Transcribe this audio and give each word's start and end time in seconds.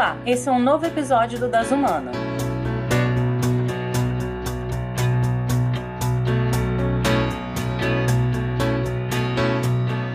Olá, 0.00 0.16
esse 0.24 0.48
é 0.48 0.52
um 0.52 0.58
novo 0.58 0.86
episódio 0.86 1.38
do 1.38 1.46
Das 1.46 1.70
Humana. 1.70 2.29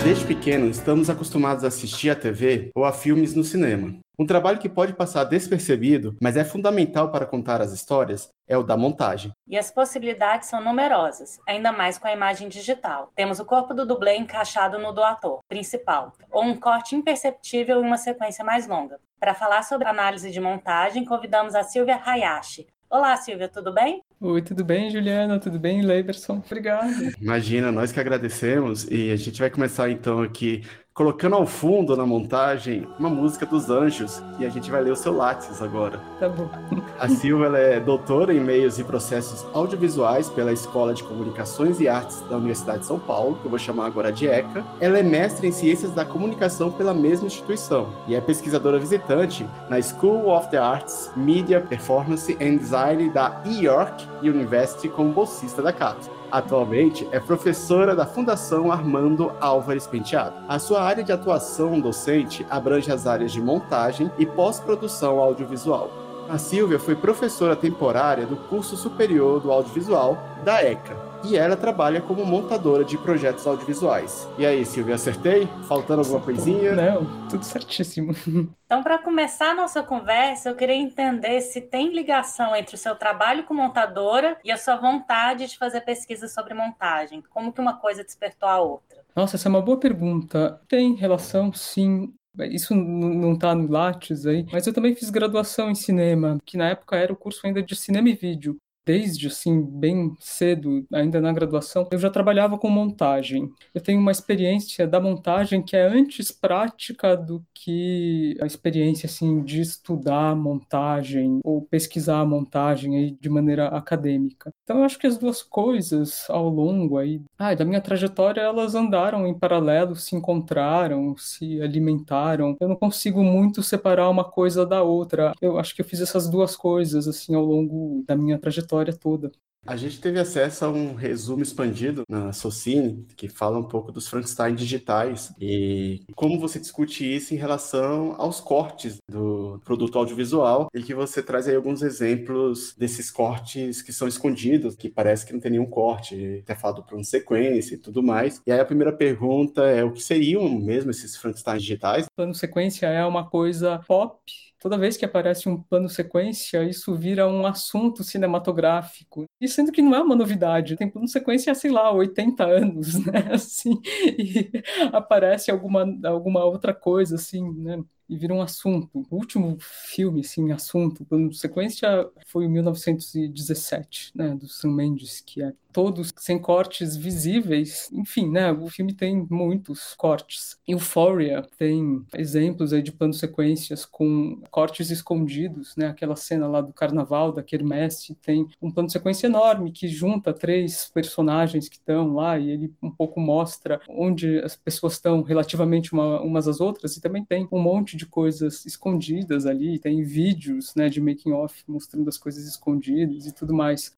Desde 0.05 0.23
pequeno, 0.23 0.67
estamos 0.67 1.09
acostumados 1.09 1.63
a 1.63 1.67
assistir 1.67 2.11
a 2.11 2.15
TV 2.15 2.69
ou 2.75 2.85
a 2.85 2.93
filmes 2.93 3.33
no 3.33 3.43
cinema. 3.43 3.97
Um 4.19 4.25
trabalho 4.27 4.59
que 4.59 4.69
pode 4.69 4.93
passar 4.93 5.23
despercebido, 5.23 6.15
mas 6.21 6.37
é 6.37 6.43
fundamental 6.43 7.11
para 7.11 7.25
contar 7.25 7.59
as 7.59 7.71
histórias, 7.71 8.29
é 8.47 8.55
o 8.55 8.61
da 8.61 8.77
montagem. 8.77 9.31
E 9.47 9.57
as 9.57 9.71
possibilidades 9.71 10.47
são 10.47 10.63
numerosas, 10.63 11.39
ainda 11.47 11.71
mais 11.71 11.97
com 11.97 12.07
a 12.07 12.13
imagem 12.13 12.47
digital. 12.47 13.11
Temos 13.15 13.39
o 13.39 13.45
corpo 13.45 13.73
do 13.73 13.83
dublê 13.83 14.15
encaixado 14.15 14.77
no 14.77 14.91
do 14.91 15.03
ator 15.03 15.39
principal, 15.49 16.13
ou 16.29 16.43
um 16.43 16.55
corte 16.55 16.95
imperceptível 16.95 17.81
em 17.81 17.87
uma 17.87 17.97
sequência 17.97 18.45
mais 18.45 18.67
longa. 18.67 18.99
Para 19.19 19.33
falar 19.33 19.63
sobre 19.63 19.87
análise 19.87 20.29
de 20.29 20.39
montagem, 20.39 21.03
convidamos 21.03 21.55
a 21.55 21.63
Silvia 21.63 21.99
Hayashi, 22.05 22.67
Olá, 22.87 23.17
Silvia, 23.17 23.49
tudo 23.49 23.73
bem? 23.73 24.01
Oi, 24.19 24.41
tudo 24.41 24.63
bem, 24.65 24.89
Juliana? 24.91 25.39
Tudo 25.39 25.57
bem, 25.59 25.81
Leiberson? 25.81 26.37
Obrigado. 26.39 27.15
Imagina, 27.19 27.71
nós 27.71 27.91
que 27.91 27.99
agradecemos 27.99 28.83
e 28.91 29.11
a 29.11 29.15
gente 29.15 29.39
vai 29.39 29.49
começar 29.49 29.89
então 29.89 30.21
aqui 30.21 30.63
colocando 30.95 31.35
ao 31.35 31.45
fundo 31.45 31.93
na 31.97 32.05
montagem 32.05 32.87
uma 32.97 33.09
música 33.09 33.45
dos 33.45 33.69
Anjos 33.69 34.23
e 34.39 34.45
a 34.45 34.49
gente 34.49 34.71
vai 34.71 34.81
ler 34.81 34.91
o 34.91 34.95
seu 34.95 35.13
Lattes 35.13 35.61
agora. 35.61 35.99
Tá 36.21 36.29
bom. 36.29 36.49
A 36.97 37.09
Silvia 37.09 37.47
é 37.47 37.81
doutora 37.81 38.33
em 38.33 38.39
meios 38.39 38.79
e 38.79 38.83
processos 38.85 39.45
audiovisuais 39.53 40.29
pela 40.29 40.53
Escola 40.53 40.93
de 40.93 41.03
Comunicações 41.03 41.81
e 41.81 41.89
Artes 41.89 42.21
da 42.29 42.37
Universidade 42.37 42.79
de 42.79 42.85
São 42.85 42.97
Paulo, 42.97 43.35
que 43.35 43.45
eu 43.45 43.49
vou 43.49 43.59
chamar 43.59 43.87
agora 43.87 44.09
de 44.09 44.25
ECA. 44.25 44.63
Ela 44.79 44.97
é 44.97 45.03
mestre 45.03 45.45
em 45.49 45.51
Ciências 45.51 45.91
da 45.91 46.05
Comunicação 46.05 46.71
pela 46.71 46.93
mesma 46.93 47.27
instituição 47.27 47.89
e 48.07 48.15
é 48.15 48.21
pesquisadora 48.21 48.79
visitante 48.79 49.45
na 49.69 49.81
School 49.81 50.29
of 50.29 50.49
the 50.49 50.57
Arts, 50.57 51.11
Media, 51.13 51.59
Performance 51.59 52.37
and 52.39 52.55
Design 52.55 53.09
da 53.09 53.41
York 53.45 54.07
University 54.21 54.87
como 54.87 55.11
bolsista 55.11 55.61
da 55.61 55.73
CAPES. 55.73 56.09
Atualmente 56.31 57.07
é 57.11 57.19
professora 57.19 57.95
da 57.95 58.05
Fundação 58.05 58.71
Armando 58.71 59.31
Álvares 59.39 59.87
Penteado. 59.87 60.35
A 60.49 60.59
sua 60.59 60.84
área 60.85 61.03
de 61.03 61.11
atuação 61.11 61.79
docente 61.79 62.45
abrange 62.49 62.91
as 62.91 63.07
áreas 63.07 63.31
de 63.31 63.41
montagem 63.41 64.11
e 64.17 64.25
pós-produção 64.25 65.19
audiovisual. 65.19 65.89
A 66.29 66.37
Silvia 66.37 66.79
foi 66.79 66.95
professora 66.95 67.55
temporária 67.55 68.25
do 68.25 68.35
curso 68.35 68.75
superior 68.75 69.39
do 69.39 69.51
audiovisual 69.51 70.17
da 70.43 70.63
ECA, 70.63 70.95
e 71.23 71.37
ela 71.37 71.55
trabalha 71.55 72.01
como 72.01 72.25
montadora 72.25 72.83
de 72.83 72.97
projetos 72.97 73.45
audiovisuais. 73.45 74.27
E 74.37 74.45
aí, 74.45 74.65
Silvia, 74.65 74.95
acertei? 74.95 75.47
Faltando 75.67 76.01
alguma 76.01 76.21
coisinha? 76.21 76.73
Não, 76.73 77.27
tudo 77.27 77.43
certíssimo. 77.43 78.13
Então, 78.65 78.81
para 78.81 78.97
começar 78.97 79.51
a 79.51 79.53
nossa 79.53 79.83
conversa, 79.83 80.49
eu 80.49 80.55
queria 80.55 80.75
entender 80.75 81.39
se 81.41 81.61
tem 81.61 81.93
ligação 81.93 82.55
entre 82.55 82.73
o 82.73 82.77
seu 82.79 82.95
trabalho 82.95 83.43
como 83.43 83.61
montadora 83.61 84.39
e 84.43 84.51
a 84.51 84.57
sua 84.57 84.75
vontade 84.75 85.45
de 85.45 85.55
fazer 85.55 85.81
pesquisa 85.81 86.27
sobre 86.27 86.55
montagem. 86.55 87.23
Como 87.29 87.53
que 87.53 87.61
uma 87.61 87.77
coisa 87.77 88.03
despertou 88.03 88.49
a 88.49 88.59
outra? 88.59 88.94
Nossa, 89.15 89.35
essa 89.37 89.47
é 89.47 89.49
uma 89.49 89.61
boa 89.61 89.79
pergunta. 89.79 90.59
Tem 90.67 90.93
relação, 90.95 91.53
sim. 91.53 92.13
Isso 92.51 92.75
não 92.75 93.33
está 93.33 93.55
no 93.55 93.69
Lattes 93.71 94.25
aí, 94.25 94.45
mas 94.51 94.67
eu 94.67 94.73
também 94.73 94.93
fiz 94.93 95.09
graduação 95.09 95.71
em 95.71 95.75
cinema, 95.75 96.37
que 96.45 96.57
na 96.57 96.69
época 96.69 96.97
era 96.97 97.13
o 97.13 97.15
curso 97.15 97.39
ainda 97.47 97.63
de 97.63 97.75
cinema 97.77 98.09
e 98.09 98.15
vídeo 98.15 98.57
desde 98.85 99.27
assim 99.27 99.61
bem 99.61 100.13
cedo, 100.19 100.85
ainda 100.93 101.19
na 101.19 101.33
graduação, 101.33 101.87
eu 101.91 101.97
já 101.97 102.09
trabalhava 102.09 102.57
com 102.57 102.69
montagem. 102.69 103.49
Eu 103.73 103.81
tenho 103.81 103.99
uma 103.99 104.11
experiência 104.11 104.87
da 104.87 104.99
montagem 104.99 105.61
que 105.61 105.75
é 105.75 105.87
antes 105.87 106.31
prática 106.31 107.17
do 107.17 107.43
que 107.53 108.37
a 108.39 108.45
experiência 108.45 109.07
assim 109.07 109.41
de 109.41 109.61
estudar 109.61 110.35
montagem 110.35 111.39
ou 111.43 111.61
pesquisar 111.61 112.19
a 112.19 112.25
montagem 112.25 112.95
aí 112.97 113.17
de 113.19 113.29
maneira 113.29 113.67
acadêmica. 113.69 114.53
Então 114.63 114.79
eu 114.79 114.83
acho 114.83 114.99
que 114.99 115.07
as 115.07 115.17
duas 115.17 115.41
coisas 115.41 116.25
ao 116.29 116.47
longo 116.47 116.97
aí, 116.97 117.21
ah, 117.37 117.55
da 117.55 117.65
minha 117.65 117.81
trajetória, 117.81 118.41
elas 118.41 118.75
andaram 118.75 119.25
em 119.25 119.33
paralelo, 119.33 119.95
se 119.95 120.15
encontraram, 120.15 121.15
se 121.17 121.61
alimentaram. 121.61 122.55
Eu 122.59 122.67
não 122.67 122.75
consigo 122.75 123.23
muito 123.23 123.63
separar 123.63 124.09
uma 124.09 124.23
coisa 124.23 124.65
da 124.65 124.83
outra. 124.83 125.33
Eu 125.41 125.57
acho 125.57 125.73
que 125.75 125.81
eu 125.81 125.85
fiz 125.85 126.01
essas 126.01 126.29
duas 126.29 126.55
coisas 126.55 127.07
assim 127.07 127.33
ao 127.33 127.43
longo 127.43 128.03
da 128.07 128.15
minha 128.15 128.37
trajetória 128.37 128.74
história 128.75 128.93
toda. 128.93 129.31
A 129.67 129.75
gente 129.75 129.99
teve 129.99 130.19
acesso 130.19 130.63
a 130.63 130.69
um 130.69 130.93
resumo 130.93 131.41
expandido 131.41 132.03
na 132.07 132.31
Socine, 132.31 133.03
que 133.17 133.27
fala 133.27 133.57
um 133.57 133.63
pouco 133.63 133.91
dos 133.91 134.07
Frankenstein 134.07 134.53
digitais 134.53 135.33
e 135.41 136.03
como 136.15 136.39
você 136.39 136.59
discute 136.59 137.03
isso 137.03 137.33
em 137.33 137.37
relação 137.37 138.13
aos 138.19 138.39
cortes 138.39 138.97
do 139.09 139.59
produto 139.65 139.97
audiovisual 139.97 140.67
e 140.71 140.83
que 140.83 140.93
você 140.93 141.23
traz 141.23 141.47
aí 141.47 141.55
alguns 141.55 141.81
exemplos 141.81 142.75
desses 142.77 143.09
cortes 143.09 143.81
que 143.81 143.91
são 143.91 144.07
escondidos, 144.07 144.75
que 144.75 144.87
parece 144.87 145.25
que 145.25 145.33
não 145.33 145.39
tem 145.39 145.53
nenhum 145.53 145.65
corte, 145.65 146.41
até 146.43 146.53
falado 146.53 146.83
plano 146.83 147.03
sequência 147.03 147.73
e 147.73 147.79
tudo 147.79 148.03
mais. 148.03 148.39
E 148.45 148.51
aí 148.51 148.59
a 148.59 148.65
primeira 148.65 148.93
pergunta 148.93 149.63
é 149.63 149.83
o 149.83 149.91
que 149.91 150.03
seriam 150.03 150.47
mesmo 150.47 150.91
esses 150.91 151.17
Frankenstein 151.17 151.57
digitais? 151.57 152.05
Plano 152.15 152.35
sequência 152.35 152.85
é 152.85 153.03
uma 153.03 153.27
coisa 153.27 153.79
pop 153.87 154.21
toda 154.65 154.79
vez 154.79 154.97
que 154.97 155.05
aparece 155.05 155.47
um 155.47 155.61
plano 155.61 155.87
sequência, 155.87 156.63
isso 156.63 156.95
vira 156.95 157.27
um 157.27 157.45
assunto 157.45 158.03
cinematográfico. 158.03 159.25
E 159.39 159.47
sendo 159.47 159.71
que 159.71 159.79
não 159.79 159.93
é 159.93 160.01
uma 160.01 160.15
novidade, 160.15 160.75
tem 160.75 160.89
plano 160.89 161.07
sequência 161.07 161.53
sei 161.53 161.69
lá, 161.69 161.91
80 161.91 162.43
anos, 162.43 162.95
né? 163.05 163.29
Assim, 163.31 163.79
e 164.17 164.49
aparece 164.91 165.51
alguma, 165.51 165.85
alguma 166.03 166.43
outra 166.43 166.73
coisa, 166.73 167.13
assim, 167.13 167.47
né? 167.59 167.79
E 168.09 168.17
vira 168.17 168.33
um 168.33 168.41
assunto. 168.41 169.05
O 169.09 169.15
último 169.15 169.57
filme, 169.59 170.21
assim, 170.21 170.51
assunto, 170.51 171.05
plano 171.05 171.33
sequência, 171.33 172.09
foi 172.27 172.45
em 172.45 172.49
1917, 172.49 174.11
né, 174.15 174.35
do 174.35 174.47
Sam 174.47 174.71
Mendes, 174.71 175.21
que 175.21 175.41
é 175.41 175.53
todos 175.75 176.13
sem 176.15 176.39
cortes 176.39 176.95
visíveis. 176.95 177.89
Enfim, 177.91 178.31
né? 178.31 178.49
O 178.49 178.67
filme 178.69 178.93
tem 178.93 179.27
muitos 179.29 179.93
cortes. 179.97 180.57
Euphoria 180.65 181.45
tem 181.57 182.01
exemplos 182.15 182.71
aí 182.71 182.81
de 182.81 182.93
planos 182.93 183.19
sequências 183.19 183.85
com 183.85 184.41
cortes 184.49 184.89
escondidos, 184.89 185.75
né? 185.75 185.87
Aquela 185.87 186.15
cena 186.15 186.47
lá 186.47 186.61
do 186.61 186.71
carnaval 186.71 187.33
da 187.33 187.43
Kermesse 187.43 188.15
tem 188.15 188.47
um 188.61 188.71
plano 188.71 188.89
sequência 188.89 189.27
enorme 189.27 189.69
que 189.69 189.89
junta 189.89 190.31
três 190.31 190.89
personagens 190.93 191.67
que 191.67 191.75
estão 191.75 192.13
lá 192.13 192.39
e 192.39 192.51
ele 192.51 192.73
um 192.81 192.89
pouco 192.89 193.19
mostra 193.19 193.81
onde 193.89 194.39
as 194.39 194.55
pessoas 194.55 194.93
estão 194.93 195.23
relativamente 195.23 195.91
uma, 195.91 196.21
umas 196.21 196.47
às 196.47 196.61
outras 196.61 196.95
e 196.95 197.01
também 197.01 197.25
tem 197.25 197.49
um 197.51 197.59
monte 197.59 197.94
de 197.95 198.05
coisas 198.05 198.65
escondidas 198.65 199.45
ali, 199.45 199.79
tem 199.79 200.03
vídeos, 200.03 200.75
né, 200.75 200.89
de 200.89 201.01
making 201.01 201.31
off 201.31 201.63
mostrando 201.67 202.09
as 202.09 202.17
coisas 202.17 202.45
escondidas 202.45 203.25
e 203.25 203.31
tudo 203.31 203.53
mais. 203.53 203.95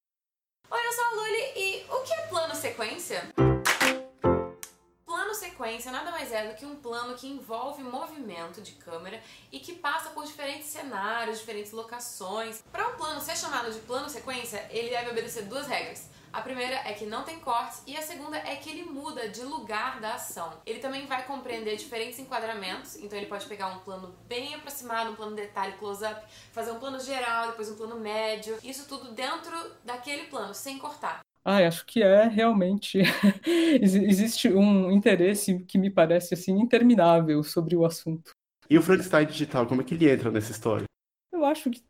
Oi, 0.70 0.80
eu 0.86 0.92
sou 0.92 1.06
a 1.06 1.10
Luli 1.16 1.44
e 1.56 1.86
o 1.90 2.04
que 2.04 2.14
é 2.14 2.28
plano 2.28 2.56
sequência? 2.56 3.24
Plano 5.06 5.34
sequência 5.34 5.92
nada 5.92 6.12
mais 6.12 6.32
é 6.32 6.50
do 6.50 6.56
que 6.56 6.66
um 6.66 6.76
plano 6.76 7.16
que 7.16 7.28
envolve 7.28 7.82
movimento 7.82 8.62
de 8.62 8.74
câmera 8.74 9.22
e 9.52 9.60
que 9.60 9.74
passa 9.74 10.10
por 10.10 10.26
diferentes 10.26 10.68
cenários, 10.68 11.40
diferentes 11.40 11.72
locações. 11.72 12.64
Para 12.72 12.90
um 12.90 12.98
plano 12.98 13.22
ser 13.22 13.36
chamado 13.38 13.72
de 13.72 13.80
plano 13.80 14.10
sequência, 14.10 14.68
ele 14.70 14.90
deve 14.90 15.12
obedecer 15.12 15.46
duas 15.46 15.68
regras. 15.68 16.10
A 16.32 16.42
primeira 16.42 16.76
é 16.86 16.94
que 16.94 17.06
não 17.06 17.24
tem 17.24 17.40
cortes 17.40 17.82
e 17.88 17.96
a 17.96 18.02
segunda 18.02 18.38
é 18.38 18.56
que 18.56 18.70
ele 18.70 18.84
muda 18.84 19.28
de 19.30 19.42
lugar 19.42 20.00
da 20.00 20.16
ação. 20.16 20.52
Ele 20.66 20.80
também 20.80 21.06
vai 21.06 21.26
compreender 21.26 21.76
diferentes 21.76 22.20
enquadramentos, 22.20 22.98
então 22.98 23.18
ele 23.18 23.28
pode 23.28 23.46
pegar 23.46 23.68
um 23.68 23.80
plano 23.80 24.16
bem 24.28 24.54
aproximado, 24.56 25.12
um 25.12 25.16
plano 25.16 25.36
detalhe 25.36 25.74
close-up, 25.74 26.22
fazer 26.52 26.72
um 26.72 26.80
plano 26.80 27.00
geral, 27.00 27.48
depois 27.48 27.70
um 27.72 27.76
plano 27.76 28.00
médio, 28.00 28.58
isso 28.64 28.88
tudo 28.88 29.12
dentro 29.14 29.56
daquele 29.84 30.24
plano, 30.26 30.54
sem 30.54 30.78
cortar. 30.78 31.22
Ah, 31.44 31.66
acho 31.66 31.86
que 31.86 32.04
é 32.04 32.28
realmente 32.28 33.00
existe 33.82 34.50
um 34.50 34.92
interesse 34.92 35.60
que 35.60 35.78
me 35.78 35.90
parece 35.90 36.34
assim 36.34 36.60
interminável 36.60 37.42
sobre 37.42 37.76
o 37.76 37.86
assunto. 37.86 38.32
E 38.70 38.78
o 38.78 38.82
Frankenstein 38.82 39.26
digital, 39.26 39.66
como 39.66 39.82
é 39.82 39.84
que 39.86 39.94
ele 39.94 40.10
entra 40.10 40.30
nessa 40.30 40.52
história? 40.52 40.84
Eu 41.32 41.46
acho 41.46 41.70
que 41.72 41.82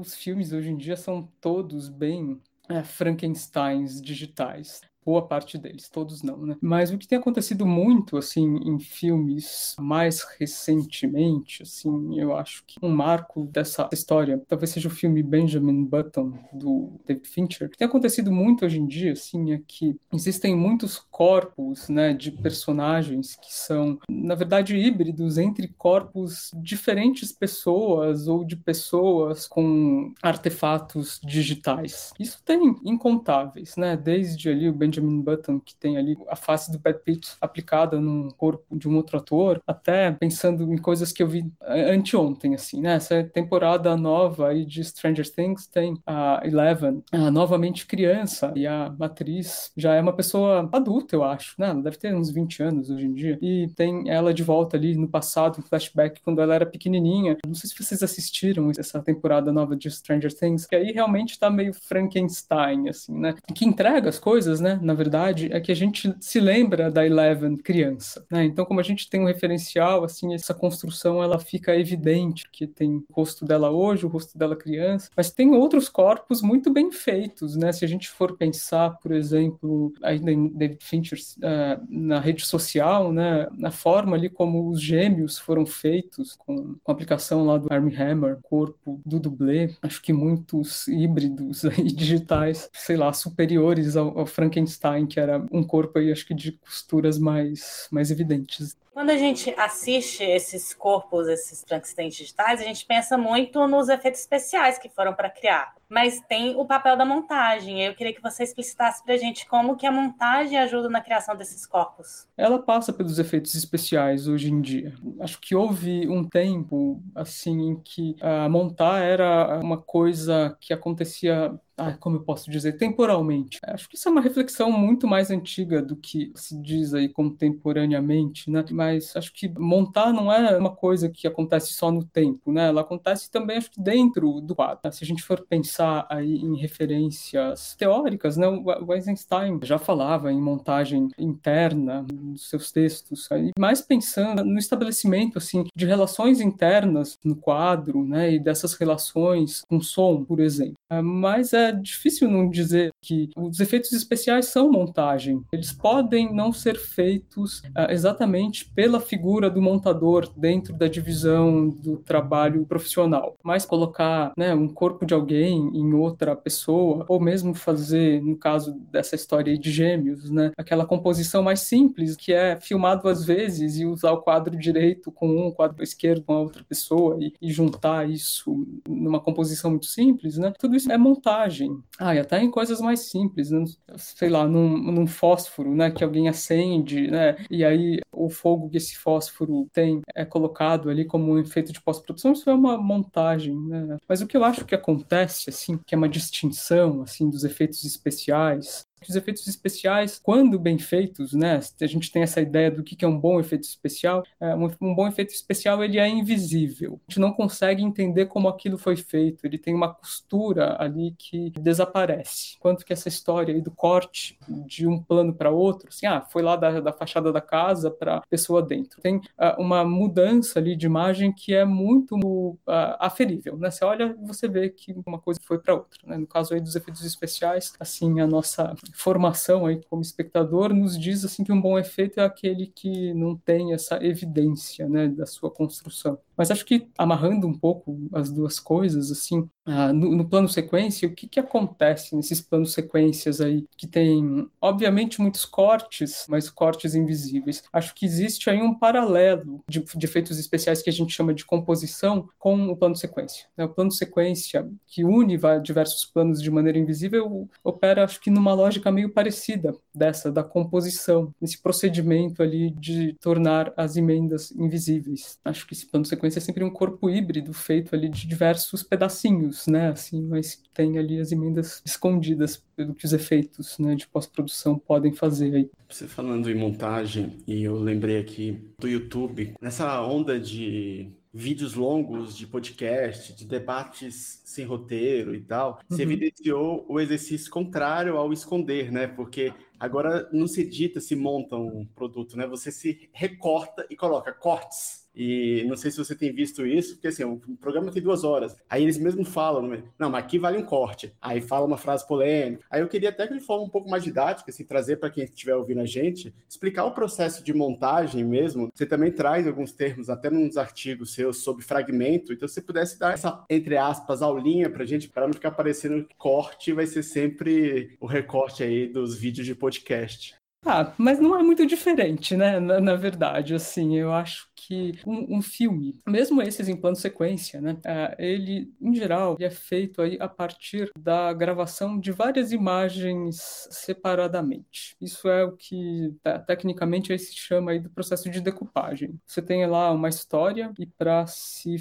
os 0.00 0.14
filmes 0.14 0.52
hoje 0.52 0.68
em 0.68 0.76
dia 0.76 0.96
são 0.96 1.30
todos 1.40 1.88
bem 1.88 2.40
é, 2.68 2.82
Frankensteins 2.82 4.00
digitais 4.00 4.80
boa 5.06 5.22
parte 5.22 5.56
deles, 5.56 5.88
todos 5.88 6.24
não, 6.24 6.44
né? 6.44 6.56
Mas 6.60 6.90
o 6.90 6.98
que 6.98 7.06
tem 7.06 7.16
acontecido 7.16 7.64
muito, 7.64 8.16
assim, 8.16 8.56
em 8.56 8.80
filmes 8.80 9.76
mais 9.78 10.26
recentemente, 10.36 11.62
assim, 11.62 12.18
eu 12.18 12.36
acho 12.36 12.64
que 12.66 12.76
um 12.82 12.88
marco 12.88 13.44
dessa 13.44 13.88
história 13.92 14.42
talvez 14.48 14.70
seja 14.70 14.88
o 14.88 14.90
filme 14.90 15.22
Benjamin 15.22 15.84
Button, 15.84 16.32
do 16.52 16.92
David 17.06 17.28
Fincher. 17.28 17.68
O 17.68 17.70
que 17.70 17.78
tem 17.78 17.86
acontecido 17.86 18.32
muito 18.32 18.64
hoje 18.64 18.80
em 18.80 18.86
dia, 18.86 19.12
assim, 19.12 19.52
é 19.52 19.60
que 19.64 19.96
existem 20.12 20.56
muitos 20.56 20.98
corpos, 21.10 21.88
né, 21.88 22.12
de 22.12 22.32
personagens 22.32 23.36
que 23.36 23.54
são, 23.54 23.98
na 24.10 24.34
verdade, 24.34 24.76
híbridos 24.76 25.38
entre 25.38 25.68
corpos 25.68 26.50
diferentes 26.56 27.30
pessoas 27.30 28.26
ou 28.26 28.44
de 28.44 28.56
pessoas 28.56 29.46
com 29.46 30.12
artefatos 30.20 31.20
digitais. 31.22 32.12
Isso 32.18 32.42
tem 32.44 32.74
incontáveis, 32.84 33.76
né? 33.76 33.96
Desde 33.96 34.48
ali 34.48 34.68
o 34.68 34.72
Benjamin 34.72 34.95
Benjamin 35.00 35.20
Button, 35.20 35.60
que 35.60 35.74
tem 35.74 35.96
ali 35.96 36.16
a 36.28 36.36
face 36.36 36.70
do 36.70 36.78
Brad 36.78 36.96
Pitt 36.96 37.36
aplicada 37.40 38.00
no 38.00 38.32
corpo 38.34 38.76
de 38.76 38.88
um 38.88 38.96
outro 38.96 39.18
ator, 39.18 39.62
até 39.66 40.12
pensando 40.12 40.72
em 40.72 40.78
coisas 40.78 41.12
que 41.12 41.22
eu 41.22 41.28
vi 41.28 41.50
anteontem, 41.60 42.54
assim, 42.54 42.80
né? 42.80 42.94
Essa 42.94 43.24
temporada 43.24 43.96
nova 43.96 44.48
aí 44.48 44.64
de 44.64 44.82
Stranger 44.84 45.30
Things 45.30 45.66
tem 45.66 45.96
a 46.06 46.40
Eleven, 46.44 47.02
a 47.12 47.30
novamente 47.30 47.86
criança, 47.86 48.52
e 48.54 48.66
a 48.66 48.94
atriz 49.00 49.72
já 49.76 49.94
é 49.94 50.00
uma 50.00 50.12
pessoa 50.12 50.68
adulta, 50.72 51.14
eu 51.14 51.22
acho, 51.24 51.54
né? 51.58 51.68
Ela 51.68 51.82
deve 51.82 51.96
ter 51.96 52.14
uns 52.14 52.30
20 52.30 52.62
anos 52.62 52.90
hoje 52.90 53.06
em 53.06 53.12
dia, 53.12 53.38
e 53.40 53.68
tem 53.76 54.08
ela 54.10 54.32
de 54.32 54.42
volta 54.42 54.76
ali 54.76 54.96
no 54.96 55.08
passado, 55.08 55.58
um 55.58 55.62
flashback, 55.62 56.20
quando 56.22 56.40
ela 56.40 56.54
era 56.54 56.66
pequenininha. 56.66 57.36
Não 57.46 57.54
sei 57.54 57.68
se 57.68 57.76
vocês 57.82 58.02
assistiram 58.02 58.70
essa 58.76 59.00
temporada 59.00 59.52
nova 59.52 59.76
de 59.76 59.90
Stranger 59.90 60.32
Things, 60.32 60.66
que 60.66 60.76
aí 60.76 60.92
realmente 60.92 61.38
tá 61.38 61.50
meio 61.50 61.72
Frankenstein, 61.74 62.88
assim, 62.88 63.16
né? 63.18 63.34
Que 63.54 63.64
entrega 63.64 64.08
as 64.08 64.18
coisas, 64.18 64.60
né? 64.60 64.78
Na 64.86 64.94
verdade, 64.94 65.48
é 65.52 65.58
que 65.58 65.72
a 65.72 65.74
gente 65.74 66.14
se 66.20 66.38
lembra 66.38 66.92
da 66.92 67.04
Eleven 67.04 67.56
criança, 67.56 68.24
né? 68.30 68.44
Então, 68.44 68.64
como 68.64 68.78
a 68.78 68.84
gente 68.84 69.10
tem 69.10 69.20
um 69.20 69.26
referencial, 69.26 70.04
assim, 70.04 70.32
essa 70.32 70.54
construção 70.54 71.20
ela 71.20 71.40
fica 71.40 71.76
evidente, 71.76 72.48
que 72.52 72.68
tem 72.68 73.04
o 73.08 73.12
rosto 73.12 73.44
dela 73.44 73.68
hoje, 73.68 74.06
o 74.06 74.08
rosto 74.08 74.38
dela 74.38 74.54
criança, 74.54 75.10
mas 75.16 75.32
tem 75.32 75.50
outros 75.50 75.88
corpos 75.88 76.40
muito 76.40 76.72
bem 76.72 76.92
feitos, 76.92 77.56
né? 77.56 77.72
Se 77.72 77.84
a 77.84 77.88
gente 77.88 78.08
for 78.08 78.36
pensar, 78.36 78.90
por 78.98 79.10
exemplo, 79.10 79.92
ainda 80.00 80.30
em 80.30 80.46
David 80.50 80.84
Fincher, 80.84 81.18
uh, 81.38 81.84
na 81.88 82.20
rede 82.20 82.46
social, 82.46 83.12
né? 83.12 83.48
Na 83.58 83.72
forma 83.72 84.16
ali 84.16 84.28
como 84.28 84.70
os 84.70 84.80
gêmeos 84.80 85.36
foram 85.36 85.66
feitos 85.66 86.36
com, 86.36 86.76
com 86.76 86.92
a 86.92 86.94
aplicação 86.94 87.44
lá 87.44 87.58
do 87.58 87.72
Armie 87.72 87.96
Hammer, 87.96 88.38
corpo 88.40 89.00
do 89.04 89.18
dublê, 89.18 89.74
acho 89.82 90.00
que 90.00 90.12
muitos 90.12 90.86
híbridos 90.86 91.62
digitais, 91.92 92.70
sei 92.72 92.96
lá, 92.96 93.12
superiores 93.12 93.96
ao, 93.96 94.16
ao 94.16 94.26
Frankenstein, 94.26 94.75
que 95.08 95.18
era 95.18 95.44
um 95.50 95.64
corpo 95.64 95.98
aí, 95.98 96.10
acho 96.12 96.26
que 96.26 96.34
de 96.34 96.52
costuras 96.52 97.18
mais, 97.18 97.88
mais 97.90 98.10
evidentes. 98.10 98.76
Quando 98.96 99.10
a 99.10 99.18
gente 99.18 99.54
assiste 99.58 100.24
esses 100.24 100.72
corpos, 100.72 101.28
esses 101.28 101.62
Frankenstein 101.68 102.08
digitais, 102.08 102.62
a 102.62 102.64
gente 102.64 102.86
pensa 102.86 103.18
muito 103.18 103.68
nos 103.68 103.90
efeitos 103.90 104.20
especiais 104.20 104.78
que 104.78 104.88
foram 104.88 105.12
para 105.12 105.28
criar. 105.28 105.74
Mas 105.86 106.22
tem 106.22 106.56
o 106.56 106.64
papel 106.64 106.96
da 106.96 107.04
montagem. 107.04 107.84
Eu 107.84 107.94
queria 107.94 108.14
que 108.14 108.22
você 108.22 108.42
explicitasse 108.42 109.04
para 109.04 109.12
a 109.12 109.18
gente 109.18 109.46
como 109.46 109.76
que 109.76 109.86
a 109.86 109.92
montagem 109.92 110.56
ajuda 110.56 110.88
na 110.88 111.02
criação 111.02 111.36
desses 111.36 111.66
corpos. 111.66 112.26
Ela 112.38 112.58
passa 112.58 112.90
pelos 112.90 113.18
efeitos 113.18 113.54
especiais 113.54 114.26
hoje 114.28 114.50
em 114.50 114.62
dia. 114.62 114.94
Acho 115.20 115.38
que 115.42 115.54
houve 115.54 116.08
um 116.08 116.24
tempo 116.24 117.02
assim 117.14 117.72
em 117.72 117.76
que 117.80 118.16
uh, 118.22 118.48
montar 118.48 119.00
era 119.00 119.60
uma 119.62 119.76
coisa 119.76 120.56
que 120.58 120.72
acontecia 120.72 121.54
ah, 121.76 121.92
como 121.92 122.16
eu 122.16 122.22
posso 122.22 122.50
dizer, 122.50 122.78
temporalmente. 122.78 123.58
Acho 123.64 123.88
que 123.88 123.96
isso 123.96 124.08
é 124.08 124.12
uma 124.12 124.20
reflexão 124.20 124.72
muito 124.72 125.06
mais 125.06 125.30
antiga 125.30 125.82
do 125.82 125.94
que 125.94 126.32
se 126.34 126.60
diz 126.60 126.94
aí 126.94 127.08
contemporaneamente, 127.08 128.50
né? 128.50 128.64
Mas 128.70 129.14
acho 129.14 129.32
que 129.32 129.48
montar 129.48 130.12
não 130.12 130.32
é 130.32 130.56
uma 130.56 130.74
coisa 130.74 131.08
que 131.08 131.26
acontece 131.26 131.74
só 131.74 131.90
no 131.90 132.04
tempo, 132.04 132.50
né? 132.50 132.68
Ela 132.68 132.80
acontece 132.80 133.30
também, 133.30 133.58
acho 133.58 133.70
que 133.70 133.80
dentro 133.80 134.40
do 134.40 134.54
quadro. 134.54 134.90
Se 134.92 135.04
a 135.04 135.06
gente 135.06 135.22
for 135.22 135.44
pensar 135.46 136.06
aí 136.08 136.36
em 136.36 136.56
referências 136.56 137.74
teóricas, 137.76 138.36
né? 138.36 138.46
O 138.48 138.94
Eisenstein 138.94 139.58
já 139.62 139.78
falava 139.78 140.32
em 140.32 140.40
montagem 140.40 141.08
interna 141.18 142.06
nos 142.10 142.48
seus 142.48 142.72
textos, 142.72 143.30
aí, 143.30 143.50
mais 143.58 143.82
pensando 143.82 144.44
no 144.44 144.58
estabelecimento, 144.58 145.38
assim, 145.38 145.64
de 145.74 145.86
relações 145.86 146.40
internas 146.40 147.18
no 147.24 147.36
quadro, 147.36 148.04
né? 148.04 148.32
E 148.32 148.38
dessas 148.38 148.74
relações 148.74 149.62
com 149.68 149.80
som, 149.80 150.24
por 150.24 150.40
exemplo. 150.40 150.74
Ah, 150.88 151.02
mas 151.02 151.52
é 151.52 151.65
difícil 151.70 152.30
não 152.30 152.48
dizer 152.48 152.90
que 153.02 153.30
os 153.36 153.60
efeitos 153.60 153.92
especiais 153.92 154.46
são 154.46 154.70
montagem. 154.70 155.42
Eles 155.52 155.72
podem 155.72 156.32
não 156.34 156.52
ser 156.52 156.76
feitos 156.76 157.60
uh, 157.60 157.90
exatamente 157.90 158.70
pela 158.72 159.00
figura 159.00 159.50
do 159.50 159.62
montador 159.62 160.30
dentro 160.36 160.72
da 160.74 160.88
divisão 160.88 161.68
do 161.68 161.98
trabalho 161.98 162.66
profissional, 162.66 163.36
mas 163.42 163.64
colocar 163.64 164.32
né, 164.36 164.54
um 164.54 164.68
corpo 164.68 165.06
de 165.06 165.14
alguém 165.14 165.70
em 165.74 165.94
outra 165.94 166.34
pessoa, 166.34 167.04
ou 167.08 167.20
mesmo 167.20 167.54
fazer, 167.54 168.22
no 168.22 168.36
caso 168.36 168.72
dessa 168.90 169.14
história 169.14 169.56
de 169.58 169.70
gêmeos, 169.70 170.30
né, 170.30 170.52
aquela 170.56 170.86
composição 170.86 171.42
mais 171.42 171.60
simples 171.60 172.16
que 172.16 172.32
é 172.32 172.58
filmado 172.60 173.08
às 173.08 173.24
vezes 173.24 173.78
e 173.78 173.84
usar 173.84 174.12
o 174.12 174.22
quadro 174.22 174.56
direito 174.56 175.10
com 175.12 175.28
um, 175.28 175.46
o 175.46 175.52
quadro 175.52 175.82
esquerdo 175.82 176.22
com 176.22 176.32
a 176.32 176.40
outra 176.40 176.64
pessoa 176.64 177.18
e, 177.20 177.32
e 177.40 177.50
juntar 177.52 178.08
isso 178.08 178.66
numa 178.88 179.20
composição 179.20 179.70
muito 179.70 179.86
simples, 179.86 180.36
né? 180.36 180.52
Tudo 180.58 180.76
isso 180.76 180.90
é 180.90 180.98
montagem 180.98 181.55
ah, 181.98 182.14
e 182.14 182.18
até 182.18 182.42
em 182.42 182.50
coisas 182.50 182.80
mais 182.80 183.10
simples, 183.10 183.50
né? 183.50 183.64
sei 183.96 184.28
lá, 184.28 184.46
num, 184.46 184.76
num, 184.78 185.06
fósforo, 185.06 185.74
né, 185.74 185.90
que 185.90 186.04
alguém 186.04 186.28
acende, 186.28 187.10
né, 187.10 187.36
e 187.50 187.64
aí 187.64 188.00
o 188.12 188.28
fogo 188.28 188.68
que 188.68 188.76
esse 188.76 188.96
fósforo 188.96 189.68
tem 189.72 190.00
é 190.14 190.24
colocado 190.24 190.90
ali 190.90 191.04
como 191.04 191.32
um 191.32 191.38
efeito 191.38 191.72
de 191.72 191.80
pós-produção, 191.80 192.32
isso 192.32 192.48
é 192.50 192.54
uma 192.54 192.76
montagem, 192.76 193.56
né? 193.56 193.98
Mas 194.08 194.20
o 194.20 194.26
que 194.26 194.36
eu 194.36 194.44
acho 194.44 194.64
que 194.64 194.74
acontece, 194.74 195.50
assim, 195.50 195.78
que 195.86 195.94
é 195.94 195.98
uma 195.98 196.08
distinção, 196.08 197.02
assim, 197.02 197.28
dos 197.28 197.44
efeitos 197.44 197.84
especiais, 197.84 198.86
os 199.08 199.16
efeitos 199.16 199.46
especiais, 199.46 200.20
quando 200.22 200.58
bem 200.58 200.78
feitos, 200.78 201.32
né, 201.32 201.60
a 201.80 201.86
gente 201.86 202.10
tem 202.10 202.22
essa 202.22 202.40
ideia 202.40 202.70
do 202.70 202.82
que 202.82 203.04
é 203.04 203.08
um 203.08 203.18
bom 203.18 203.38
efeito 203.40 203.64
especial, 203.64 204.24
é, 204.40 204.54
um 204.54 204.94
bom 204.94 205.06
efeito 205.06 205.30
especial 205.30 205.82
ele 205.82 205.98
é 205.98 206.08
invisível. 206.08 207.00
A 207.08 207.10
gente 207.10 207.20
não 207.20 207.32
consegue 207.32 207.82
entender 207.82 208.26
como 208.26 208.48
aquilo 208.48 208.78
foi 208.78 208.96
feito, 208.96 209.44
ele 209.44 209.58
tem 209.58 209.74
uma 209.74 209.92
costura 209.92 210.76
ali 210.78 211.14
que 211.18 211.50
desaparece. 211.50 212.56
Quanto 212.58 212.84
que 212.84 212.92
essa 212.92 213.08
história 213.08 213.54
aí 213.54 213.60
do 213.60 213.70
corte 213.70 214.38
de 214.48 214.86
um 214.86 215.00
plano 215.00 215.34
para 215.34 215.50
outro, 215.50 215.88
assim, 215.88 216.06
ah, 216.06 216.20
foi 216.20 216.42
lá 216.42 216.56
da, 216.56 216.80
da 216.80 216.92
fachada 216.92 217.32
da 217.32 217.40
casa 217.40 217.90
para 217.90 218.22
pessoa 218.28 218.62
dentro. 218.62 219.00
Tem 219.00 219.16
uh, 219.16 219.60
uma 219.60 219.84
mudança 219.84 220.58
ali 220.58 220.76
de 220.76 220.86
imagem 220.86 221.32
que 221.32 221.54
é 221.54 221.64
muito 221.64 222.16
uh, 222.16 222.58
aferível, 222.98 223.56
né? 223.56 223.70
Você 223.70 223.84
olha 223.84 224.16
e 224.20 224.26
você 224.26 224.48
vê 224.48 224.68
que 224.70 224.94
uma 225.06 225.18
coisa 225.18 225.40
foi 225.42 225.58
para 225.58 225.74
outra, 225.74 225.98
né? 226.04 226.16
No 226.16 226.26
caso 226.26 226.54
aí 226.54 226.60
dos 226.60 226.76
efeitos 226.76 227.04
especiais, 227.04 227.72
assim, 227.78 228.20
a 228.20 228.26
nossa 228.26 228.74
formação 228.96 229.66
aí 229.66 229.80
como 229.88 230.02
espectador 230.02 230.72
nos 230.74 230.98
diz 230.98 231.24
assim 231.24 231.44
que 231.44 231.52
um 231.52 231.60
bom 231.60 231.78
efeito 231.78 232.18
é 232.20 232.24
aquele 232.24 232.66
que 232.66 233.12
não 233.14 233.36
tem 233.36 233.72
essa 233.74 234.02
evidência, 234.04 234.88
né, 234.88 235.08
da 235.08 235.26
sua 235.26 235.50
construção. 235.50 236.18
Mas 236.36 236.50
acho 236.50 236.64
que 236.64 236.88
amarrando 236.98 237.46
um 237.46 237.58
pouco 237.58 237.98
as 238.12 238.30
duas 238.30 238.58
coisas, 238.58 239.10
assim, 239.10 239.48
ah, 239.64 239.92
no, 239.92 240.14
no, 240.14 240.28
plano 240.28 240.48
sequência, 240.48 241.08
o 241.08 241.12
que, 241.12 241.26
que 241.26 241.40
acontece 241.40 242.14
nesses 242.14 242.40
planos 242.40 242.72
sequências 242.72 243.40
aí, 243.40 243.64
que 243.76 243.86
tem, 243.86 244.48
obviamente, 244.60 245.20
muitos 245.20 245.44
cortes, 245.44 246.26
mas 246.28 246.48
cortes 246.48 246.94
invisíveis. 246.94 247.64
Acho 247.72 247.94
que 247.94 248.06
existe 248.06 248.48
aí 248.48 248.62
um 248.62 248.74
paralelo 248.74 249.64
de, 249.68 249.80
de 249.80 250.06
efeitos 250.06 250.38
especiais 250.38 250.82
que 250.82 250.90
a 250.90 250.92
gente 250.92 251.12
chama 251.12 251.34
de 251.34 251.44
composição 251.44 252.28
com 252.38 252.68
o 252.68 252.76
plano 252.76 252.94
sequência. 252.94 253.46
Né? 253.56 253.64
O 253.64 253.68
plano 253.68 253.90
sequência, 253.90 254.68
que 254.86 255.04
une 255.04 255.36
diversos 255.62 256.04
planos 256.04 256.40
de 256.40 256.50
maneira 256.50 256.78
invisível, 256.78 257.48
opera, 257.64 258.04
acho 258.04 258.20
que, 258.20 258.30
numa 258.30 258.54
lógica 258.54 258.92
meio 258.92 259.10
parecida 259.10 259.74
dessa, 259.94 260.30
da 260.30 260.44
composição, 260.44 261.34
nesse 261.40 261.60
procedimento 261.60 262.42
ali 262.42 262.70
de 262.70 263.14
tornar 263.20 263.72
as 263.76 263.96
emendas 263.96 264.52
invisíveis. 264.52 265.38
Acho 265.44 265.66
que 265.66 265.74
esse 265.74 265.86
plano 265.86 266.04
sequência 266.04 266.25
sequência 266.26 266.38
é 266.38 266.42
sempre 266.42 266.64
um 266.64 266.70
corpo 266.70 267.08
híbrido 267.08 267.52
feito 267.52 267.94
ali 267.94 268.08
de 268.08 268.26
diversos 268.26 268.82
pedacinhos, 268.82 269.66
né? 269.66 269.88
Assim, 269.88 270.22
mas 270.22 270.62
tem 270.74 270.98
ali 270.98 271.18
as 271.18 271.32
emendas 271.32 271.82
escondidas 271.84 272.62
pelo 272.74 272.94
que 272.94 273.04
os 273.04 273.12
efeitos 273.12 273.78
né, 273.78 273.94
de 273.94 274.06
pós-produção 274.06 274.78
podem 274.78 275.12
fazer 275.12 275.54
aí. 275.54 275.70
Você 275.88 276.06
falando 276.06 276.50
em 276.50 276.54
montagem, 276.54 277.38
e 277.46 277.62
eu 277.62 277.78
lembrei 277.78 278.18
aqui 278.18 278.58
do 278.78 278.88
YouTube, 278.88 279.54
nessa 279.60 280.02
onda 280.02 280.38
de 280.38 281.10
vídeos 281.32 281.74
longos 281.74 282.34
de 282.34 282.46
podcast, 282.46 283.34
de 283.34 283.44
debates 283.44 284.42
sem 284.44 284.64
roteiro 284.64 285.34
e 285.34 285.40
tal, 285.40 285.80
uhum. 285.90 285.96
se 285.96 286.02
evidenciou 286.02 286.86
o 286.88 286.98
exercício 286.98 287.50
contrário 287.50 288.16
ao 288.16 288.32
esconder, 288.32 288.90
né? 288.90 289.06
Porque 289.06 289.52
agora 289.78 290.28
não 290.32 290.46
se 290.46 290.62
edita, 290.62 290.98
se 290.98 291.14
monta 291.14 291.56
um 291.56 291.84
produto, 291.94 292.38
né? 292.38 292.46
Você 292.46 292.72
se 292.72 293.10
recorta 293.12 293.86
e 293.90 293.96
coloca 293.96 294.32
cortes 294.32 295.05
e 295.16 295.64
não 295.66 295.76
sei 295.76 295.90
se 295.90 295.96
você 295.96 296.14
tem 296.14 296.30
visto 296.30 296.66
isso, 296.66 296.94
porque 296.94 297.08
assim, 297.08 297.24
o 297.24 297.38
programa 297.58 297.90
tem 297.90 298.02
duas 298.02 298.22
horas. 298.22 298.54
Aí 298.68 298.82
eles 298.82 298.98
mesmos 298.98 299.28
falam, 299.28 299.66
né? 299.66 299.82
não, 299.98 300.10
mas 300.10 300.24
aqui 300.24 300.38
vale 300.38 300.58
um 300.58 300.62
corte. 300.62 301.12
Aí 301.20 301.40
fala 301.40 301.64
uma 301.64 301.78
frase 301.78 302.06
polêmica. 302.06 302.64
Aí 302.70 302.82
eu 302.82 302.88
queria 302.88 303.08
até 303.08 303.26
que 303.26 303.34
de 303.34 303.40
forma 303.40 303.64
um 303.64 303.68
pouco 303.70 303.88
mais 303.88 304.04
didática, 304.04 304.50
assim, 304.50 304.64
trazer 304.64 304.96
para 304.96 305.08
quem 305.08 305.24
estiver 305.24 305.54
ouvindo 305.54 305.80
a 305.80 305.86
gente, 305.86 306.34
explicar 306.48 306.84
o 306.84 306.92
processo 306.92 307.42
de 307.42 307.54
montagem 307.54 308.22
mesmo. 308.24 308.70
Você 308.74 308.84
também 308.84 309.10
traz 309.10 309.46
alguns 309.46 309.72
termos, 309.72 310.10
até 310.10 310.28
nos 310.28 310.58
artigos 310.58 311.14
seus, 311.14 311.38
sobre 311.38 311.64
fragmento. 311.64 312.32
Então, 312.32 312.46
se 312.46 312.54
você 312.54 312.62
pudesse 312.62 312.98
dar 312.98 313.14
essa, 313.14 313.44
entre 313.48 313.76
aspas, 313.76 314.20
aulinha 314.20 314.68
para 314.68 314.82
a 314.82 314.86
gente, 314.86 315.08
para 315.08 315.26
não 315.26 315.32
ficar 315.32 315.52
parecendo 315.52 316.06
corte, 316.18 316.72
vai 316.72 316.86
ser 316.86 317.02
sempre 317.02 317.96
o 318.00 318.06
recorte 318.06 318.62
aí 318.62 318.86
dos 318.86 319.16
vídeos 319.16 319.46
de 319.46 319.54
podcast. 319.54 320.34
Ah, 320.68 320.92
mas 320.98 321.20
não 321.20 321.38
é 321.38 321.42
muito 321.44 321.64
diferente, 321.64 322.36
né? 322.36 322.58
Na, 322.58 322.80
na 322.80 322.96
verdade, 322.96 323.54
assim, 323.54 323.96
eu 323.96 324.12
acho 324.12 324.48
que 324.56 324.98
um, 325.06 325.36
um, 325.36 325.42
filme, 325.42 326.00
mesmo 326.04 326.42
esses 326.42 326.68
em 326.68 326.74
plano 326.76 326.96
sequência, 326.96 327.60
né? 327.60 327.74
Uh, 327.74 328.16
ele, 328.18 328.74
em 328.80 328.92
geral, 328.92 329.36
é 329.38 329.48
feito 329.48 330.02
aí 330.02 330.18
a 330.20 330.28
partir 330.28 330.90
da 330.98 331.32
gravação 331.32 332.00
de 332.00 332.10
várias 332.10 332.50
imagens 332.50 333.68
separadamente. 333.70 334.96
Isso 335.00 335.28
é 335.28 335.44
o 335.44 335.52
que, 335.52 336.12
tá, 336.20 336.40
tecnicamente, 336.40 337.12
aí 337.12 337.18
se 337.18 337.36
chama 337.36 337.70
aí 337.70 337.78
do 337.78 337.90
processo 337.90 338.28
de 338.28 338.40
decupagem. 338.40 339.20
Você 339.24 339.40
tem 339.40 339.64
lá 339.66 339.92
uma 339.92 340.08
história 340.08 340.72
e 340.80 340.86
para 340.86 341.28
se 341.28 341.76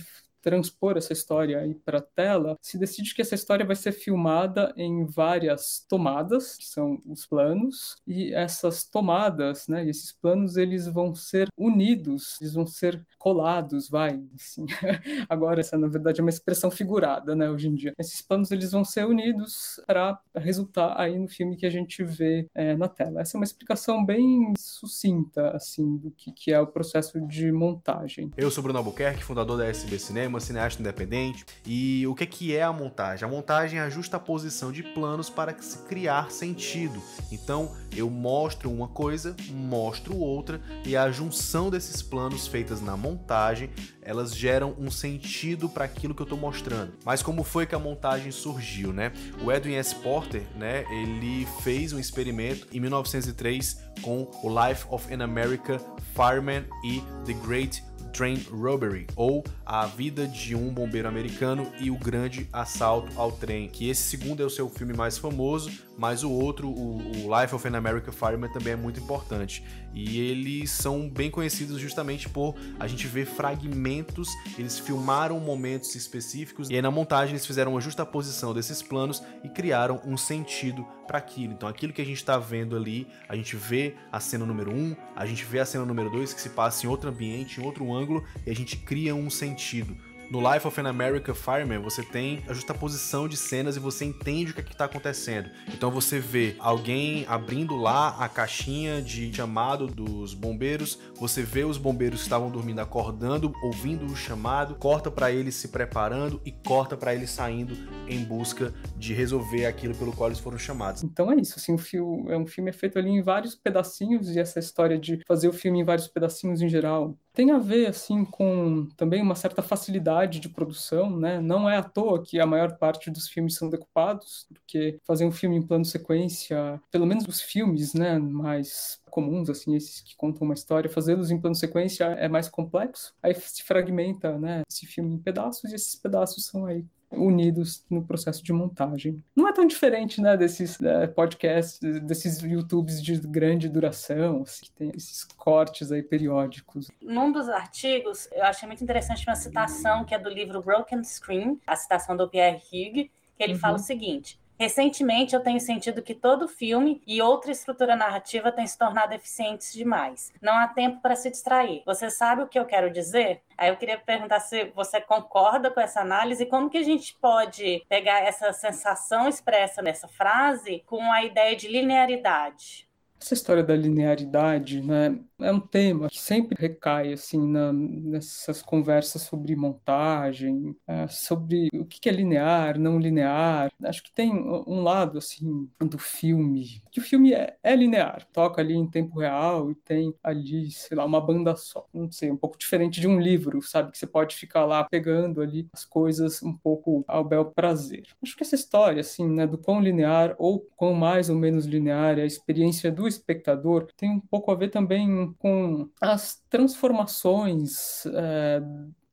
transpor 0.45 0.95
essa 0.95 1.11
história 1.11 1.57
aí 1.57 1.73
para 1.73 1.99
tela, 1.99 2.55
se 2.61 2.77
decide 2.77 3.15
que 3.15 3.21
essa 3.23 3.33
história 3.33 3.65
vai 3.65 3.75
ser 3.75 3.91
filmada 3.91 4.71
em 4.77 5.03
várias 5.03 5.83
tomadas, 5.89 6.55
que 6.55 6.67
são 6.67 7.01
os 7.03 7.25
planos, 7.25 7.95
e 8.05 8.31
essas 8.31 8.83
tomadas, 8.83 9.67
né, 9.67 9.89
esses 9.89 10.11
planos, 10.11 10.55
eles 10.55 10.85
vão 10.85 11.15
ser 11.15 11.47
unidos, 11.57 12.39
eles 12.39 12.53
vão 12.53 12.67
ser 12.67 13.03
colados, 13.17 13.89
vai, 13.89 14.21
assim. 14.35 14.67
Agora 15.27 15.61
essa 15.61 15.79
na 15.79 15.87
verdade 15.87 16.21
é 16.21 16.23
uma 16.23 16.29
expressão 16.29 16.69
figurada, 16.69 17.35
né, 17.35 17.49
hoje 17.49 17.67
em 17.67 17.73
dia. 17.73 17.93
Esses 17.97 18.21
planos 18.21 18.51
eles 18.51 18.71
vão 18.71 18.85
ser 18.85 19.07
unidos 19.07 19.81
para 19.87 20.21
resultar 20.35 20.93
aí 20.95 21.17
no 21.17 21.27
filme 21.27 21.57
que 21.57 21.65
a 21.65 21.71
gente 21.71 22.03
vê 22.03 22.47
é, 22.53 22.77
na 22.77 22.87
tela. 22.87 23.21
Essa 23.21 23.35
é 23.35 23.39
uma 23.39 23.45
explicação 23.45 24.05
bem 24.05 24.53
sucinta, 24.59 25.49
assim, 25.55 25.97
do 25.97 26.11
que, 26.11 26.31
que 26.31 26.53
é 26.53 26.59
o 26.59 26.67
processo 26.67 27.19
de 27.21 27.51
montagem. 27.51 28.29
Eu 28.37 28.51
sou 28.51 28.61
Bruno 28.61 28.77
Albuquerque, 28.77 29.23
fundador 29.23 29.57
da 29.57 29.65
SB 29.65 29.97
Cinema 29.97 30.34
uma 30.35 30.39
cineasta 30.39 30.81
independente. 30.81 31.45
E 31.65 32.05
o 32.07 32.13
que, 32.13 32.25
que 32.25 32.55
é 32.55 32.63
a 32.63 32.71
montagem? 32.71 33.25
A 33.25 33.31
montagem 33.31 33.79
é 33.79 33.81
a 33.81 33.89
justa 33.89 34.19
posição 34.19 34.71
de 34.71 34.83
planos 34.83 35.29
para 35.29 35.55
se 35.59 35.79
criar 35.87 36.31
sentido. 36.31 37.01
Então 37.31 37.71
eu 37.95 38.09
mostro 38.09 38.71
uma 38.71 38.87
coisa, 38.87 39.35
mostro 39.51 40.17
outra, 40.17 40.61
e 40.85 40.95
a 40.95 41.11
junção 41.11 41.69
desses 41.69 42.01
planos 42.01 42.47
feitas 42.47 42.81
na 42.81 42.95
montagem 42.97 43.69
elas 44.01 44.35
geram 44.35 44.75
um 44.77 44.91
sentido 44.91 45.67
para 45.67 45.85
aquilo 45.85 46.13
que 46.13 46.21
eu 46.21 46.25
estou 46.25 46.37
mostrando. 46.37 46.93
Mas 47.03 47.23
como 47.23 47.43
foi 47.43 47.65
que 47.65 47.73
a 47.73 47.79
montagem 47.79 48.31
surgiu, 48.31 48.93
né? 48.93 49.11
O 49.43 49.51
Edwin 49.51 49.73
S. 49.73 49.95
Porter, 49.95 50.43
né, 50.55 50.85
ele 50.91 51.47
fez 51.63 51.91
um 51.91 51.99
experimento 51.99 52.67
em 52.71 52.79
1903 52.79 53.81
com 54.01 54.29
o 54.43 54.49
Life 54.49 54.85
of 54.89 55.11
an 55.11 55.23
American 55.23 55.79
Fireman 56.13 56.65
e 56.83 57.01
The 57.25 57.33
Great 57.45 57.83
Train 58.15 58.45
Robbery, 58.49 59.07
ou 59.15 59.43
A 59.65 59.85
Vida 59.85 60.25
de 60.25 60.55
um 60.55 60.73
Bombeiro 60.73 61.05
Americano 61.05 61.69
e 61.77 61.91
o 61.91 61.97
Grande 61.97 62.47
Assalto 62.53 63.11
ao 63.19 63.29
Trem, 63.29 63.67
que 63.67 63.89
esse 63.89 64.03
segundo 64.03 64.41
é 64.41 64.45
o 64.45 64.49
seu 64.49 64.69
filme 64.69 64.93
mais 64.93 65.17
famoso, 65.17 65.69
mas 65.97 66.23
o 66.23 66.31
outro, 66.31 66.69
o, 66.69 66.97
o 66.97 67.41
Life 67.41 67.53
of 67.53 67.67
an 67.67 67.75
American 67.77 68.13
Fireman, 68.13 68.49
também 68.53 68.71
é 68.71 68.75
muito 68.77 69.01
importante. 69.01 69.63
E 69.95 70.19
eles 70.19 70.71
são 70.71 71.09
bem 71.09 71.31
conhecidos 71.31 71.79
justamente 71.79 72.27
por 72.27 72.53
a 72.77 72.85
gente 72.85 73.07
ver 73.07 73.25
fragmentos, 73.25 74.27
eles 74.59 74.77
filmaram 74.77 75.39
momentos 75.39 75.95
específicos 75.95 76.69
e 76.69 76.75
aí 76.75 76.81
na 76.81 76.91
montagem 76.91 77.33
eles 77.33 77.45
fizeram 77.45 77.71
uma 77.71 77.81
justa 77.81 78.05
posição 78.05 78.53
desses 78.53 78.81
planos 78.81 79.23
e 79.43 79.47
criaram 79.47 80.01
um 80.05 80.17
sentido 80.17 80.85
para 81.07 81.17
aquilo. 81.17 81.53
Então 81.53 81.69
aquilo 81.69 81.93
que 81.93 82.01
a 82.01 82.05
gente 82.05 82.17
está 82.17 82.37
vendo 82.37 82.75
ali, 82.75 83.07
a 83.29 83.35
gente 83.35 83.55
vê 83.55 83.95
a 84.11 84.19
cena 84.19 84.45
número 84.45 84.71
1, 84.71 84.75
um, 84.75 84.95
a 85.15 85.25
gente 85.25 85.45
vê 85.45 85.59
a 85.59 85.65
cena 85.65 85.85
número 85.85 86.09
2 86.09 86.33
que 86.33 86.41
se 86.41 86.49
passa 86.49 86.85
em 86.85 86.89
outro 86.89 87.09
ambiente, 87.09 87.61
em 87.61 87.63
outro 87.63 87.93
ângulo 87.93 88.25
e 88.45 88.51
a 88.51 88.55
gente 88.55 88.75
cria 88.75 89.15
um 89.15 89.29
sentido. 89.29 89.95
No 90.29 90.39
Life 90.39 90.67
of 90.67 90.81
an 90.81 90.87
American 90.87 91.35
Fireman, 91.35 91.79
você 91.79 92.01
tem 92.01 92.43
a 92.47 92.53
justaposição 92.53 93.27
de 93.27 93.37
cenas 93.37 93.75
e 93.75 93.79
você 93.79 94.05
entende 94.05 94.51
o 94.51 94.53
que 94.55 94.61
é 94.61 94.63
está 94.63 94.85
acontecendo. 94.85 95.49
Então 95.73 95.91
você 95.91 96.19
vê 96.19 96.55
alguém 96.59 97.25
abrindo 97.27 97.75
lá 97.75 98.17
a 98.19 98.27
caixinha 98.27 99.01
de 99.01 99.33
chamado 99.33 99.87
dos 99.87 100.33
bombeiros, 100.33 100.99
você 101.15 101.43
vê 101.43 101.63
os 101.63 101.77
bombeiros 101.77 102.19
que 102.19 102.25
estavam 102.25 102.49
dormindo 102.49 102.79
acordando, 102.79 103.53
ouvindo 103.63 104.05
o 104.05 104.15
chamado, 104.15 104.75
corta 104.75 105.11
para 105.11 105.31
eles 105.31 105.55
se 105.55 105.67
preparando 105.67 106.41
e 106.43 106.51
corta 106.51 106.97
para 106.97 107.13
eles 107.13 107.29
saindo 107.29 107.75
em 108.07 108.23
busca 108.23 108.73
de 108.97 109.13
resolver 109.13 109.65
aquilo 109.65 109.95
pelo 109.95 110.11
qual 110.11 110.29
eles 110.29 110.39
foram 110.39 110.57
chamados. 110.57 111.03
Então 111.03 111.31
é 111.31 111.35
isso, 111.35 111.53
assim, 111.57 111.73
o 111.73 111.77
filme 111.77 112.31
é 112.31 112.37
um 112.37 112.47
filme 112.47 112.71
feito 112.71 112.97
ali 112.97 113.09
em 113.09 113.21
vários 113.21 113.55
pedacinhos 113.55 114.35
e 114.35 114.39
essa 114.39 114.59
história 114.59 114.97
de 114.97 115.21
fazer 115.27 115.47
o 115.47 115.53
filme 115.53 115.79
em 115.79 115.83
vários 115.83 116.07
pedacinhos 116.07 116.61
em 116.61 116.67
geral 116.67 117.15
tem 117.35 117.51
a 117.51 117.59
ver 117.59 117.87
assim 117.87 118.23
com 118.23 118.87
também 118.95 119.21
uma 119.21 119.35
certa 119.35 119.61
facilidade 119.61 120.39
de 120.39 120.49
produção, 120.49 121.09
né? 121.09 121.39
Não 121.39 121.69
é 121.69 121.77
à 121.77 121.83
toa 121.83 122.23
que 122.23 122.39
a 122.39 122.45
maior 122.45 122.77
parte 122.77 123.11
dos 123.11 123.27
filmes 123.27 123.55
são 123.55 123.69
decupados, 123.69 124.47
porque 124.53 124.99
fazer 125.03 125.25
um 125.25 125.31
filme 125.31 125.57
em 125.57 125.61
plano 125.61 125.85
sequência, 125.85 126.81
pelo 126.89 127.05
menos 127.05 127.27
os 127.27 127.41
filmes, 127.41 127.93
né, 127.93 128.17
mais 128.17 129.01
comuns 129.09 129.49
assim, 129.49 129.75
esses 129.75 130.01
que 130.01 130.15
contam 130.15 130.43
uma 130.43 130.53
história, 130.53 130.89
fazê-los 130.89 131.31
em 131.31 131.39
plano 131.39 131.55
sequência 131.55 132.05
é 132.05 132.27
mais 132.27 132.49
complexo. 132.49 133.13
Aí 133.21 133.33
se 133.35 133.63
fragmenta, 133.63 134.37
né, 134.37 134.61
esse 134.69 134.85
filme 134.85 135.13
em 135.13 135.19
pedaços 135.19 135.71
e 135.71 135.75
esses 135.75 135.95
pedaços 135.95 136.45
são 136.45 136.65
aí 136.65 136.85
unidos 137.11 137.85
no 137.89 138.05
processo 138.05 138.43
de 138.43 138.51
montagem. 138.51 139.23
Não 139.35 139.47
é 139.47 139.53
tão 139.53 139.65
diferente, 139.65 140.21
né, 140.21 140.35
desses 140.35 140.81
é, 140.81 141.07
podcasts, 141.07 141.79
desses 142.01 142.41
YouTubes 142.41 143.01
de 143.01 143.19
grande 143.19 143.69
duração, 143.69 144.41
assim, 144.41 144.65
que 144.65 144.71
tem 144.71 144.91
esses 144.95 145.23
cortes 145.23 145.91
aí 145.91 146.03
periódicos. 146.03 146.87
Num 147.01 147.31
dos 147.31 147.49
artigos, 147.49 148.27
eu 148.31 148.43
achei 148.43 148.67
muito 148.67 148.83
interessante 148.83 149.25
uma 149.27 149.35
citação 149.35 150.03
que 150.03 150.13
é 150.13 150.19
do 150.19 150.29
livro 150.29 150.61
Broken 150.61 151.03
Screen, 151.03 151.59
a 151.65 151.75
citação 151.75 152.15
do 152.15 152.29
Pierre 152.29 152.61
Hughes, 152.71 153.09
que 153.37 153.43
ele 153.43 153.53
uhum. 153.53 153.59
fala 153.59 153.75
o 153.75 153.79
seguinte: 153.79 154.39
Recentemente, 154.57 155.35
eu 155.35 155.41
tenho 155.41 155.59
sentido 155.59 156.01
que 156.01 156.15
todo 156.15 156.47
filme 156.47 157.01
e 157.05 157.21
outra 157.21 157.51
estrutura 157.51 157.95
narrativa 157.95 158.51
têm 158.51 158.65
se 158.65 158.77
tornado 158.77 159.13
eficientes 159.13 159.73
demais. 159.73 160.31
Não 160.41 160.53
há 160.53 160.67
tempo 160.67 161.01
para 161.01 161.15
se 161.15 161.29
distrair. 161.29 161.83
Você 161.85 162.09
sabe 162.09 162.41
o 162.41 162.47
que 162.47 162.57
eu 162.57 162.65
quero 162.65 162.89
dizer? 162.89 163.41
Aí 163.57 163.69
eu 163.69 163.75
queria 163.75 163.97
perguntar 163.97 164.39
se 164.39 164.71
você 164.75 165.01
concorda 165.01 165.69
com 165.69 165.81
essa 165.81 166.01
análise 166.01 166.43
e 166.43 166.47
como 166.47 166.69
que 166.69 166.77
a 166.77 166.83
gente 166.83 167.15
pode 167.21 167.85
pegar 167.89 168.21
essa 168.21 168.53
sensação 168.53 169.27
expressa 169.27 169.81
nessa 169.81 170.07
frase 170.07 170.83
com 170.85 171.11
a 171.11 171.23
ideia 171.23 171.55
de 171.55 171.67
linearidade. 171.67 172.87
Essa 173.21 173.33
história 173.33 173.63
da 173.63 173.75
linearidade, 173.75 174.81
né, 174.81 175.17
é 175.39 175.51
um 175.51 175.59
tema 175.59 176.09
que 176.09 176.19
sempre 176.19 176.55
recai 176.59 177.13
assim 177.13 177.45
na, 177.47 177.71
nessas 177.73 178.61
conversas 178.61 179.23
sobre 179.23 179.55
montagem, 179.55 180.75
é, 180.87 181.07
sobre 181.07 181.69
o 181.73 181.85
que 181.85 182.09
é 182.09 182.11
linear, 182.11 182.79
não 182.79 182.97
linear. 182.99 183.71
Acho 183.83 184.03
que 184.03 184.11
tem 184.11 184.31
um 184.33 184.81
lado 184.81 185.17
assim 185.17 185.69
do 185.79 185.97
filme 185.97 186.81
que 186.95 187.01
o 187.01 187.03
filme 187.03 187.33
é, 187.33 187.57
é 187.61 187.75
linear, 187.75 188.25
toca 188.31 188.61
ali 188.61 188.73
em 188.73 188.87
tempo 188.87 189.19
real 189.19 189.69
e 189.69 189.75
tem 189.75 190.15
ali, 190.23 190.71
sei 190.71 190.95
lá, 190.95 191.03
uma 191.03 191.19
banda 191.19 191.53
só. 191.53 191.85
Não 191.93 192.09
sei, 192.09 192.31
um 192.31 192.37
pouco 192.37 192.57
diferente 192.57 193.01
de 193.01 193.07
um 193.07 193.19
livro, 193.19 193.61
sabe, 193.61 193.91
que 193.91 193.97
você 193.97 194.07
pode 194.07 194.33
ficar 194.33 194.63
lá 194.63 194.81
pegando 194.85 195.41
ali 195.41 195.67
as 195.73 195.83
coisas 195.83 196.41
um 196.41 196.53
pouco 196.53 197.03
ao 197.05 197.25
bel 197.25 197.51
prazer. 197.51 198.07
Acho 198.23 198.37
que 198.37 198.43
essa 198.43 198.55
história 198.55 199.01
assim, 199.01 199.27
né, 199.27 199.45
do 199.45 199.57
quão 199.57 199.81
linear 199.81 200.35
ou 200.37 200.61
quão 200.77 200.93
mais 200.93 201.29
ou 201.29 201.35
menos 201.35 201.65
linear 201.65 202.17
é 202.17 202.21
a 202.21 202.25
experiência 202.25 202.89
do 202.89 203.09
espectador 203.09 203.87
tem 203.97 204.09
um 204.09 204.21
pouco 204.21 204.49
a 204.49 204.55
ver 204.55 204.69
também 204.69 205.24
com 205.33 205.89
as 206.01 206.41
transformações 206.49 208.05
é, 208.07 208.61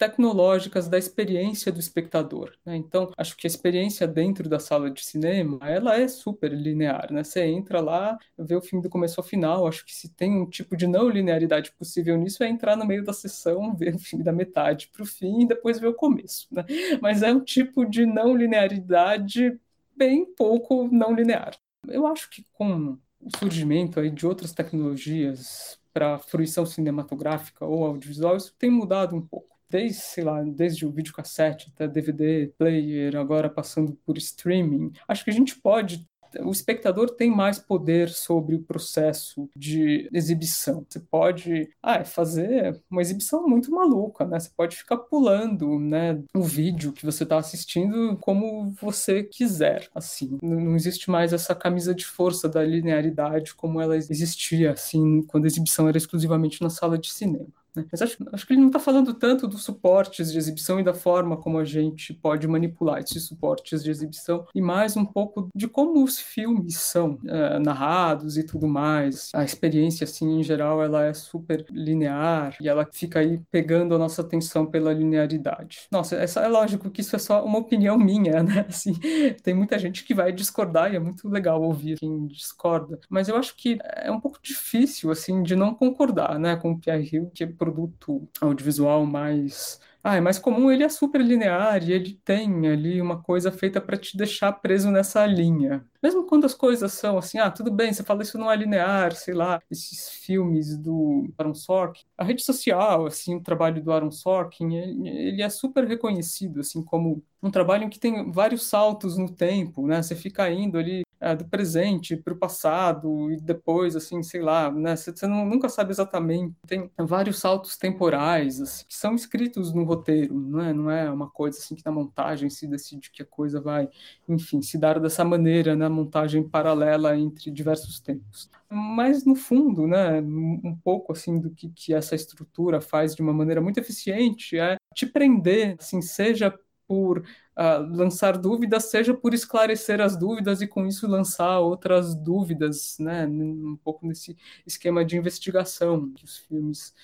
tecnológicas 0.03 0.89
da 0.89 0.99
experiência 0.99 1.71
do 1.71 1.79
espectador. 1.79 2.53
Né? 2.67 2.77
Então, 2.77 3.13
acho 3.17 3.37
que 3.37 3.47
a 3.47 3.51
experiência 3.51 4.05
dentro 4.07 4.49
da 4.49 4.59
sala 4.59 4.91
de 4.91 5.05
cinema, 5.05 5.61
ela 5.63 5.97
é 5.97 6.09
super 6.09 6.53
linear, 6.53 7.13
né? 7.13 7.23
Você 7.23 7.45
entra 7.45 7.81
lá, 7.81 8.19
vê 8.37 8.57
o 8.57 8.61
filme 8.61 8.83
do 8.83 8.91
começo 8.91 9.21
ao 9.21 9.27
final, 9.27 9.67
acho 9.67 9.85
que 9.87 9.95
se 9.95 10.09
tem 10.09 10.41
um 10.41 10.51
tipo 10.51 10.77
de 10.77 10.89
não 10.89 11.09
linearidade 11.09 11.71
possível 11.79 12.17
nisso, 12.19 12.43
é 12.43 12.49
entrar 12.49 12.77
no 12.77 12.85
meio 12.85 13.05
da 13.05 13.13
sessão, 13.13 13.75
ver 13.79 13.95
o 13.95 13.99
filme 13.99 14.25
da 14.25 14.33
metade 14.33 14.89
para 14.93 15.05
o 15.05 15.07
fim 15.07 15.43
e 15.43 15.47
depois 15.47 15.79
ver 15.79 15.87
o 15.87 15.95
começo, 15.95 16.49
né? 16.51 16.65
Mas 17.01 17.23
é 17.23 17.33
um 17.33 17.41
tipo 17.41 17.85
de 17.85 18.05
não 18.05 18.37
linearidade 18.37 19.57
bem 19.97 20.27
pouco 20.35 20.89
não 20.91 21.15
linear. 21.15 21.57
Eu 21.87 22.09
acho 22.09 22.29
que 22.29 22.45
com 22.53 22.99
o 23.21 23.39
surgimento 23.39 24.01
aí 24.01 24.11
de 24.11 24.27
outras 24.27 24.53
tecnologias 24.53 25.79
para 25.93 26.19
fruição 26.19 26.65
cinematográfica 26.67 27.65
ou 27.65 27.85
audiovisual, 27.85 28.37
isso 28.37 28.55
tem 28.59 28.71
mudado 28.71 29.15
um 29.17 29.21
pouco. 29.21 29.53
Desde, 29.69 30.03
sei 30.03 30.25
lá, 30.25 30.43
desde 30.43 30.85
o 30.85 30.93
videocassete 30.93 31.71
até 31.75 31.89
DVD, 31.89 32.53
player, 32.59 33.17
agora 33.17 33.49
passando 33.49 33.95
por 34.05 34.19
streaming. 34.19 34.93
Acho 35.09 35.25
que 35.25 35.31
a 35.31 35.33
gente 35.33 35.59
pode 35.59 36.07
o 36.41 36.51
espectador 36.51 37.11
tem 37.11 37.31
mais 37.31 37.59
poder 37.59 38.09
sobre 38.09 38.55
o 38.57 38.63
processo 38.63 39.49
de 39.57 40.09
exibição. 40.13 40.85
Você 40.89 41.01
pode 41.01 41.71
ah, 41.83 42.05
fazer 42.05 42.81
uma 42.91 43.03
exibição 43.03 43.47
muito 43.49 43.71
maluca, 43.71 44.25
né? 44.25 44.39
Você 44.39 44.51
pode 44.57 44.77
ficar 44.77 44.97
pulando, 44.97 45.79
né, 45.79 46.23
o 46.35 46.43
vídeo 46.43 46.93
que 46.93 47.05
você 47.05 47.25
está 47.25 47.39
assistindo 47.39 48.17
como 48.21 48.73
você 48.81 49.23
quiser, 49.23 49.89
assim. 49.95 50.39
Não 50.43 50.75
existe 50.77 51.11
mais 51.11 51.33
essa 51.33 51.55
camisa 51.55 51.95
de 51.95 52.07
força 52.07 52.49
da 52.49 52.63
linearidade 52.63 53.55
como 53.55 53.81
ela 53.81 53.97
existia, 53.97 54.73
assim, 54.73 55.23
quando 55.23 55.45
a 55.45 55.49
exibição 55.49 55.89
era 55.89 55.99
exclusivamente 55.99 56.63
na 56.63 56.71
sala 56.71 56.99
de 56.99 57.11
cinema. 57.13 57.62
Né? 57.75 57.85
Mas 57.91 58.03
acho, 58.03 58.17
acho 58.33 58.47
que 58.47 58.53
ele 58.53 58.61
não 58.61 58.69
está 58.69 58.79
falando 58.79 59.15
tanto 59.15 59.47
dos 59.47 59.65
suportes 59.65 60.33
de 60.33 60.39
exibição 60.39 60.79
e 60.79 60.83
da 60.83 60.95
forma 60.95 61.37
como 61.37 61.59
a 61.59 61.65
gente 61.65 62.13
pode 62.13 62.47
manipular 62.47 63.01
esses 63.01 63.25
suportes 63.27 63.83
de 63.83 63.91
exibição, 63.91 64.47
e 64.55 64.61
mais 64.61 64.97
um 64.97 65.05
pouco 65.05 65.49
de 65.55 65.69
como 65.69 66.03
os 66.03 66.19
filmes 66.19 66.77
são 66.77 67.19
é, 67.27 67.59
narrados 67.59 68.37
e 68.37 68.45
tudo 68.45 68.67
mais. 68.67 69.31
A 69.35 69.45
experiência, 69.45 70.05
assim, 70.05 70.41
em 70.41 70.43
geral, 70.43 70.83
ela 70.83 71.05
é 71.05 71.15
super 71.15 71.65
linear 71.71 72.57
e 72.61 72.69
ela 72.69 72.89
fica 72.91 73.21
aí 73.21 73.41
pegando 73.51 73.95
a 73.95 73.99
nossa 73.99 74.23
atenção 74.23 74.67
pela 74.67 74.93
linearidade. 74.93 75.81
Nossa, 75.91 76.17
essa, 76.17 76.41
é 76.41 76.49
lógico 76.49 76.91
que 76.91 77.01
isso 77.01 77.17
é 77.17 77.19
só 77.19 77.45
uma 77.45 77.59
opinião 77.59 77.99
minha, 77.99 78.43
né? 78.45 78.67
Assim, 78.69 78.95
tem 79.43 79.55
muita 79.55 79.79
gente 79.79 80.05
que 80.05 80.15
vai 80.15 80.33
discordar 80.33 80.93
e 80.93 80.97
é 80.97 80.99
muito 80.99 81.29
legal 81.29 81.63
ouvir 81.63 81.99
quem 81.99 82.27
discorda, 82.27 82.99
mas 83.09 83.29
eu 83.29 83.37
acho 83.37 83.57
que 83.57 83.79
é 83.83 84.11
um 84.11 84.21
pouco 84.21 84.39
difícil, 84.43 85.11
assim, 85.11 85.43
de 85.43 85.55
não 85.55 85.75
concordar, 85.75 86.39
né, 86.39 86.57
com 86.57 86.73
o 86.73 86.79
Pierre 86.79 87.09
Hill, 87.13 87.31
que 87.35 87.47
produto 87.63 88.29
audiovisual 88.41 89.07
mais 89.07 89.79
ah, 90.05 90.17
é 90.17 90.21
mais 90.21 90.37
comum, 90.37 90.69
ele 90.69 90.83
é 90.83 90.89
super 90.89 91.21
linear 91.21 91.81
e 91.85 91.93
ele 91.93 92.15
tem 92.25 92.67
ali 92.67 93.01
uma 93.01 93.23
coisa 93.23 93.53
feita 93.53 93.81
para 93.81 93.97
te 93.97 94.17
deixar 94.17 94.51
preso 94.53 94.91
nessa 94.91 95.25
linha. 95.25 95.87
Mesmo 96.03 96.27
quando 96.27 96.45
as 96.45 96.55
coisas 96.55 96.93
são 96.93 97.19
assim, 97.19 97.39
ah, 97.39 97.53
tudo 97.53 97.71
bem, 97.71 97.93
você 97.93 98.03
fala 98.03 98.23
isso 98.23 98.37
não 98.37 98.51
é 98.51 98.57
linear, 98.57 99.15
sei 99.15 99.33
lá, 99.33 99.63
esses 99.71 100.09
filmes 100.09 100.77
do 100.77 101.33
Aaron 101.39 101.55
Sorkin, 101.55 102.05
a 102.19 102.25
rede 102.25 102.43
social, 102.43 103.07
assim, 103.07 103.37
o 103.37 103.41
trabalho 103.41 103.81
do 103.81 103.93
Aaron 103.93 104.11
Sorkin, 104.11 104.75
ele, 104.75 105.41
é 105.41 105.49
super 105.49 105.87
reconhecido, 105.87 106.61
assim, 106.61 106.83
como 106.83 107.23
um 107.41 107.51
trabalho 107.51 107.85
em 107.85 107.89
que 107.89 108.01
tem 108.01 108.29
vários 108.33 108.65
saltos 108.65 109.17
no 109.17 109.31
tempo, 109.33 109.87
né? 109.87 110.03
Você 110.03 110.17
fica 110.17 110.51
indo 110.51 110.79
ali 110.79 111.03
é, 111.23 111.37
do 111.37 111.45
presente 111.45 112.17
para 112.17 112.35
o 112.35 112.37
passado 112.37 113.31
e 113.31 113.37
depois, 113.37 113.95
assim, 113.95 114.25
sei 114.25 114.43
lá, 114.43 114.73
né? 114.73 114.97
Você, 114.97 115.25
nunca 115.29 115.69
sabe 115.69 115.93
exatamente. 115.93 116.57
Tem 116.67 116.91
vários 116.99 117.39
saltos 117.39 117.77
temporais 117.77 118.61
assim, 118.61 118.85
que 118.89 118.95
são 118.97 119.15
escritos 119.15 119.73
no 119.73 119.85
roteiro, 119.85 120.35
não 120.35 120.61
é? 120.61 120.73
Não 120.73 120.91
é 120.91 121.09
uma 121.09 121.31
coisa 121.31 121.59
assim 121.59 121.77
que 121.77 121.87
na 121.87 121.93
montagem 121.93 122.51
se 122.51 122.67
decide 122.67 123.09
que 123.13 123.23
a 123.23 123.27
coisa 123.27 123.61
vai, 123.61 123.89
enfim, 124.29 124.61
se 124.61 124.77
dar 124.77 124.99
dessa 124.99 125.25
maneira 125.25 125.77
na 125.77 125.89
montagem 125.89 126.43
paralela 126.43 127.17
entre 127.17 127.53
diversos 127.53 128.01
tempos. 128.01 128.51
Mas 128.69 129.25
no 129.25 129.37
fundo, 129.37 129.87
né, 129.87 130.21
um 130.21 130.77
pouco 130.83 131.13
assim 131.13 131.39
do 131.39 131.51
que, 131.51 131.69
que 131.69 131.95
essa 131.95 132.17
estrutura 132.17 132.81
faz 132.81 133.15
de 133.15 133.23
uma 133.23 133.33
maneira 133.33 133.61
muito 133.61 133.79
eficiente 133.79 134.59
é 134.59 134.77
te 134.93 135.07
prender, 135.07 135.77
assim, 135.79 136.03
seja 136.03 136.53
por 136.89 137.23
lançar 137.57 138.39
dúvidas, 138.39 138.85
seja 138.91 139.15
por 139.15 139.35
esclarecer 139.35 140.01
as 140.01 140.17
dúvidas 140.17 140.63
e 140.63 140.67
com 140.67 140.87
isso 140.87 141.07
lançar 141.07 141.59
outras 141.61 142.15
dúvidas, 142.15 142.97
né? 142.99 143.27
Um 143.27 143.77
pouco 143.83 144.07
nesse 144.07 144.37
esquema 144.67 145.05
de 145.05 145.17
investigação 145.17 146.11
que 146.13 146.25
os 146.25 146.39
filmes 146.39 146.95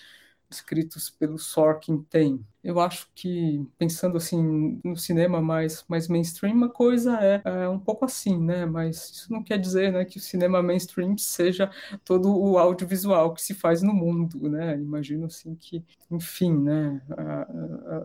escritos 0.51 1.11
pelo 1.11 1.39
Sorkin 1.39 2.03
têm. 2.03 2.45
Eu 2.63 2.81
acho 2.81 3.09
que, 3.15 3.65
pensando 3.79 4.17
assim 4.17 4.81
no 4.85 4.97
cinema 4.97 5.41
mais, 5.41 5.85
mais 5.89 6.09
mainstream, 6.09 6.55
uma 6.55 6.69
coisa 6.69 7.19
é, 7.23 7.41
é, 7.45 7.69
um 7.69 7.79
pouco 7.79 8.05
assim, 8.05 8.39
né? 8.39 8.67
Mas 8.67 9.11
isso 9.11 9.33
não 9.33 9.43
quer 9.43 9.59
dizer 9.59 9.93
né, 9.93 10.05
que 10.05 10.19
o 10.19 10.21
cinema 10.21 10.63
mainstream 10.63 11.17
seja 11.17 11.71
todo 12.05 12.37
o 12.37 12.59
audiovisual 12.59 13.33
que 13.33 13.43
se 13.43 13.55
faz 13.55 13.83
no 13.83 13.95
mundo, 13.95 14.49
né? 14.49 14.75
Imagino 14.75 15.27
assim 15.27 15.55
que, 15.55 15.85
enfim, 16.11 16.53
né? 16.59 17.01
A, 17.11 17.43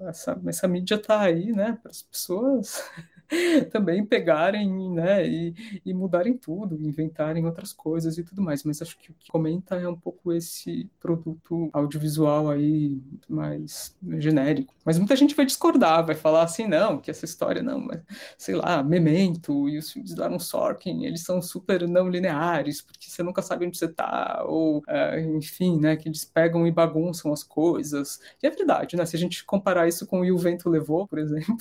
a, 0.06 0.10
essa, 0.10 0.42
essa 0.46 0.68
mídia 0.68 0.96
está 0.96 1.22
aí, 1.22 1.52
né? 1.52 1.78
Para 1.82 1.92
as 1.92 2.02
pessoas 2.04 2.84
também 3.72 4.06
pegarem 4.06 4.92
né, 4.92 5.28
e, 5.28 5.54
e, 5.86 5.94
mudarem 5.94 6.38
tudo, 6.38 6.76
inventarem 6.82 7.46
outras 7.46 7.74
coisas 7.74 8.18
e 8.18 8.24
tudo 8.24 8.42
mais. 8.42 8.64
Mas 8.64 8.82
acho 8.82 8.98
que 8.98 9.12
o 9.12 9.14
que 9.14 9.32
comenta 9.32 9.76
é 9.76 9.88
um 9.88 9.96
pouco 9.96 10.32
esse 10.32 10.90
produto 11.00 11.70
audiovisual 11.74 12.50
aí 12.50 13.02
mais 13.28 13.96
genérico. 14.18 14.74
Mas 14.86 14.98
muita 14.98 15.16
gente 15.16 15.36
vai 15.36 15.46
discordar, 15.46 16.06
vai 16.06 16.16
falar 16.16 16.44
assim, 16.44 16.68
não, 16.68 17.00
que 17.00 17.10
essa 17.10 17.26
história 17.26 17.64
não, 17.64 17.80
mas, 17.80 18.02
sei 18.38 18.56
lá, 18.56 18.84
Memento 18.84 19.70
e 19.70 19.78
os 19.78 19.92
filmes 19.92 20.14
do 20.14 20.24
Aaron 20.24 20.40
Sorkin, 20.40 21.06
eles 21.06 21.22
são 21.24 21.42
super 21.42 21.88
não 21.88 22.10
lineares, 22.10 22.82
porque 22.82 23.10
você 23.10 23.24
nunca 23.24 23.42
sabe 23.42 23.66
onde 23.66 23.78
você 23.78 23.88
tá, 23.88 24.44
ou, 24.46 24.80
uh, 24.80 25.38
enfim, 25.38 25.80
né, 25.80 25.96
que 25.96 26.08
eles 26.08 26.26
pegam 26.26 26.68
e 26.68 26.72
bagunçam 26.72 27.32
as 27.32 27.44
coisas. 27.44 28.20
E 28.42 28.48
é 28.48 28.50
verdade, 28.50 28.96
né, 28.96 29.06
se 29.06 29.16
a 29.16 29.20
gente 29.20 29.46
comparar 29.46 29.88
isso 29.88 30.06
com 30.06 30.22
o 30.22 30.34
o 30.34 30.38
Vento 30.38 30.70
Levou, 30.70 31.08
por 31.08 31.20
exemplo, 31.20 31.58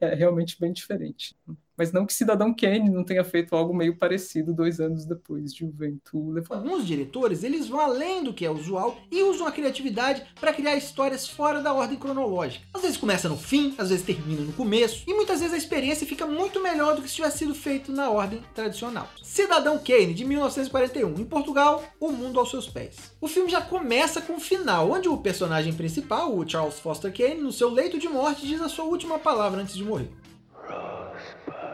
é 0.00 0.14
realmente 0.14 0.58
bem 0.58 0.72
diferente 0.72 0.89
diferente. 0.90 1.36
Mas 1.76 1.92
não 1.92 2.04
que 2.04 2.12
Cidadão 2.12 2.54
Kane 2.54 2.90
não 2.90 3.02
tenha 3.02 3.24
feito 3.24 3.56
algo 3.56 3.72
meio 3.72 3.96
parecido 3.96 4.52
dois 4.52 4.80
anos 4.80 5.06
depois 5.06 5.54
de 5.54 5.64
O 5.64 5.70
Vento 5.70 6.30
Levou. 6.30 6.54
Alguns 6.54 6.86
diretores, 6.86 7.42
eles 7.42 7.68
vão 7.68 7.80
além 7.80 8.22
do 8.22 8.34
que 8.34 8.44
é 8.44 8.50
usual 8.50 8.98
e 9.10 9.22
usam 9.22 9.46
a 9.46 9.52
criatividade 9.52 10.22
para 10.38 10.52
criar 10.52 10.76
histórias 10.76 11.26
fora 11.26 11.62
da 11.62 11.72
ordem 11.72 11.98
cronológica. 11.98 12.66
Às 12.74 12.82
vezes 12.82 12.98
começa 12.98 13.30
no 13.30 13.36
fim, 13.38 13.74
às 13.78 13.88
vezes 13.88 14.04
termina 14.04 14.42
no 14.42 14.52
começo, 14.52 15.04
e 15.06 15.14
muitas 15.14 15.40
vezes 15.40 15.54
a 15.54 15.58
experiência 15.58 16.06
fica 16.06 16.26
muito 16.26 16.62
melhor 16.62 16.96
do 16.96 17.00
que 17.00 17.08
se 17.08 17.14
tivesse 17.14 17.38
sido 17.38 17.54
feito 17.54 17.90
na 17.90 18.10
ordem 18.10 18.42
tradicional. 18.54 19.08
Cidadão 19.22 19.78
Kane, 19.78 20.12
de 20.12 20.26
1941, 20.26 21.18
em 21.18 21.24
Portugal, 21.24 21.82
O 21.98 22.12
Mundo 22.12 22.38
aos 22.38 22.50
Seus 22.50 22.68
Pés. 22.68 23.14
O 23.22 23.26
filme 23.26 23.50
já 23.50 23.62
começa 23.62 24.20
com 24.20 24.34
o 24.34 24.40
final, 24.40 24.90
onde 24.90 25.08
o 25.08 25.16
personagem 25.16 25.72
principal, 25.72 26.36
o 26.36 26.46
Charles 26.46 26.78
Foster 26.78 27.10
Kane, 27.10 27.40
no 27.40 27.52
seu 27.52 27.70
leito 27.70 27.98
de 27.98 28.08
morte, 28.08 28.46
diz 28.46 28.60
a 28.60 28.68
sua 28.68 28.84
última 28.84 29.18
palavra 29.18 29.62
antes 29.62 29.74
de 29.74 29.82
morrer. 29.82 30.10
Rosebud. 30.70 31.70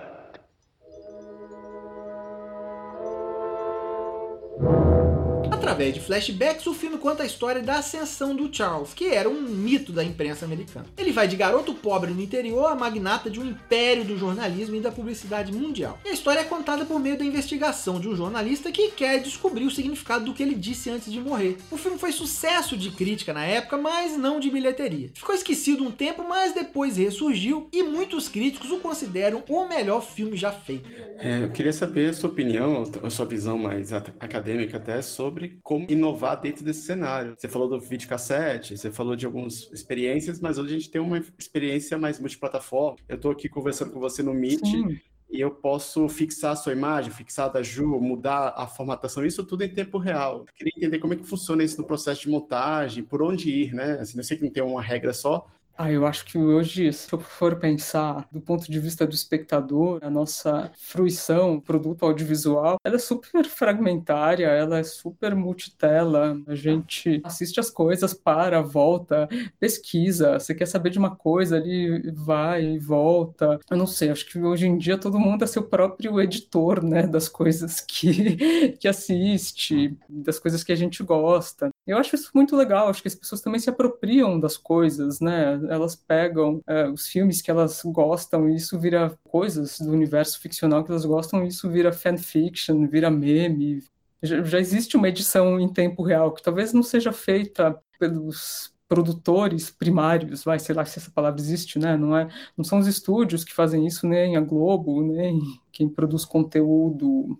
Através 5.66 5.94
de 5.94 6.00
flashbacks, 6.00 6.64
o 6.68 6.72
filme 6.72 6.96
conta 6.96 7.24
a 7.24 7.26
história 7.26 7.60
da 7.60 7.78
ascensão 7.78 8.36
do 8.36 8.48
Charles, 8.54 8.94
que 8.94 9.06
era 9.06 9.28
um 9.28 9.42
mito 9.42 9.90
da 9.90 10.04
imprensa 10.04 10.44
americana. 10.44 10.86
Ele 10.96 11.10
vai 11.10 11.26
de 11.26 11.34
garoto 11.34 11.74
pobre 11.74 12.12
no 12.12 12.22
interior 12.22 12.66
a 12.66 12.76
magnata 12.76 13.28
de 13.28 13.40
um 13.40 13.44
império 13.44 14.04
do 14.04 14.16
jornalismo 14.16 14.76
e 14.76 14.80
da 14.80 14.92
publicidade 14.92 15.52
mundial. 15.52 15.98
E 16.04 16.10
a 16.10 16.12
história 16.12 16.38
é 16.38 16.44
contada 16.44 16.84
por 16.84 17.00
meio 17.00 17.18
da 17.18 17.24
investigação 17.24 17.98
de 17.98 18.08
um 18.08 18.14
jornalista 18.14 18.70
que 18.70 18.92
quer 18.92 19.20
descobrir 19.20 19.64
o 19.64 19.70
significado 19.70 20.26
do 20.26 20.34
que 20.34 20.40
ele 20.40 20.54
disse 20.54 20.88
antes 20.88 21.12
de 21.12 21.18
morrer. 21.18 21.56
O 21.68 21.76
filme 21.76 21.98
foi 21.98 22.12
sucesso 22.12 22.76
de 22.76 22.92
crítica 22.92 23.32
na 23.32 23.44
época, 23.44 23.76
mas 23.76 24.16
não 24.16 24.38
de 24.38 24.48
bilheteria. 24.48 25.10
Ficou 25.14 25.34
esquecido 25.34 25.82
um 25.82 25.90
tempo, 25.90 26.24
mas 26.28 26.54
depois 26.54 26.96
ressurgiu 26.96 27.68
e 27.72 27.82
muitos 27.82 28.28
críticos 28.28 28.70
o 28.70 28.78
consideram 28.78 29.42
o 29.48 29.68
melhor 29.68 30.00
filme 30.00 30.36
já 30.36 30.52
feito. 30.52 30.88
É, 31.18 31.42
eu 31.42 31.50
queria 31.50 31.72
saber 31.72 32.10
a 32.10 32.12
sua 32.12 32.30
opinião, 32.30 32.84
a 33.02 33.10
sua 33.10 33.26
visão 33.26 33.58
mais 33.58 33.92
acadêmica 33.92 34.76
até 34.76 35.02
sobre 35.02 35.55
como 35.62 35.86
inovar 35.90 36.40
dentro 36.40 36.64
desse 36.64 36.82
cenário. 36.82 37.34
Você 37.36 37.48
falou 37.48 37.68
do 37.68 37.80
videocassete, 37.80 38.76
você 38.76 38.90
falou 38.90 39.16
de 39.16 39.26
algumas 39.26 39.70
experiências, 39.72 40.40
mas 40.40 40.58
hoje 40.58 40.74
a 40.74 40.78
gente 40.78 40.90
tem 40.90 41.00
uma 41.00 41.22
experiência 41.38 41.98
mais 41.98 42.18
multiplataforma. 42.18 42.98
Eu 43.08 43.16
estou 43.16 43.30
aqui 43.30 43.48
conversando 43.48 43.92
com 43.92 44.00
você 44.00 44.22
no 44.22 44.34
Meet. 44.34 44.60
Sim 44.60 44.98
e 45.28 45.40
eu 45.40 45.50
posso 45.50 46.08
fixar 46.08 46.52
a 46.52 46.56
sua 46.56 46.72
imagem, 46.72 47.10
fixar 47.10 47.46
a 47.46 47.52
da 47.52 47.62
Ju, 47.62 48.00
mudar 48.00 48.54
a 48.56 48.66
formatação, 48.66 49.24
isso 49.24 49.44
tudo 49.44 49.64
em 49.64 49.68
tempo 49.68 49.98
real. 49.98 50.44
Eu 50.46 50.54
queria 50.54 50.72
entender 50.76 50.98
como 50.98 51.14
é 51.14 51.16
que 51.16 51.24
funciona 51.24 51.64
isso 51.64 51.80
no 51.80 51.86
processo 51.86 52.22
de 52.22 52.28
montagem, 52.28 53.02
por 53.02 53.20
onde 53.22 53.50
ir, 53.50 53.74
né? 53.74 53.98
Assim, 54.00 54.16
eu 54.18 54.24
sei 54.24 54.36
que 54.36 54.44
não 54.44 54.50
tem 54.50 54.62
uma 54.62 54.82
regra 54.82 55.12
só, 55.12 55.46
ah, 55.78 55.90
eu 55.92 56.06
acho 56.06 56.24
que 56.24 56.38
hoje, 56.38 56.92
se 56.92 57.12
eu 57.12 57.18
for 57.20 57.56
pensar 57.58 58.26
do 58.32 58.40
ponto 58.40 58.70
de 58.70 58.80
vista 58.80 59.06
do 59.06 59.14
espectador, 59.14 59.98
a 60.02 60.08
nossa 60.08 60.70
fruição, 60.76 61.60
produto 61.60 62.04
audiovisual, 62.04 62.78
ela 62.82 62.96
é 62.96 62.98
super 62.98 63.44
fragmentária, 63.44 64.46
ela 64.46 64.78
é 64.78 64.82
super 64.82 65.34
multitela. 65.34 66.40
A 66.46 66.54
gente 66.54 67.20
assiste 67.24 67.60
as 67.60 67.70
coisas, 67.70 68.14
para, 68.14 68.62
volta, 68.62 69.28
pesquisa. 69.60 70.38
Você 70.38 70.54
quer 70.54 70.66
saber 70.66 70.90
de 70.90 70.98
uma 70.98 71.14
coisa, 71.14 71.56
ali 71.56 72.10
vai 72.12 72.64
e 72.64 72.78
volta. 72.78 73.60
Eu 73.70 73.76
não 73.76 73.86
sei, 73.86 74.10
acho 74.10 74.26
que 74.26 74.38
hoje 74.38 74.66
em 74.66 74.78
dia 74.78 74.98
todo 74.98 75.18
mundo 75.18 75.44
é 75.44 75.46
seu 75.46 75.62
próprio 75.62 76.20
editor, 76.20 76.82
né, 76.82 77.06
das 77.06 77.28
coisas 77.28 77.80
que, 77.80 78.36
que 78.80 78.88
assiste, 78.88 79.96
das 80.08 80.38
coisas 80.38 80.64
que 80.64 80.72
a 80.72 80.76
gente 80.76 81.02
gosta. 81.02 81.70
Eu 81.86 81.98
acho 81.98 82.16
isso 82.16 82.30
muito 82.34 82.56
legal, 82.56 82.88
acho 82.88 83.00
que 83.00 83.06
as 83.08 83.14
pessoas 83.14 83.40
também 83.40 83.60
se 83.60 83.70
apropriam 83.70 84.40
das 84.40 84.56
coisas, 84.56 85.20
né? 85.20 85.54
Elas 85.70 85.94
pegam 85.94 86.60
é, 86.66 86.88
os 86.88 87.06
filmes 87.06 87.40
que 87.40 87.50
elas 87.50 87.80
gostam 87.84 88.48
e 88.48 88.56
isso 88.56 88.78
vira 88.78 89.16
coisas 89.28 89.78
do 89.78 89.92
universo 89.92 90.40
ficcional 90.40 90.82
que 90.82 90.90
elas 90.90 91.04
gostam 91.04 91.44
e 91.44 91.48
isso 91.48 91.70
vira 91.70 91.92
fanfiction, 91.92 92.88
vira 92.88 93.08
meme. 93.08 93.84
Já, 94.20 94.42
já 94.42 94.58
existe 94.58 94.96
uma 94.96 95.08
edição 95.08 95.60
em 95.60 95.72
tempo 95.72 96.02
real 96.02 96.32
que 96.32 96.42
talvez 96.42 96.72
não 96.72 96.82
seja 96.82 97.12
feita 97.12 97.80
pelos 98.00 98.74
produtores 98.88 99.70
primários, 99.70 100.44
vai, 100.44 100.58
sei 100.58 100.74
lá 100.74 100.84
se 100.84 100.98
essa 100.98 101.10
palavra 101.10 101.40
existe, 101.40 101.78
né? 101.78 101.96
Não 101.96 102.16
é, 102.16 102.28
não 102.56 102.64
são 102.64 102.78
os 102.78 102.86
estúdios 102.86 103.44
que 103.44 103.54
fazem 103.54 103.86
isso, 103.86 104.06
nem 104.08 104.36
a 104.36 104.40
Globo, 104.40 105.02
nem 105.02 105.40
quem 105.72 105.88
produz 105.88 106.24
conteúdo 106.24 107.38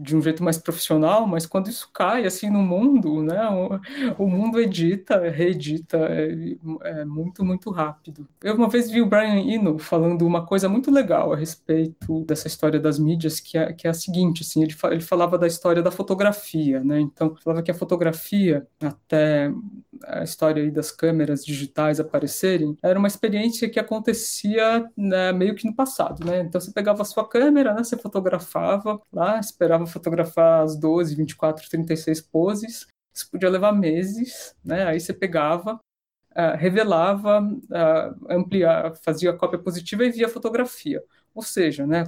de 0.00 0.16
um 0.16 0.22
jeito 0.22 0.44
mais 0.44 0.56
profissional, 0.56 1.26
mas 1.26 1.44
quando 1.44 1.68
isso 1.68 1.90
cai 1.92 2.24
assim 2.24 2.48
no 2.48 2.62
mundo, 2.62 3.20
né, 3.20 3.48
o, 4.16 4.24
o 4.24 4.28
mundo 4.28 4.60
edita, 4.60 5.28
reedita 5.28 5.98
é, 5.98 6.56
é, 6.84 7.04
muito, 7.04 7.44
muito 7.44 7.68
rápido. 7.70 8.26
Eu 8.42 8.54
uma 8.54 8.68
vez 8.68 8.88
vi 8.88 9.02
o 9.02 9.06
Brian 9.06 9.40
Eno 9.40 9.76
falando 9.76 10.24
uma 10.24 10.46
coisa 10.46 10.68
muito 10.68 10.90
legal 10.90 11.32
a 11.32 11.36
respeito 11.36 12.24
dessa 12.24 12.46
história 12.46 12.78
das 12.78 12.98
mídias, 12.98 13.40
que 13.40 13.58
é, 13.58 13.72
que 13.72 13.88
é 13.88 13.90
a 13.90 13.94
seguinte, 13.94 14.42
assim, 14.42 14.62
ele, 14.62 14.74
ele 14.84 15.00
falava 15.00 15.36
da 15.36 15.48
história 15.48 15.82
da 15.82 15.90
fotografia, 15.90 16.82
né, 16.84 17.00
então 17.00 17.34
falava 17.42 17.62
que 17.62 17.70
a 17.70 17.74
fotografia 17.74 18.64
até 18.80 19.52
a 20.04 20.22
história 20.22 20.62
aí 20.62 20.70
das 20.70 20.90
câmeras 20.90 21.44
digitais 21.44 22.00
aparecerem, 22.00 22.76
era 22.82 22.98
uma 22.98 23.08
experiência 23.08 23.68
que 23.68 23.78
acontecia 23.80 24.88
né, 24.96 25.32
meio 25.32 25.54
que 25.54 25.66
no 25.66 25.74
passado, 25.74 26.24
né? 26.24 26.40
Então 26.40 26.60
você 26.60 26.72
pegava 26.72 27.02
a 27.02 27.04
sua 27.04 27.28
câmera, 27.28 27.74
né, 27.74 27.84
você 27.84 27.96
fotografava 27.96 29.00
lá, 29.12 29.38
esperava 29.40 29.86
fotografar 29.86 30.62
as 30.62 30.76
12, 30.76 31.14
24, 31.14 31.68
36 31.68 32.20
poses, 32.22 32.86
isso 33.14 33.30
podia 33.30 33.50
levar 33.50 33.72
meses, 33.72 34.54
né? 34.64 34.84
Aí 34.86 35.00
você 35.00 35.12
pegava, 35.12 35.74
uh, 36.32 36.56
revelava, 36.56 37.40
uh, 37.42 38.32
ampliar, 38.32 38.94
fazia 38.96 39.30
a 39.30 39.36
cópia 39.36 39.58
positiva 39.58 40.04
e 40.04 40.10
via 40.10 40.26
a 40.26 40.30
fotografia. 40.30 41.02
Ou 41.34 41.42
seja, 41.42 41.86
né, 41.86 42.04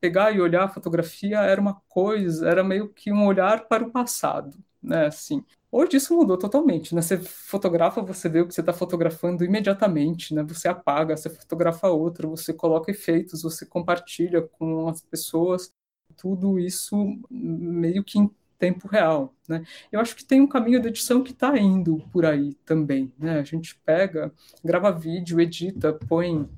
pegar 0.00 0.32
e 0.32 0.40
olhar 0.40 0.64
a 0.64 0.68
fotografia 0.68 1.38
era 1.40 1.60
uma 1.60 1.80
coisa, 1.88 2.48
era 2.48 2.64
meio 2.64 2.88
que 2.88 3.12
um 3.12 3.24
olhar 3.26 3.66
para 3.68 3.84
o 3.84 3.90
passado, 3.90 4.56
né, 4.82 5.06
assim. 5.06 5.44
Hoje 5.76 5.96
isso 5.96 6.14
mudou 6.14 6.38
totalmente, 6.38 6.94
né? 6.94 7.02
Você 7.02 7.18
fotografa, 7.18 8.00
você 8.00 8.28
vê 8.28 8.40
o 8.40 8.46
que 8.46 8.54
você 8.54 8.60
está 8.60 8.72
fotografando 8.72 9.44
imediatamente, 9.44 10.32
né? 10.32 10.44
Você 10.44 10.68
apaga, 10.68 11.16
você 11.16 11.28
fotografa 11.28 11.88
outro, 11.88 12.30
você 12.30 12.54
coloca 12.54 12.92
efeitos, 12.92 13.42
você 13.42 13.66
compartilha 13.66 14.40
com 14.40 14.88
as 14.88 15.00
pessoas, 15.00 15.74
tudo 16.16 16.60
isso 16.60 17.18
meio 17.28 18.04
que 18.04 18.20
em 18.20 18.30
tempo 18.56 18.86
real, 18.86 19.34
né? 19.48 19.64
Eu 19.90 19.98
acho 19.98 20.14
que 20.14 20.24
tem 20.24 20.40
um 20.40 20.46
caminho 20.46 20.80
de 20.80 20.86
edição 20.86 21.24
que 21.24 21.32
está 21.32 21.58
indo 21.58 21.98
por 22.12 22.24
aí 22.24 22.54
também, 22.64 23.12
né? 23.18 23.40
A 23.40 23.42
gente 23.42 23.74
pega, 23.84 24.32
grava 24.64 24.92
vídeo, 24.92 25.40
edita, 25.40 25.92
põe 25.92 26.48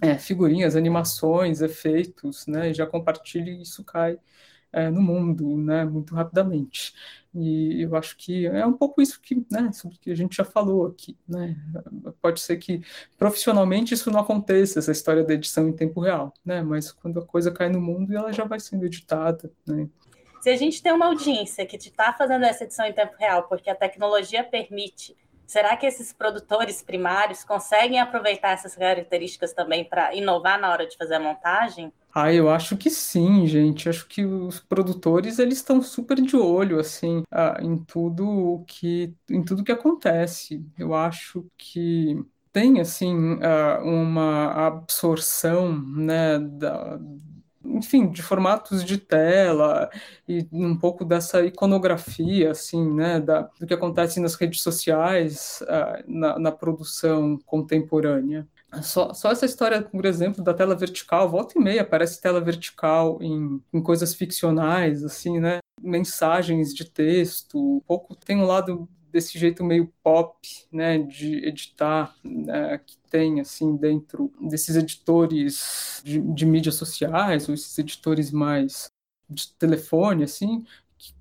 é, 0.00 0.18
figurinhas, 0.18 0.74
animações, 0.74 1.60
efeitos, 1.60 2.48
né? 2.48 2.74
Já 2.74 2.84
compartilha 2.84 3.52
e 3.52 3.62
isso 3.62 3.84
cai 3.84 4.18
é, 4.74 4.90
no 4.90 5.00
mundo, 5.00 5.56
né? 5.56 5.84
Muito 5.84 6.14
rapidamente. 6.14 6.92
E 7.34 7.82
eu 7.82 7.96
acho 7.96 8.16
que 8.16 8.46
é 8.46 8.64
um 8.64 8.72
pouco 8.72 9.02
isso 9.02 9.20
que, 9.20 9.44
né, 9.50 9.72
sobre 9.72 9.98
que 9.98 10.10
a 10.10 10.14
gente 10.14 10.36
já 10.36 10.44
falou 10.44 10.86
aqui, 10.86 11.16
né? 11.26 11.56
Pode 12.22 12.40
ser 12.40 12.58
que 12.58 12.82
profissionalmente 13.18 13.94
isso 13.94 14.10
não 14.10 14.20
aconteça, 14.20 14.78
essa 14.78 14.92
história 14.92 15.24
da 15.24 15.34
edição 15.34 15.68
em 15.68 15.72
tempo 15.72 16.00
real, 16.00 16.32
né? 16.44 16.62
Mas 16.62 16.92
quando 16.92 17.18
a 17.18 17.26
coisa 17.26 17.50
cai 17.50 17.68
no 17.68 17.80
mundo, 17.80 18.16
ela 18.16 18.32
já 18.32 18.44
vai 18.44 18.60
sendo 18.60 18.84
editada, 18.84 19.50
né? 19.66 19.88
Se 20.40 20.50
a 20.50 20.56
gente 20.56 20.82
tem 20.82 20.92
uma 20.92 21.06
audiência 21.06 21.64
que 21.64 21.76
está 21.76 22.12
fazendo 22.12 22.44
essa 22.44 22.64
edição 22.64 22.86
em 22.86 22.92
tempo 22.92 23.16
real, 23.18 23.44
porque 23.44 23.70
a 23.70 23.74
tecnologia 23.74 24.44
permite, 24.44 25.16
será 25.46 25.76
que 25.76 25.86
esses 25.86 26.12
produtores 26.12 26.82
primários 26.82 27.42
conseguem 27.42 27.98
aproveitar 27.98 28.50
essas 28.50 28.76
características 28.76 29.52
também 29.52 29.84
para 29.84 30.14
inovar 30.14 30.60
na 30.60 30.70
hora 30.70 30.86
de 30.86 30.96
fazer 30.96 31.14
a 31.14 31.20
montagem? 31.20 31.92
Ah, 32.16 32.32
eu 32.32 32.48
acho 32.48 32.76
que 32.76 32.90
sim, 32.90 33.44
gente. 33.46 33.88
Acho 33.88 34.06
que 34.06 34.24
os 34.24 34.60
produtores 34.60 35.38
eles 35.40 35.58
estão 35.58 35.82
super 35.82 36.20
de 36.20 36.36
olho 36.36 36.78
assim 36.78 37.24
em 37.60 37.76
tudo 37.84 38.64
que 38.68 39.12
em 39.28 39.42
tudo 39.44 39.64
que 39.64 39.72
acontece. 39.72 40.64
Eu 40.78 40.94
acho 40.94 41.44
que 41.58 42.16
tem 42.52 42.80
assim 42.80 43.12
uma 43.82 44.66
absorção, 44.66 45.76
né, 45.76 46.38
da, 46.38 47.00
enfim, 47.64 48.08
de 48.10 48.22
formatos 48.22 48.84
de 48.84 48.96
tela 48.98 49.90
e 50.28 50.46
um 50.52 50.76
pouco 50.78 51.04
dessa 51.04 51.44
iconografia, 51.44 52.52
assim, 52.52 52.94
né, 52.94 53.18
da, 53.20 53.42
do 53.58 53.66
que 53.66 53.74
acontece 53.74 54.20
nas 54.20 54.34
redes 54.36 54.62
sociais 54.62 55.60
na, 56.06 56.38
na, 56.38 56.52
produção 56.52 57.36
contemporânea. 57.44 58.46
Só, 58.82 59.12
só 59.12 59.30
essa 59.30 59.46
história, 59.46 59.82
por 59.82 60.04
exemplo, 60.04 60.42
da 60.42 60.54
tela 60.54 60.74
vertical, 60.74 61.28
volta 61.30 61.58
e 61.58 61.62
meia 61.62 61.82
aparece 61.82 62.20
tela 62.20 62.40
vertical 62.40 63.18
em, 63.22 63.62
em 63.72 63.82
coisas 63.82 64.14
ficcionais, 64.14 65.04
assim, 65.04 65.38
né? 65.40 65.58
Mensagens 65.80 66.74
de 66.74 66.84
texto, 66.84 67.58
um 67.58 67.80
pouco 67.80 68.14
tem 68.16 68.36
um 68.36 68.46
lado 68.46 68.88
desse 69.14 69.38
jeito 69.38 69.62
meio 69.62 69.92
pop, 70.02 70.36
né, 70.72 70.98
de 70.98 71.46
editar, 71.46 72.16
né, 72.24 72.78
que 72.78 72.96
tem, 73.08 73.40
assim, 73.40 73.76
dentro 73.76 74.32
desses 74.40 74.74
editores 74.74 76.02
de, 76.04 76.20
de 76.20 76.44
mídias 76.44 76.74
sociais, 76.74 77.48
ou 77.48 77.54
esses 77.54 77.78
editores 77.78 78.32
mais 78.32 78.88
de 79.30 79.52
telefone, 79.54 80.24
assim, 80.24 80.64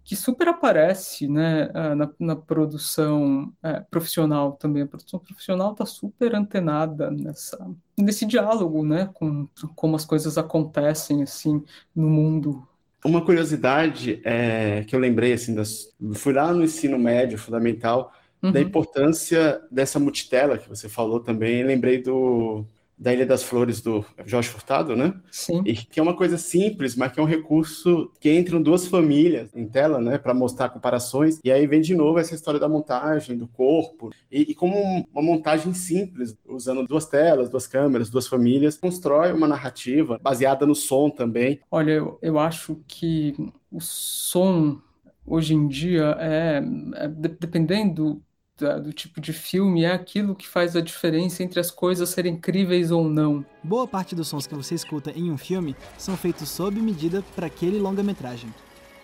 que 0.04 0.16
super 0.16 0.50
aparece 0.50 1.28
né, 1.28 1.70
ah, 1.74 1.96
na, 1.96 2.12
na 2.20 2.36
produção 2.36 3.54
é, 3.64 3.80
profissional 3.80 4.54
também. 4.54 4.84
A 4.84 4.88
produção 4.88 5.20
profissional 5.20 5.72
está 5.72 5.86
super 5.86 6.36
antenada 6.36 7.10
nessa, 7.10 7.66
nesse 7.98 8.26
diálogo 8.26 8.84
né, 8.84 9.10
com 9.14 9.48
como 9.76 9.96
as 9.96 10.06
coisas 10.06 10.38
acontecem 10.38 11.24
assim 11.24 11.64
no 11.96 12.10
mundo. 12.10 12.68
Uma 13.06 13.24
curiosidade 13.24 14.22
é, 14.24 14.84
que 14.86 14.96
eu 14.96 15.00
lembrei, 15.00 15.34
assim, 15.34 15.54
das, 15.54 15.94
fui 16.14 16.34
lá 16.34 16.54
no 16.54 16.64
ensino 16.64 16.98
médio 16.98 17.38
fundamental, 17.38 18.14
uhum. 18.42 18.52
da 18.52 18.62
importância 18.62 19.62
dessa 19.70 20.00
multitela 20.00 20.58
que 20.58 20.70
você 20.70 20.88
falou 20.88 21.20
também, 21.20 21.64
lembrei 21.64 22.02
do 22.02 22.66
da 23.04 23.14
Ilha 23.14 23.26
das 23.26 23.44
Flores 23.44 23.82
do 23.82 24.04
Jorge 24.26 24.48
Furtado, 24.48 24.96
né? 24.96 25.14
Sim. 25.30 25.62
E 25.66 25.76
que 25.76 26.00
é 26.00 26.04
uma 26.04 26.16
coisa 26.16 26.38
simples, 26.38 26.96
mas 26.96 27.12
que 27.12 27.20
é 27.20 27.24
um 27.24 27.26
recurso 27.26 28.10
que 28.18 28.34
entram 28.34 28.62
duas 28.62 28.88
famílias 28.88 29.54
em 29.54 29.68
tela, 29.68 30.00
né, 30.00 30.18
para 30.18 30.34
mostrar 30.34 30.70
comparações. 30.70 31.38
E 31.44 31.52
aí 31.52 31.68
vem 31.68 31.82
de 31.82 31.94
novo 31.94 32.18
essa 32.18 32.34
história 32.34 32.62
da 32.62 32.70
montagem, 32.70 33.38
do 33.38 33.46
corpo, 33.46 34.10
e, 34.32 34.52
e 34.52 34.56
como 34.56 35.06
uma 35.12 35.22
montagem 35.22 35.74
simples, 35.74 36.38
usando 36.48 36.88
duas 36.88 37.06
telas, 37.06 37.50
duas 37.50 37.68
câmeras, 37.68 38.10
duas 38.10 38.26
famílias, 38.26 38.78
constrói 38.78 39.34
uma 39.34 39.50
narrativa 39.50 40.18
baseada 40.24 40.66
no 40.66 40.74
som 40.74 41.10
também. 41.10 41.60
Olha, 41.70 41.92
eu, 41.92 42.18
eu 42.22 42.40
acho 42.40 42.82
que 42.88 43.36
o 43.70 43.82
som 43.82 44.80
hoje 45.26 45.54
em 45.54 45.68
dia 45.68 46.16
é, 46.22 46.64
é 46.96 47.08
dependendo 47.10 48.22
da, 48.64 48.80
do 48.80 48.94
tipo 48.94 49.20
de 49.20 49.34
filme 49.34 49.84
é 49.84 49.92
aquilo 49.92 50.34
que 50.34 50.48
faz 50.48 50.76
a 50.76 50.82
diferença 50.82 51.44
entre 51.44 51.60
as 51.60 51.70
coisas 51.70 52.10
serem 52.10 52.38
críveis 52.38 52.92
ou 52.92 53.10
não. 53.10 53.46
Boa 53.62 53.86
parte 53.86 54.16
dos 54.16 54.30
sons 54.30 54.48
que 54.48 54.56
você 54.56 54.74
escuta 54.74 55.12
em 55.12 55.30
um 55.30 55.38
filme 55.38 55.76
são 55.98 56.16
feitos 56.16 56.48
sob 56.50 56.80
medida 56.80 57.22
para 57.36 57.48
aquele 57.48 57.78
longa-metragem. 57.78 58.54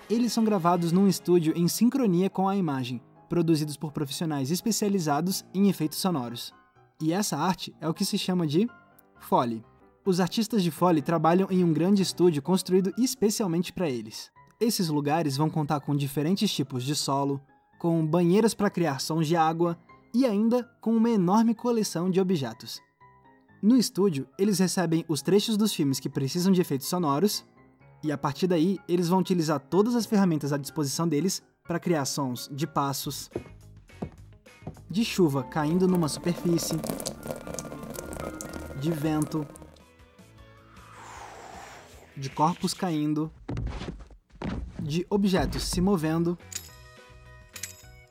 Eles 0.09 0.31
são 0.31 0.45
gravados 0.45 0.91
num 0.91 1.07
estúdio 1.07 1.53
em 1.55 1.67
sincronia 1.67 2.29
com 2.29 2.47
a 2.47 2.55
imagem, 2.55 3.01
produzidos 3.27 3.75
por 3.75 3.91
profissionais 3.91 4.49
especializados 4.49 5.43
em 5.53 5.69
efeitos 5.69 5.99
sonoros. 5.99 6.53
E 7.01 7.11
essa 7.13 7.37
arte 7.37 7.75
é 7.79 7.87
o 7.87 7.93
que 7.93 8.05
se 8.05 8.17
chama 8.17 8.47
de 8.47 8.67
Foley. 9.19 9.63
Os 10.05 10.19
artistas 10.19 10.63
de 10.63 10.71
Foley 10.71 11.01
trabalham 11.01 11.47
em 11.51 11.63
um 11.63 11.73
grande 11.73 12.01
estúdio 12.01 12.41
construído 12.41 12.93
especialmente 12.97 13.71
para 13.71 13.89
eles. 13.89 14.31
Esses 14.59 14.87
lugares 14.87 15.37
vão 15.37 15.49
contar 15.49 15.81
com 15.81 15.95
diferentes 15.95 16.51
tipos 16.51 16.83
de 16.83 16.95
solo, 16.95 17.39
com 17.79 18.05
banheiras 18.05 18.53
para 18.53 18.69
criar 18.69 18.99
sons 18.99 19.25
de 19.25 19.37
água 19.37 19.79
e 20.13 20.25
ainda 20.25 20.69
com 20.81 20.95
uma 20.95 21.09
enorme 21.09 21.55
coleção 21.55 22.11
de 22.11 22.19
objetos. 22.19 22.81
No 23.61 23.77
estúdio, 23.77 24.27
eles 24.37 24.59
recebem 24.59 25.05
os 25.07 25.21
trechos 25.21 25.57
dos 25.57 25.73
filmes 25.73 25.99
que 25.99 26.09
precisam 26.09 26.51
de 26.51 26.61
efeitos 26.61 26.87
sonoros, 26.87 27.45
e 28.03 28.11
a 28.11 28.17
partir 28.17 28.47
daí 28.47 28.77
eles 28.87 29.07
vão 29.07 29.19
utilizar 29.19 29.59
todas 29.59 29.95
as 29.95 30.05
ferramentas 30.05 30.53
à 30.53 30.57
disposição 30.57 31.07
deles 31.07 31.41
para 31.65 31.79
criar 31.79 32.05
sons 32.05 32.49
de 32.51 32.67
passos, 32.67 33.29
de 34.89 35.05
chuva 35.05 35.43
caindo 35.43 35.87
numa 35.87 36.07
superfície, 36.07 36.77
de 38.79 38.91
vento, 38.91 39.45
de 42.15 42.29
corpos 42.29 42.73
caindo, 42.73 43.31
de 44.81 45.05
objetos 45.09 45.63
se 45.63 45.81
movendo 45.81 46.37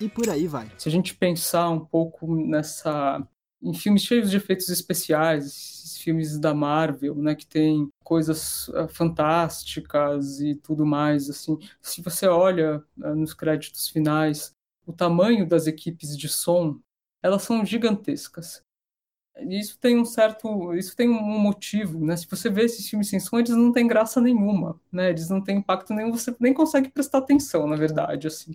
e 0.00 0.08
por 0.08 0.28
aí 0.28 0.46
vai. 0.46 0.70
Se 0.78 0.88
a 0.88 0.92
gente 0.92 1.14
pensar 1.14 1.68
um 1.70 1.84
pouco 1.84 2.34
nessa 2.34 3.26
em 3.60 3.74
filmes 3.74 4.02
cheios 4.02 4.30
de 4.30 4.36
efeitos 4.36 4.68
especiais, 4.68 5.46
esses 5.46 5.98
filmes 5.98 6.38
da 6.38 6.54
Marvel, 6.54 7.14
né, 7.16 7.34
que 7.34 7.46
tem 7.46 7.88
coisas 8.04 8.68
uh, 8.68 8.88
fantásticas 8.88 10.40
e 10.40 10.54
tudo 10.54 10.86
mais, 10.86 11.28
assim, 11.28 11.58
se 11.82 12.00
você 12.00 12.28
olha 12.28 12.82
uh, 12.98 13.14
nos 13.14 13.34
créditos 13.34 13.88
finais, 13.88 14.52
o 14.86 14.92
tamanho 14.92 15.46
das 15.46 15.66
equipes 15.66 16.16
de 16.16 16.28
som, 16.28 16.78
elas 17.22 17.42
são 17.42 17.64
gigantescas. 17.64 18.62
Isso 19.40 19.78
tem 19.78 19.98
um 19.98 20.04
certo, 20.04 20.74
isso 20.74 20.96
tem 20.96 21.08
um 21.08 21.38
motivo, 21.38 22.04
né? 22.04 22.16
Se 22.16 22.28
você 22.28 22.48
vê 22.48 22.64
esses 22.64 22.88
filmes 22.88 23.08
sem 23.08 23.20
som, 23.20 23.38
eles 23.38 23.50
não 23.50 23.72
têm 23.72 23.86
graça 23.86 24.20
nenhuma, 24.20 24.80
né? 24.90 25.10
Eles 25.10 25.28
não 25.28 25.42
têm 25.42 25.58
impacto 25.58 25.92
nenhum, 25.92 26.10
você 26.10 26.34
nem 26.40 26.52
consegue 26.52 26.90
prestar 26.90 27.18
atenção, 27.18 27.66
na 27.66 27.76
verdade, 27.76 28.26
assim 28.26 28.54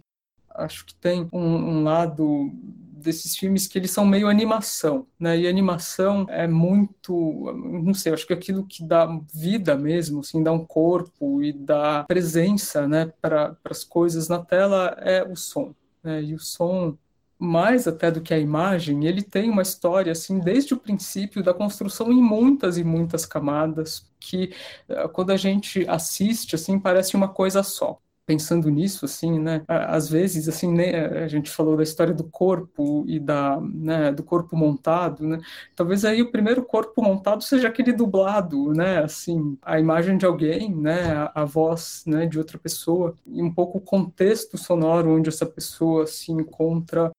acho 0.56 0.86
que 0.86 0.96
tem 0.96 1.28
um, 1.32 1.40
um, 1.40 1.84
lado 1.84 2.52
desses 2.54 3.36
filmes 3.36 3.68
que 3.68 3.78
eles 3.78 3.92
são 3.92 4.06
meio 4.06 4.28
animação, 4.28 5.06
né? 5.20 5.38
E 5.38 5.48
animação 5.48 6.26
é 6.30 6.48
muito, 6.48 7.52
não 7.84 7.94
sei, 7.94 8.14
acho 8.14 8.26
que 8.26 8.34
aquilo 8.34 8.66
que 8.66 8.84
dá 8.84 9.08
vida 9.34 9.76
mesmo, 9.76 10.22
assim, 10.22 10.42
dá 10.42 10.52
um 10.52 10.66
corpo 10.66 11.44
e 11.44 11.52
dá 11.52 12.06
presença, 12.06 12.88
né, 12.88 13.12
para 13.22 13.58
as 13.66 13.84
coisas 13.84 14.30
na 14.30 14.40
tela 14.40 14.96
é 15.00 15.24
o 15.24 15.36
som, 15.36 15.74
né? 16.04 16.24
E 16.24 16.34
o 16.34 16.40
som 16.40 16.98
mais 17.38 17.88
até 17.88 18.10
do 18.10 18.22
que 18.22 18.34
a 18.34 18.40
imagem, 18.40 19.06
ele 19.06 19.22
tem 19.22 19.50
uma 19.50 19.62
história 19.62 20.12
assim 20.12 20.40
desde 20.40 20.74
o 20.74 20.78
princípio 20.78 21.44
da 21.44 21.54
construção 21.54 22.12
em 22.12 22.22
muitas 22.22 22.78
e 22.78 22.84
muitas 22.84 23.26
camadas 23.26 24.10
que 24.20 24.54
eh, 24.88 25.08
quando 25.10 25.32
a 25.32 25.38
gente 25.38 25.86
assiste 25.90 26.56
assim 26.56 26.80
parece 26.80 27.16
uma 27.18 27.28
coisa 27.28 27.62
só 27.62 28.00
pensando 28.26 28.70
nisso, 28.70 29.06
assim, 29.06 29.40
né? 29.40 29.64
Às 29.68 30.10
vezes, 30.10 30.48
assim, 30.48 30.72
né, 30.72 31.06
a 31.24 31.28
gente 31.28 31.50
falou 31.50 31.76
da 31.78 31.84
história 31.84 32.14
do 32.14 32.24
corpo 32.24 33.04
e 33.08 33.20
da, 33.20 33.60
né, 33.62 34.12
do 34.12 34.24
corpo 34.24 34.56
montado, 34.56 35.28
né? 35.28 35.40
Talvez 35.76 36.06
aí 36.06 36.22
o 36.22 36.32
primeiro 36.32 36.64
corpo 36.64 37.02
montado 37.02 37.44
seja 37.44 37.68
aquele 37.68 37.92
dublado, 37.92 38.74
né? 38.74 39.00
Assim, 39.04 39.58
a 39.62 39.80
imagem 39.80 40.18
de 40.18 40.26
alguém, 40.26 40.74
né? 40.74 41.30
A, 41.34 41.46
voz, 41.46 42.04
né, 42.08 42.26
de 42.26 42.38
outra 42.38 42.58
pessoa 42.58 43.16
e 43.28 43.42
um 43.42 43.54
pouco 43.54 43.78
o 43.78 43.82
contexto 43.82 44.58
sonoro 44.58 45.16
onde 45.16 45.30
essa 45.30 45.46
pessoa 45.46 46.08
se 46.08 46.32
encontra 46.32 47.12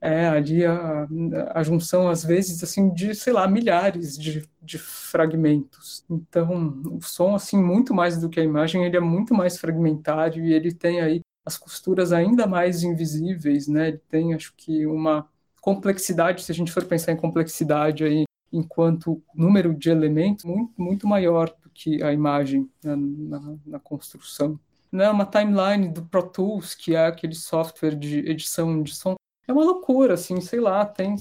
é 0.00 0.26
ali 0.28 0.64
a, 0.64 1.06
a 1.54 1.62
junção, 1.62 2.08
às 2.08 2.24
vezes, 2.24 2.62
assim, 2.62 2.92
de, 2.92 3.14
sei 3.14 3.32
lá, 3.32 3.48
milhares 3.48 4.16
de, 4.16 4.48
de 4.62 4.78
fragmentos. 4.78 6.04
Então, 6.08 6.82
o 6.84 7.00
som, 7.02 7.34
assim, 7.34 7.60
muito 7.62 7.94
mais 7.94 8.18
do 8.20 8.28
que 8.28 8.40
a 8.40 8.44
imagem, 8.44 8.84
ele 8.84 8.96
é 8.96 9.00
muito 9.00 9.34
mais 9.34 9.58
fragmentário 9.58 10.44
e 10.44 10.52
ele 10.52 10.72
tem 10.72 11.00
aí 11.00 11.20
as 11.44 11.56
costuras 11.56 12.12
ainda 12.12 12.46
mais 12.46 12.82
invisíveis, 12.82 13.68
né? 13.68 13.88
Ele 13.88 14.00
tem, 14.08 14.34
acho 14.34 14.52
que, 14.56 14.84
uma 14.86 15.28
complexidade, 15.60 16.42
se 16.42 16.52
a 16.52 16.54
gente 16.54 16.72
for 16.72 16.84
pensar 16.84 17.12
em 17.12 17.16
complexidade 17.16 18.04
aí, 18.04 18.24
enquanto 18.52 19.22
número 19.34 19.74
de 19.74 19.90
elementos, 19.90 20.44
muito, 20.44 20.72
muito 20.76 21.06
maior 21.06 21.48
do 21.62 21.70
que 21.70 22.02
a 22.02 22.12
imagem 22.12 22.70
né, 22.82 22.94
na, 22.96 23.56
na 23.66 23.80
construção. 23.80 24.58
Né, 24.90 25.10
uma 25.10 25.26
timeline 25.26 25.88
do 25.88 26.04
Pro 26.04 26.22
Tools, 26.22 26.74
que 26.74 26.94
é 26.94 27.06
aquele 27.06 27.34
software 27.34 27.96
de 27.96 28.20
edição 28.20 28.82
de 28.82 28.94
som, 28.94 29.16
é 29.48 29.52
uma 29.52 29.64
loucura, 29.64 30.14
assim, 30.14 30.40
sei 30.40 30.60
lá, 30.60 30.84
tem 30.84 31.16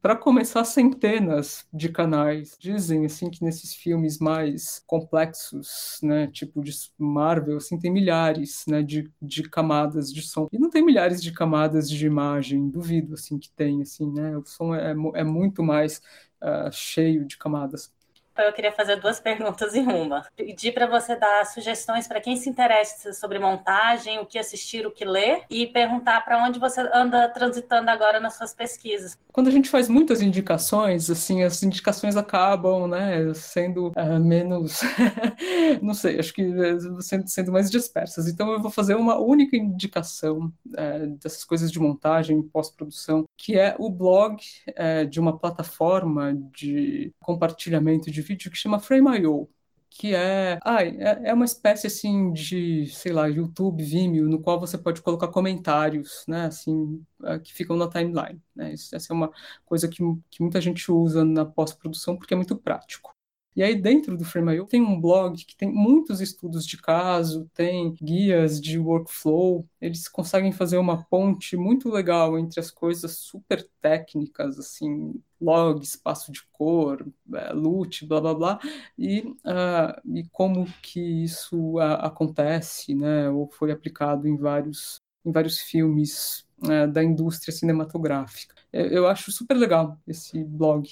para 0.00 0.16
começar 0.16 0.64
centenas 0.64 1.66
de 1.72 1.88
canais. 1.88 2.56
Dizem 2.58 3.06
assim 3.06 3.30
que 3.30 3.42
nesses 3.42 3.74
filmes 3.74 4.18
mais 4.18 4.82
complexos, 4.86 5.98
né, 6.02 6.26
tipo 6.26 6.62
de 6.62 6.72
Marvel, 6.98 7.56
assim, 7.56 7.78
tem 7.78 7.90
milhares, 7.90 8.64
né, 8.68 8.82
de, 8.82 9.10
de 9.20 9.42
camadas 9.48 10.12
de 10.12 10.22
som. 10.22 10.46
E 10.52 10.58
não 10.58 10.68
tem 10.70 10.84
milhares 10.84 11.22
de 11.22 11.32
camadas 11.32 11.88
de 11.88 12.06
imagem, 12.06 12.68
duvido 12.68 13.14
assim 13.14 13.38
que 13.38 13.50
tem, 13.50 13.80
assim, 13.82 14.10
né? 14.12 14.36
O 14.36 14.44
som 14.44 14.74
é, 14.74 14.90
é 15.14 15.24
muito 15.24 15.62
mais 15.62 16.02
uh, 16.42 16.70
cheio 16.72 17.24
de 17.24 17.38
camadas. 17.38 17.90
Então, 18.34 18.46
eu 18.46 18.52
queria 18.52 18.72
fazer 18.72 18.96
duas 18.96 19.20
perguntas 19.20 19.76
em 19.76 19.86
uma. 19.86 20.26
Pedir 20.36 20.72
para 20.72 20.88
você 20.88 21.14
dar 21.14 21.46
sugestões 21.46 22.08
para 22.08 22.20
quem 22.20 22.36
se 22.36 22.50
interessa 22.50 23.12
sobre 23.12 23.38
montagem, 23.38 24.18
o 24.18 24.26
que 24.26 24.40
assistir, 24.40 24.84
o 24.84 24.90
que 24.90 25.04
ler, 25.04 25.42
e 25.48 25.68
perguntar 25.68 26.20
para 26.24 26.44
onde 26.44 26.58
você 26.58 26.80
anda 26.92 27.28
transitando 27.28 27.88
agora 27.88 28.18
nas 28.18 28.34
suas 28.36 28.52
pesquisas. 28.52 29.16
Quando 29.32 29.46
a 29.46 29.52
gente 29.52 29.70
faz 29.70 29.88
muitas 29.88 30.20
indicações, 30.20 31.08
assim, 31.10 31.44
as 31.44 31.62
indicações 31.62 32.16
acabam, 32.16 32.88
né, 32.88 33.32
sendo 33.34 33.88
uh, 33.90 34.20
menos, 34.20 34.80
não 35.80 35.94
sei, 35.94 36.18
acho 36.18 36.32
que 36.34 36.42
eh, 36.42 36.76
sendo, 37.00 37.28
sendo, 37.28 37.52
mais 37.52 37.70
dispersas. 37.70 38.26
Então, 38.26 38.50
eu 38.50 38.60
vou 38.60 38.70
fazer 38.70 38.96
uma 38.96 39.16
única 39.16 39.56
indicação 39.56 40.52
uh, 40.66 41.06
dessas 41.22 41.44
coisas 41.44 41.70
de 41.70 41.78
montagem, 41.78 42.42
pós-produção, 42.42 43.26
que 43.36 43.56
é 43.56 43.76
o 43.78 43.88
blog 43.88 44.42
uh, 44.70 45.06
de 45.06 45.20
uma 45.20 45.38
plataforma 45.38 46.36
de 46.52 47.12
compartilhamento 47.20 48.10
de 48.10 48.23
vídeo 48.24 48.50
que 48.50 48.56
chama 48.56 48.80
Frame.io, 48.80 49.48
que 49.90 50.14
é, 50.14 50.58
ah, 50.64 50.82
é, 50.84 51.28
é 51.30 51.34
uma 51.34 51.44
espécie 51.44 51.86
assim 51.86 52.32
de, 52.32 52.86
sei 52.86 53.12
lá, 53.12 53.26
YouTube, 53.28 53.84
Vimeo, 53.84 54.28
no 54.28 54.40
qual 54.40 54.58
você 54.58 54.76
pode 54.76 55.00
colocar 55.00 55.28
comentários, 55.28 56.24
né, 56.26 56.46
assim, 56.46 57.04
é, 57.22 57.38
que 57.38 57.54
ficam 57.54 57.76
na 57.76 57.88
timeline, 57.88 58.42
né? 58.56 58.74
Isso, 58.74 58.94
essa 58.94 59.12
é 59.12 59.14
uma 59.14 59.30
coisa 59.64 59.88
que, 59.88 60.02
que 60.30 60.42
muita 60.42 60.60
gente 60.60 60.90
usa 60.90 61.24
na 61.24 61.44
pós-produção 61.44 62.16
porque 62.16 62.34
é 62.34 62.36
muito 62.36 62.56
prático. 62.56 63.13
E 63.56 63.62
aí, 63.62 63.80
dentro 63.80 64.16
do 64.16 64.24
Frame.io, 64.24 64.66
tem 64.66 64.82
um 64.82 65.00
blog 65.00 65.36
que 65.44 65.56
tem 65.56 65.70
muitos 65.72 66.20
estudos 66.20 66.66
de 66.66 66.76
caso, 66.76 67.48
tem 67.54 67.94
guias 68.02 68.60
de 68.60 68.78
workflow. 68.78 69.64
Eles 69.80 70.08
conseguem 70.08 70.50
fazer 70.50 70.76
uma 70.76 71.04
ponte 71.04 71.56
muito 71.56 71.88
legal 71.88 72.36
entre 72.36 72.58
as 72.58 72.70
coisas 72.70 73.12
super 73.18 73.64
técnicas, 73.80 74.58
assim, 74.58 75.14
log, 75.40 75.84
espaço 75.84 76.32
de 76.32 76.42
cor, 76.52 77.06
é, 77.32 77.52
LUT, 77.52 78.04
blá 78.06 78.20
blá 78.20 78.34
blá, 78.34 78.60
e, 78.98 79.20
uh, 79.20 80.16
e 80.16 80.24
como 80.32 80.66
que 80.82 81.00
isso 81.00 81.76
uh, 81.76 82.00
acontece, 82.00 82.94
né, 82.94 83.28
ou 83.30 83.48
foi 83.48 83.70
aplicado 83.70 84.26
em 84.26 84.36
vários, 84.36 84.96
em 85.24 85.30
vários 85.30 85.60
filmes 85.60 86.44
uh, 86.62 86.90
da 86.90 87.04
indústria 87.04 87.52
cinematográfica. 87.52 88.54
Eu, 88.72 88.86
eu 88.86 89.06
acho 89.06 89.30
super 89.30 89.54
legal 89.54 89.98
esse 90.08 90.42
blog 90.42 90.88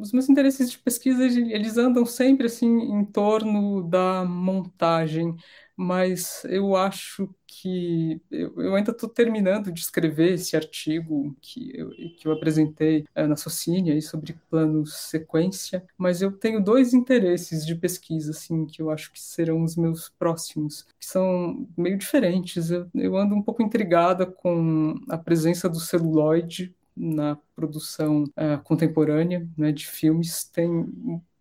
os 0.00 0.12
meus 0.12 0.28
interesses 0.28 0.70
de 0.70 0.78
pesquisa 0.78 1.24
eles 1.24 1.76
andam 1.76 2.06
sempre 2.06 2.46
assim 2.46 2.66
em 2.66 3.04
torno 3.04 3.82
da 3.88 4.24
montagem, 4.24 5.34
mas 5.76 6.42
eu 6.44 6.74
acho 6.76 7.28
que 7.46 8.20
eu, 8.30 8.60
eu 8.60 8.74
ainda 8.74 8.90
estou 8.92 9.08
terminando 9.08 9.72
de 9.72 9.80
escrever 9.80 10.34
esse 10.34 10.56
artigo 10.56 11.36
que 11.40 11.72
eu, 11.74 11.90
que 11.90 12.26
eu 12.26 12.32
apresentei 12.32 13.04
é, 13.14 13.26
na 13.26 13.36
Socinia 13.36 14.00
sobre 14.00 14.34
plano 14.50 14.86
sequência, 14.86 15.84
mas 15.96 16.22
eu 16.22 16.32
tenho 16.32 16.62
dois 16.62 16.94
interesses 16.94 17.64
de 17.66 17.74
pesquisa 17.74 18.30
assim 18.30 18.66
que 18.66 18.80
eu 18.82 18.90
acho 18.90 19.12
que 19.12 19.20
serão 19.20 19.62
os 19.62 19.76
meus 19.76 20.08
próximos, 20.08 20.86
que 20.98 21.06
são 21.06 21.66
meio 21.76 21.98
diferentes. 21.98 22.70
Eu, 22.70 22.88
eu 22.94 23.16
ando 23.16 23.34
um 23.34 23.42
pouco 23.42 23.62
intrigada 23.62 24.26
com 24.26 24.94
a 25.08 25.18
presença 25.18 25.68
do 25.68 25.80
celuloide 25.80 26.74
na 26.96 27.36
produção 27.54 28.24
uh, 28.24 28.62
contemporânea 28.64 29.46
né, 29.56 29.70
de 29.72 29.86
filmes. 29.86 30.44
Tem 30.44 30.68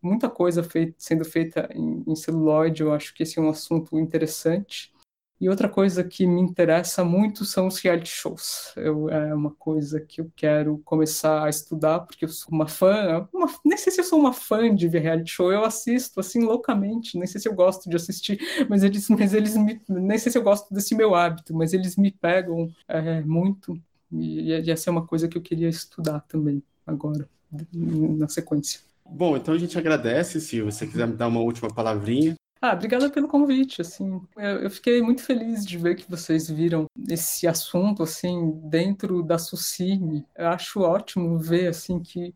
muita 0.02 0.30
coisa 0.30 0.64
feita, 0.64 0.94
sendo 0.98 1.26
feita 1.26 1.70
em, 1.74 2.04
em 2.06 2.16
celuloide, 2.16 2.84
eu 2.84 2.94
acho 2.94 3.14
que 3.14 3.24
esse 3.24 3.40
é 3.40 3.42
um 3.42 3.50
assunto 3.50 3.98
interessante. 4.00 4.94
E 5.40 5.50
outra 5.50 5.68
coisa 5.68 6.02
que 6.02 6.26
me 6.26 6.42
interessa 6.42 7.04
muito 7.04 7.44
são 7.44 7.68
os 7.68 7.78
reality 7.80 8.10
shows. 8.10 8.72
Eu, 8.78 9.10
é 9.10 9.34
uma 9.34 9.52
coisa 9.52 10.00
que 10.00 10.22
eu 10.22 10.32
quero 10.34 10.78
começar 10.86 11.44
a 11.44 11.50
estudar, 11.50 12.00
porque 12.00 12.24
eu 12.24 12.30
sou 12.30 12.54
uma 12.54 12.68
fã, 12.68 13.28
uma, 13.34 13.48
nem 13.66 13.78
sei 13.78 13.92
se 13.92 14.00
eu 14.00 14.06
sou 14.06 14.18
uma 14.18 14.32
fã 14.32 14.74
de 14.74 14.88
ver 14.88 15.00
reality 15.00 15.30
show, 15.30 15.52
eu 15.52 15.66
assisto 15.66 16.22
assim 16.22 16.40
loucamente, 16.42 17.18
nem 17.18 17.28
sei 17.28 17.42
se 17.42 17.50
eu 17.50 17.54
gosto 17.54 17.90
de 17.90 17.98
assistir, 17.98 18.40
mas 18.70 18.82
eles, 18.82 19.10
mas 19.10 19.34
eles 19.34 19.58
me, 19.58 19.82
nem 19.90 20.18
sei 20.18 20.32
se 20.32 20.38
eu 20.38 20.44
gosto 20.44 20.74
desse 20.74 20.96
meu 20.96 21.14
hábito, 21.14 21.54
mas 21.54 21.74
eles 21.74 21.98
me 21.98 22.12
pegam 22.12 22.70
é, 22.88 23.22
muito. 23.22 23.78
E, 24.12 24.52
essa 24.70 24.90
é 24.90 24.92
uma 24.92 25.06
coisa 25.06 25.28
que 25.28 25.38
eu 25.38 25.42
queria 25.42 25.70
estudar 25.70 26.22
também 26.22 26.64
agora, 26.86 27.28
na 27.72 28.28
sequência. 28.28 28.80
Bom, 29.06 29.38
então 29.38 29.54
a 29.54 29.58
gente 29.58 29.78
agradece, 29.78 30.42
se 30.42 30.62
você 30.62 30.88
quiser 30.88 31.08
me 31.08 31.16
dar 31.16 31.28
uma 31.28 31.42
última 31.42 31.70
palavrinha. 31.74 32.36
Ah, 32.62 32.74
obrigada 32.74 33.10
pelo 33.10 33.28
convite, 33.28 33.82
assim, 33.82 34.20
eu, 34.38 34.70
fiquei 34.72 35.02
muito 35.02 35.22
feliz 35.22 35.64
de 35.64 35.78
ver 35.78 35.96
que 35.96 36.10
vocês 36.10 36.50
viram 36.50 36.86
esse 37.08 37.46
assunto, 37.48 38.02
assim, 38.02 38.60
dentro 38.64 39.22
da 39.22 39.38
Sucine. 39.38 40.26
Eu 40.36 40.48
acho 40.48 40.82
ótimo 40.82 41.38
ver, 41.38 41.68
assim, 41.68 42.00
que 42.00 42.34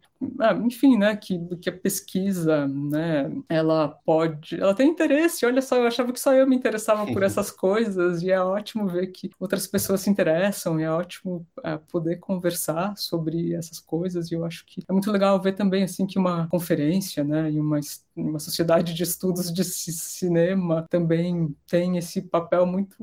enfim, 0.66 0.98
né, 0.98 1.16
que, 1.16 1.40
que 1.58 1.70
a 1.70 1.78
pesquisa, 1.78 2.68
né, 2.68 3.32
ela 3.48 3.88
pode, 3.88 4.60
ela 4.60 4.76
tem 4.76 4.90
interesse, 4.90 5.46
olha 5.46 5.62
só, 5.62 5.78
eu 5.78 5.88
achava 5.88 6.12
que 6.12 6.20
só 6.20 6.34
eu 6.34 6.46
me 6.46 6.56
interessava 6.56 7.06
por 7.12 7.24
essas 7.24 7.50
coisas, 7.50 8.22
e 8.22 8.30
é 8.30 8.40
ótimo 8.40 8.88
ver 8.88 9.08
que 9.08 9.30
outras 9.40 9.66
pessoas 9.66 10.02
se 10.02 10.10
interessam, 10.10 10.80
e 10.80 10.84
é 10.84 10.92
ótimo 10.92 11.48
é, 11.64 11.78
poder 11.78 12.18
conversar 12.18 12.98
sobre 12.98 13.54
essas 13.54 13.80
coisas, 13.80 14.30
e 14.30 14.36
eu 14.36 14.44
acho 14.44 14.66
que 14.66 14.84
é 14.88 14.92
muito 14.92 15.10
legal 15.10 15.42
ver 15.42 15.54
também, 15.54 15.84
assim, 15.84 16.06
que 16.06 16.20
uma 16.20 16.48
conferência, 16.48 17.24
né, 17.24 17.50
e 17.50 17.60
uma, 17.60 17.80
uma 18.16 18.40
sociedade 18.40 18.94
de 18.94 19.04
estudos 19.04 19.54
de 19.54 19.64
cinema 19.64 20.86
também 20.90 21.56
tem 21.66 21.98
esse 21.98 22.22
papel 22.22 22.66
muito 22.66 22.96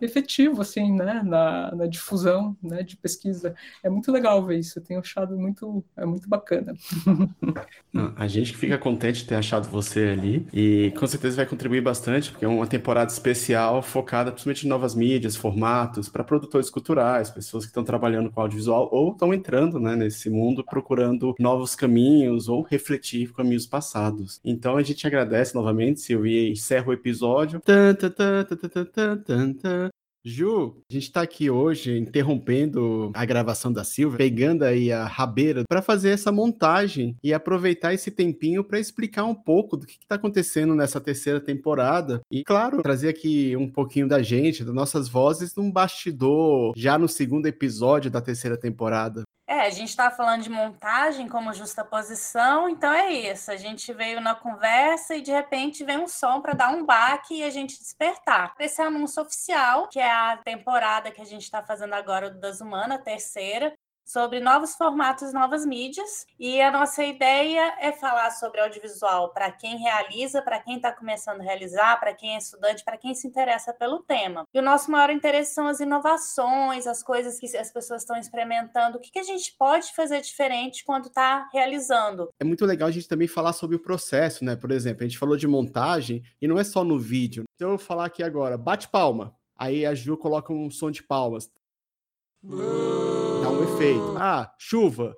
efetivo, 0.00 0.62
assim, 0.62 0.92
né, 0.92 1.20
na, 1.24 1.74
na 1.74 1.86
difusão, 1.86 2.56
né, 2.62 2.84
de 2.84 2.96
pesquisa. 2.96 3.56
É 3.82 3.90
muito 3.90 4.12
legal 4.12 4.44
ver 4.44 4.58
isso, 4.58 4.78
eu 4.78 4.84
tenho 4.84 5.00
achado 5.00 5.36
muito, 5.36 5.84
é 5.96 6.06
muito 6.06 6.28
bacana 6.28 6.59
bacana. 7.40 8.14
A 8.16 8.26
gente 8.26 8.56
fica 8.56 8.78
contente 8.78 9.20
de 9.20 9.26
ter 9.26 9.34
achado 9.34 9.68
você 9.68 10.08
ali 10.18 10.46
e 10.52 10.92
com 10.98 11.06
certeza 11.06 11.36
vai 11.36 11.46
contribuir 11.46 11.80
bastante, 11.80 12.30
porque 12.30 12.44
é 12.44 12.48
uma 12.48 12.66
temporada 12.66 13.10
especial 13.10 13.82
focada 13.82 14.30
principalmente 14.30 14.66
em 14.66 14.68
novas 14.68 14.94
mídias, 14.94 15.36
formatos, 15.36 16.08
para 16.08 16.24
produtores 16.24 16.70
culturais, 16.70 17.30
pessoas 17.30 17.64
que 17.64 17.70
estão 17.70 17.84
trabalhando 17.84 18.30
com 18.30 18.40
audiovisual 18.40 18.88
ou 18.92 19.12
estão 19.12 19.34
entrando 19.34 19.78
né, 19.78 19.96
nesse 19.96 20.30
mundo 20.30 20.64
procurando 20.64 21.34
novos 21.38 21.74
caminhos 21.74 22.48
ou 22.48 22.62
refletir 22.62 23.32
caminhos 23.32 23.66
passados. 23.66 24.40
Então 24.44 24.76
a 24.76 24.82
gente 24.82 25.06
agradece 25.06 25.54
novamente, 25.54 26.00
Silvia, 26.00 26.48
e 26.48 26.52
encerra 26.52 26.88
o 26.88 26.92
episódio. 26.92 27.60
Ju, 30.22 30.76
a 30.90 30.92
gente 30.92 31.04
está 31.04 31.22
aqui 31.22 31.48
hoje 31.48 31.96
interrompendo 31.96 33.10
a 33.14 33.24
gravação 33.24 33.72
da 33.72 33.84
Silvia, 33.84 34.18
pegando 34.18 34.64
aí 34.64 34.92
a 34.92 35.06
rabeira 35.06 35.62
para 35.66 35.80
fazer 35.80 36.10
essa 36.10 36.30
montagem 36.30 37.16
e 37.24 37.32
aproveitar 37.32 37.94
esse 37.94 38.10
tempinho 38.10 38.62
para 38.62 38.78
explicar 38.78 39.24
um 39.24 39.34
pouco 39.34 39.78
do 39.78 39.86
que 39.86 39.94
está 39.94 40.16
acontecendo 40.16 40.74
nessa 40.74 41.00
terceira 41.00 41.40
temporada 41.40 42.20
e, 42.30 42.44
claro, 42.44 42.82
trazer 42.82 43.08
aqui 43.08 43.56
um 43.56 43.70
pouquinho 43.70 44.06
da 44.06 44.20
gente, 44.22 44.62
das 44.62 44.74
nossas 44.74 45.08
vozes, 45.08 45.54
num 45.56 45.72
bastidor 45.72 46.74
já 46.76 46.98
no 46.98 47.08
segundo 47.08 47.46
episódio 47.46 48.10
da 48.10 48.20
terceira 48.20 48.58
temporada. 48.58 49.22
É, 49.50 49.62
a 49.62 49.70
gente 49.70 49.88
está 49.88 50.12
falando 50.12 50.44
de 50.44 50.48
montagem 50.48 51.28
como 51.28 51.52
justaposição, 51.52 52.68
então 52.68 52.92
é 52.92 53.10
isso. 53.10 53.50
A 53.50 53.56
gente 53.56 53.92
veio 53.92 54.20
na 54.20 54.32
conversa 54.32 55.16
e 55.16 55.20
de 55.20 55.32
repente 55.32 55.82
vem 55.82 55.98
um 55.98 56.06
som 56.06 56.40
para 56.40 56.52
dar 56.52 56.72
um 56.72 56.86
baque 56.86 57.34
e 57.34 57.42
a 57.42 57.50
gente 57.50 57.76
despertar. 57.76 58.54
Esse 58.60 58.80
é 58.80 58.84
anúncio 58.84 59.20
oficial, 59.20 59.88
que 59.88 59.98
é 59.98 60.08
a 60.08 60.36
temporada 60.36 61.10
que 61.10 61.20
a 61.20 61.24
gente 61.24 61.42
está 61.42 61.64
fazendo 61.64 61.94
agora 61.94 62.30
do 62.30 62.38
Das 62.38 62.60
Humana, 62.60 62.96
terceira, 62.96 63.76
sobre 64.10 64.40
novos 64.40 64.74
formatos, 64.74 65.32
novas 65.32 65.64
mídias. 65.64 66.26
E 66.38 66.60
a 66.60 66.70
nossa 66.72 67.04
ideia 67.04 67.76
é 67.80 67.92
falar 67.92 68.32
sobre 68.32 68.60
audiovisual 68.60 69.32
para 69.32 69.52
quem 69.52 69.78
realiza, 69.78 70.42
para 70.42 70.58
quem 70.58 70.76
está 70.76 70.92
começando 70.92 71.40
a 71.40 71.44
realizar, 71.44 71.98
para 72.00 72.12
quem 72.12 72.34
é 72.34 72.38
estudante, 72.38 72.84
para 72.84 72.98
quem 72.98 73.14
se 73.14 73.28
interessa 73.28 73.72
pelo 73.72 74.00
tema. 74.00 74.44
E 74.52 74.58
o 74.58 74.62
nosso 74.62 74.90
maior 74.90 75.10
interesse 75.10 75.54
são 75.54 75.68
as 75.68 75.78
inovações, 75.78 76.88
as 76.88 77.04
coisas 77.04 77.38
que 77.38 77.56
as 77.56 77.72
pessoas 77.72 78.02
estão 78.02 78.16
experimentando, 78.16 78.98
o 78.98 79.00
que, 79.00 79.12
que 79.12 79.20
a 79.20 79.24
gente 79.24 79.54
pode 79.56 79.94
fazer 79.94 80.20
diferente 80.20 80.84
quando 80.84 81.06
está 81.06 81.48
realizando. 81.52 82.30
É 82.40 82.44
muito 82.44 82.66
legal 82.66 82.88
a 82.88 82.92
gente 82.92 83.06
também 83.06 83.28
falar 83.28 83.52
sobre 83.52 83.76
o 83.76 83.80
processo, 83.80 84.44
né? 84.44 84.56
Por 84.56 84.72
exemplo, 84.72 85.04
a 85.04 85.06
gente 85.06 85.18
falou 85.18 85.36
de 85.36 85.46
montagem 85.46 86.22
e 86.42 86.48
não 86.48 86.58
é 86.58 86.64
só 86.64 86.82
no 86.82 86.98
vídeo. 86.98 87.44
Se 87.56 87.64
eu 87.64 87.78
falar 87.78 88.06
aqui 88.06 88.24
agora, 88.24 88.58
bate 88.58 88.88
palma. 88.88 89.36
Aí 89.56 89.84
a 89.84 89.94
Ju 89.94 90.16
coloca 90.16 90.52
um 90.52 90.70
som 90.70 90.90
de 90.90 91.02
palmas 91.02 91.50
dá 92.42 93.50
um 93.50 93.62
efeito. 93.62 94.16
Ah, 94.18 94.50
chuva. 94.58 95.14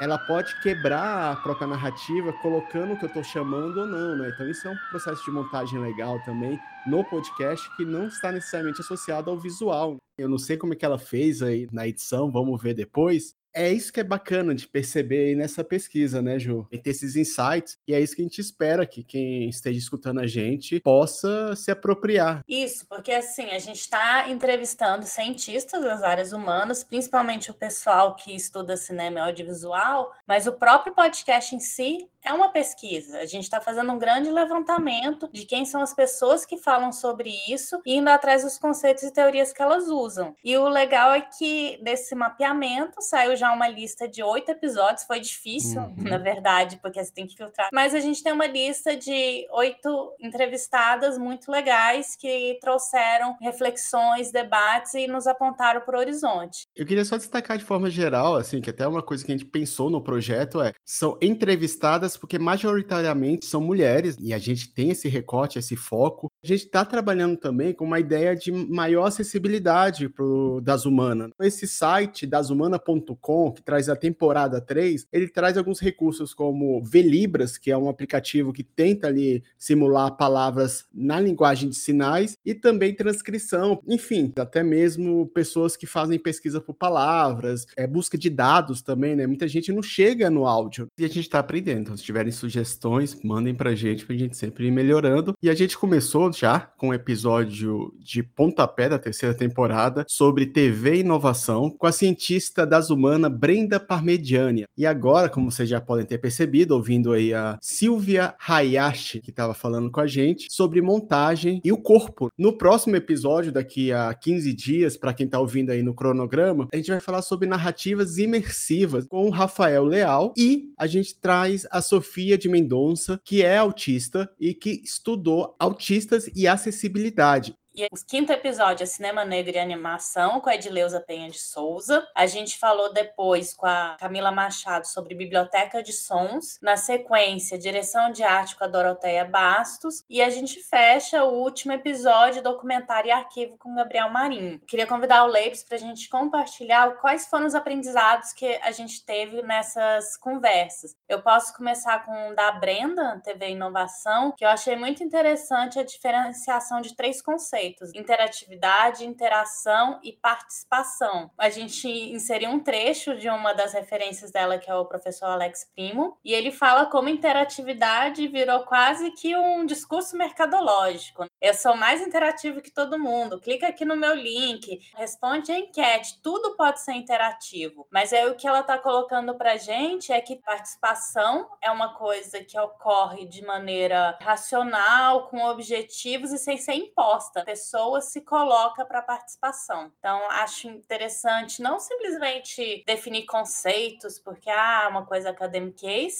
Ela 0.00 0.18
pode 0.18 0.60
quebrar 0.62 1.32
a 1.32 1.36
própria 1.36 1.66
narrativa 1.66 2.32
colocando 2.42 2.94
o 2.94 2.98
que 2.98 3.04
eu 3.04 3.08
estou 3.08 3.22
chamando 3.22 3.82
ou 3.82 3.86
não, 3.86 4.16
né? 4.16 4.30
Então 4.34 4.48
isso 4.48 4.66
é 4.66 4.70
um 4.70 4.76
processo 4.90 5.24
de 5.24 5.30
montagem 5.30 5.78
legal 5.78 6.20
também 6.24 6.58
no 6.86 7.04
podcast 7.04 7.68
que 7.76 7.84
não 7.84 8.08
está 8.08 8.32
necessariamente 8.32 8.80
associado 8.80 9.30
ao 9.30 9.38
visual. 9.38 9.96
Eu 10.18 10.28
não 10.28 10.38
sei 10.38 10.56
como 10.56 10.72
é 10.72 10.76
que 10.76 10.84
ela 10.84 10.98
fez 10.98 11.40
aí 11.40 11.68
na 11.70 11.86
edição, 11.86 12.32
vamos 12.32 12.60
ver 12.60 12.74
depois, 12.74 13.36
é 13.54 13.70
isso 13.70 13.92
que 13.92 14.00
é 14.00 14.04
bacana 14.04 14.54
de 14.54 14.66
perceber 14.66 15.28
aí 15.28 15.34
nessa 15.34 15.62
pesquisa, 15.62 16.22
né, 16.22 16.38
Ju? 16.38 16.66
E 16.70 16.78
ter 16.78 16.90
esses 16.90 17.16
insights, 17.16 17.78
e 17.86 17.94
é 17.94 18.00
isso 18.00 18.16
que 18.16 18.22
a 18.22 18.24
gente 18.24 18.40
espera 18.40 18.86
que 18.86 19.02
quem 19.02 19.48
esteja 19.48 19.78
escutando 19.78 20.20
a 20.20 20.26
gente 20.26 20.80
possa 20.80 21.54
se 21.54 21.70
apropriar. 21.70 22.42
Isso, 22.48 22.86
porque 22.86 23.12
assim, 23.12 23.50
a 23.50 23.58
gente 23.58 23.80
está 23.80 24.28
entrevistando 24.28 25.04
cientistas 25.04 25.82
das 25.82 26.02
áreas 26.02 26.32
humanas, 26.32 26.82
principalmente 26.84 27.50
o 27.50 27.54
pessoal 27.54 28.14
que 28.16 28.34
estuda 28.34 28.76
cinema 28.76 29.18
e 29.18 29.22
audiovisual, 29.22 30.12
mas 30.26 30.46
o 30.46 30.52
próprio 30.52 30.94
podcast 30.94 31.54
em 31.54 31.60
si 31.60 32.08
é 32.24 32.32
uma 32.32 32.50
pesquisa. 32.50 33.18
A 33.18 33.26
gente 33.26 33.44
está 33.44 33.60
fazendo 33.60 33.92
um 33.92 33.98
grande 33.98 34.30
levantamento 34.30 35.28
de 35.32 35.44
quem 35.44 35.64
são 35.64 35.82
as 35.82 35.94
pessoas 35.94 36.44
que 36.46 36.56
falam 36.56 36.92
sobre 36.92 37.32
isso 37.48 37.80
e 37.84 37.96
indo 37.96 38.08
atrás 38.08 38.42
dos 38.42 38.58
conceitos 38.58 39.02
e 39.02 39.12
teorias 39.12 39.52
que 39.52 39.62
elas 39.62 39.88
usam. 39.88 40.34
E 40.44 40.56
o 40.56 40.68
legal 40.68 41.12
é 41.12 41.20
que 41.20 41.78
desse 41.82 42.14
mapeamento 42.14 43.00
saiu 43.00 43.36
já 43.36 43.52
uma 43.52 43.68
lista 43.68 44.08
de 44.08 44.22
oito 44.22 44.50
episódios. 44.50 45.04
Foi 45.04 45.20
difícil, 45.20 45.80
uhum. 45.80 45.94
na 45.98 46.18
verdade, 46.18 46.78
porque 46.80 47.02
você 47.02 47.12
tem 47.12 47.26
que 47.26 47.36
filtrar. 47.36 47.68
Mas 47.72 47.94
a 47.94 48.00
gente 48.00 48.22
tem 48.22 48.32
uma 48.32 48.46
lista 48.46 48.96
de 48.96 49.46
oito 49.50 50.14
entrevistadas 50.20 51.18
muito 51.18 51.50
legais 51.50 52.16
que 52.16 52.58
trouxeram 52.60 53.36
reflexões, 53.40 54.30
debates 54.30 54.94
e 54.94 55.06
nos 55.06 55.26
apontaram 55.26 55.80
para 55.80 55.96
o 55.96 56.00
horizonte. 56.00 56.66
Eu 56.76 56.86
queria 56.86 57.04
só 57.04 57.16
destacar 57.16 57.58
de 57.58 57.64
forma 57.64 57.90
geral, 57.90 58.36
assim, 58.36 58.60
que 58.60 58.70
até 58.70 58.86
uma 58.86 59.02
coisa 59.02 59.24
que 59.24 59.32
a 59.32 59.36
gente 59.36 59.48
pensou 59.48 59.90
no 59.90 60.02
projeto 60.02 60.60
é 60.60 60.72
são 60.84 61.18
entrevistadas 61.20 62.11
porque 62.20 62.38
majoritariamente 62.38 63.46
são 63.46 63.60
mulheres 63.60 64.16
e 64.20 64.32
a 64.32 64.38
gente 64.38 64.72
tem 64.72 64.90
esse 64.90 65.08
recorte, 65.08 65.58
esse 65.58 65.76
foco. 65.76 66.31
A 66.44 66.48
gente 66.48 66.64
está 66.64 66.84
trabalhando 66.84 67.36
também 67.36 67.72
com 67.72 67.84
uma 67.84 68.00
ideia 68.00 68.34
de 68.34 68.50
maior 68.50 69.04
acessibilidade 69.04 70.08
para 70.08 70.24
o 70.24 70.60
Das 70.60 70.84
Humana. 70.84 71.30
Esse 71.40 71.68
site, 71.68 72.26
dashumana.com, 72.26 73.52
que 73.52 73.62
traz 73.62 73.88
a 73.88 73.94
temporada 73.94 74.60
3, 74.60 75.06
ele 75.12 75.28
traz 75.28 75.56
alguns 75.56 75.78
recursos 75.78 76.34
como 76.34 76.82
Velibras, 76.82 77.56
que 77.56 77.70
é 77.70 77.78
um 77.78 77.88
aplicativo 77.88 78.52
que 78.52 78.64
tenta 78.64 79.06
ali 79.06 79.44
simular 79.56 80.16
palavras 80.16 80.84
na 80.92 81.20
linguagem 81.20 81.68
de 81.68 81.76
sinais, 81.76 82.36
e 82.44 82.54
também 82.54 82.92
transcrição. 82.92 83.80
Enfim, 83.86 84.32
até 84.34 84.64
mesmo 84.64 85.28
pessoas 85.28 85.76
que 85.76 85.86
fazem 85.86 86.18
pesquisa 86.18 86.60
por 86.60 86.74
palavras, 86.74 87.66
é, 87.76 87.86
busca 87.86 88.18
de 88.18 88.28
dados 88.28 88.82
também, 88.82 89.14
né? 89.14 89.28
Muita 89.28 89.46
gente 89.46 89.70
não 89.70 89.80
chega 89.82 90.28
no 90.28 90.44
áudio 90.44 90.88
e 90.98 91.04
a 91.04 91.08
gente 91.08 91.20
está 91.20 91.38
aprendendo 91.38 91.96
se 91.96 92.02
tiverem 92.02 92.32
sugestões, 92.32 93.16
mandem 93.22 93.54
pra 93.54 93.76
gente, 93.76 94.04
pra 94.04 94.16
gente 94.16 94.36
sempre 94.36 94.66
ir 94.66 94.72
melhorando. 94.72 95.34
E 95.40 95.48
a 95.48 95.54
gente 95.54 95.78
começou 95.78 96.31
já 96.32 96.60
com 96.60 96.88
um 96.88 96.94
episódio 96.94 97.92
de 97.98 98.22
pontapé 98.22 98.88
da 98.88 98.98
terceira 98.98 99.34
temporada 99.34 100.04
sobre 100.08 100.46
TV 100.46 100.96
e 100.96 101.00
inovação 101.00 101.70
com 101.70 101.86
a 101.86 101.92
cientista 101.92 102.66
das 102.66 102.90
humanas 102.90 103.32
Brenda 103.32 103.78
Parmediani. 103.78 104.64
E 104.76 104.86
agora, 104.86 105.28
como 105.28 105.50
vocês 105.50 105.68
já 105.68 105.80
podem 105.80 106.06
ter 106.06 106.18
percebido, 106.18 106.74
ouvindo 106.74 107.12
aí 107.12 107.32
a 107.34 107.58
Silvia 107.60 108.34
Hayashi, 108.46 109.20
que 109.20 109.30
estava 109.30 109.54
falando 109.54 109.90
com 109.90 110.00
a 110.00 110.06
gente, 110.06 110.46
sobre 110.50 110.80
montagem 110.80 111.60
e 111.64 111.72
o 111.72 111.78
corpo. 111.78 112.30
No 112.38 112.56
próximo 112.56 112.96
episódio, 112.96 113.52
daqui 113.52 113.92
a 113.92 114.12
15 114.14 114.52
dias, 114.52 114.96
para 114.96 115.14
quem 115.14 115.26
está 115.26 115.38
ouvindo 115.38 115.70
aí 115.70 115.82
no 115.82 115.94
cronograma, 115.94 116.68
a 116.72 116.76
gente 116.76 116.90
vai 116.90 117.00
falar 117.00 117.22
sobre 117.22 117.48
narrativas 117.48 118.18
imersivas 118.18 119.06
com 119.06 119.26
o 119.26 119.30
Rafael 119.30 119.84
Leal 119.84 120.32
e 120.36 120.72
a 120.78 120.86
gente 120.86 121.14
traz 121.14 121.66
a 121.70 121.80
Sofia 121.80 122.38
de 122.38 122.48
Mendonça, 122.48 123.20
que 123.24 123.42
é 123.42 123.58
autista 123.58 124.30
e 124.38 124.54
que 124.54 124.82
estudou 124.84 125.54
autistas 125.58 126.21
e 126.34 126.46
acessibilidade. 126.46 127.54
E 127.74 127.86
o 127.86 128.06
quinto 128.06 128.30
episódio 128.30 128.84
é 128.84 128.86
Cinema 128.86 129.24
Negro 129.24 129.56
e 129.56 129.58
Animação, 129.58 130.42
com 130.42 130.50
a 130.50 130.54
Edileuza 130.54 131.00
Penha 131.00 131.30
de 131.30 131.38
Souza. 131.38 132.06
A 132.14 132.26
gente 132.26 132.58
falou 132.58 132.92
depois 132.92 133.54
com 133.54 133.64
a 133.64 133.96
Camila 133.98 134.30
Machado 134.30 134.86
sobre 134.86 135.14
Biblioteca 135.14 135.82
de 135.82 135.90
Sons. 135.90 136.58
Na 136.60 136.76
sequência, 136.76 137.58
Direção 137.58 138.12
de 138.12 138.22
Arte 138.22 138.56
com 138.56 138.64
a 138.64 138.66
Doroteia 138.66 139.24
Bastos. 139.24 140.04
E 140.10 140.20
a 140.20 140.28
gente 140.28 140.60
fecha 140.64 141.24
o 141.24 141.32
último 141.32 141.72
episódio, 141.72 142.42
Documentário 142.42 143.08
e 143.08 143.12
Arquivo 143.12 143.56
com 143.56 143.74
Gabriel 143.74 144.10
Marinho. 144.10 144.60
Queria 144.68 144.86
convidar 144.86 145.24
o 145.24 145.28
Leibs 145.28 145.64
para 145.64 145.76
a 145.76 145.80
gente 145.80 146.10
compartilhar 146.10 146.98
quais 147.00 147.26
foram 147.26 147.46
os 147.46 147.54
aprendizados 147.54 148.34
que 148.34 148.54
a 148.62 148.70
gente 148.70 149.02
teve 149.02 149.40
nessas 149.40 150.18
conversas. 150.18 150.94
Eu 151.08 151.22
posso 151.22 151.56
começar 151.56 152.04
com 152.04 152.32
o 152.32 152.34
da 152.34 152.52
Brenda, 152.52 153.18
TV 153.24 153.52
Inovação, 153.52 154.30
que 154.36 154.44
eu 154.44 154.50
achei 154.50 154.76
muito 154.76 155.02
interessante 155.02 155.78
a 155.78 155.84
diferenciação 155.84 156.82
de 156.82 156.94
três 156.94 157.22
conceitos 157.22 157.61
conceitos: 157.62 157.94
interatividade, 157.94 159.04
interação 159.04 160.00
e 160.02 160.12
participação. 160.12 161.30
A 161.38 161.48
gente 161.48 161.88
inseriu 161.88 162.50
um 162.50 162.60
trecho 162.60 163.16
de 163.16 163.28
uma 163.28 163.52
das 163.52 163.72
referências 163.72 164.30
dela, 164.30 164.58
que 164.58 164.70
é 164.70 164.74
o 164.74 164.84
professor 164.84 165.26
Alex 165.26 165.70
Primo, 165.74 166.18
e 166.24 166.32
ele 166.32 166.50
fala 166.50 166.86
como 166.86 167.08
interatividade 167.08 168.26
virou 168.28 168.64
quase 168.64 169.10
que 169.12 169.36
um 169.36 169.64
discurso 169.64 170.16
mercadológico. 170.16 171.26
Eu 171.40 171.54
sou 171.54 171.76
mais 171.76 172.00
interativo 172.00 172.60
que 172.60 172.70
todo 172.70 172.98
mundo. 172.98 173.40
Clica 173.40 173.68
aqui 173.68 173.84
no 173.84 173.96
meu 173.96 174.14
link, 174.14 174.80
responde 174.96 175.52
a 175.52 175.58
enquete, 175.58 176.20
tudo 176.22 176.56
pode 176.56 176.80
ser 176.80 176.92
interativo. 176.92 177.86
Mas 177.90 178.12
aí 178.12 178.28
o 178.28 178.34
que 178.34 178.48
ela 178.48 178.60
está 178.60 178.78
colocando 178.78 179.34
para 179.36 179.56
gente 179.56 180.12
é 180.12 180.20
que 180.20 180.36
participação 180.36 181.48
é 181.60 181.70
uma 181.70 181.94
coisa 181.94 182.42
que 182.42 182.58
ocorre 182.58 183.26
de 183.26 183.44
maneira 183.44 184.18
racional, 184.20 185.28
com 185.28 185.44
objetivos 185.44 186.32
e 186.32 186.38
sem 186.38 186.56
ser 186.56 186.74
imposta 186.74 187.44
pessoa 187.52 188.00
se 188.00 188.22
coloca 188.22 188.84
para 188.84 189.02
participação. 189.02 189.92
Então, 189.98 190.30
acho 190.30 190.68
interessante 190.68 191.60
não 191.60 191.78
simplesmente 191.78 192.82
definir 192.86 193.26
conceitos, 193.26 194.18
porque 194.18 194.48
ah, 194.48 194.88
uma 194.90 195.04
coisa 195.04 195.30
acadêmica 195.30 195.72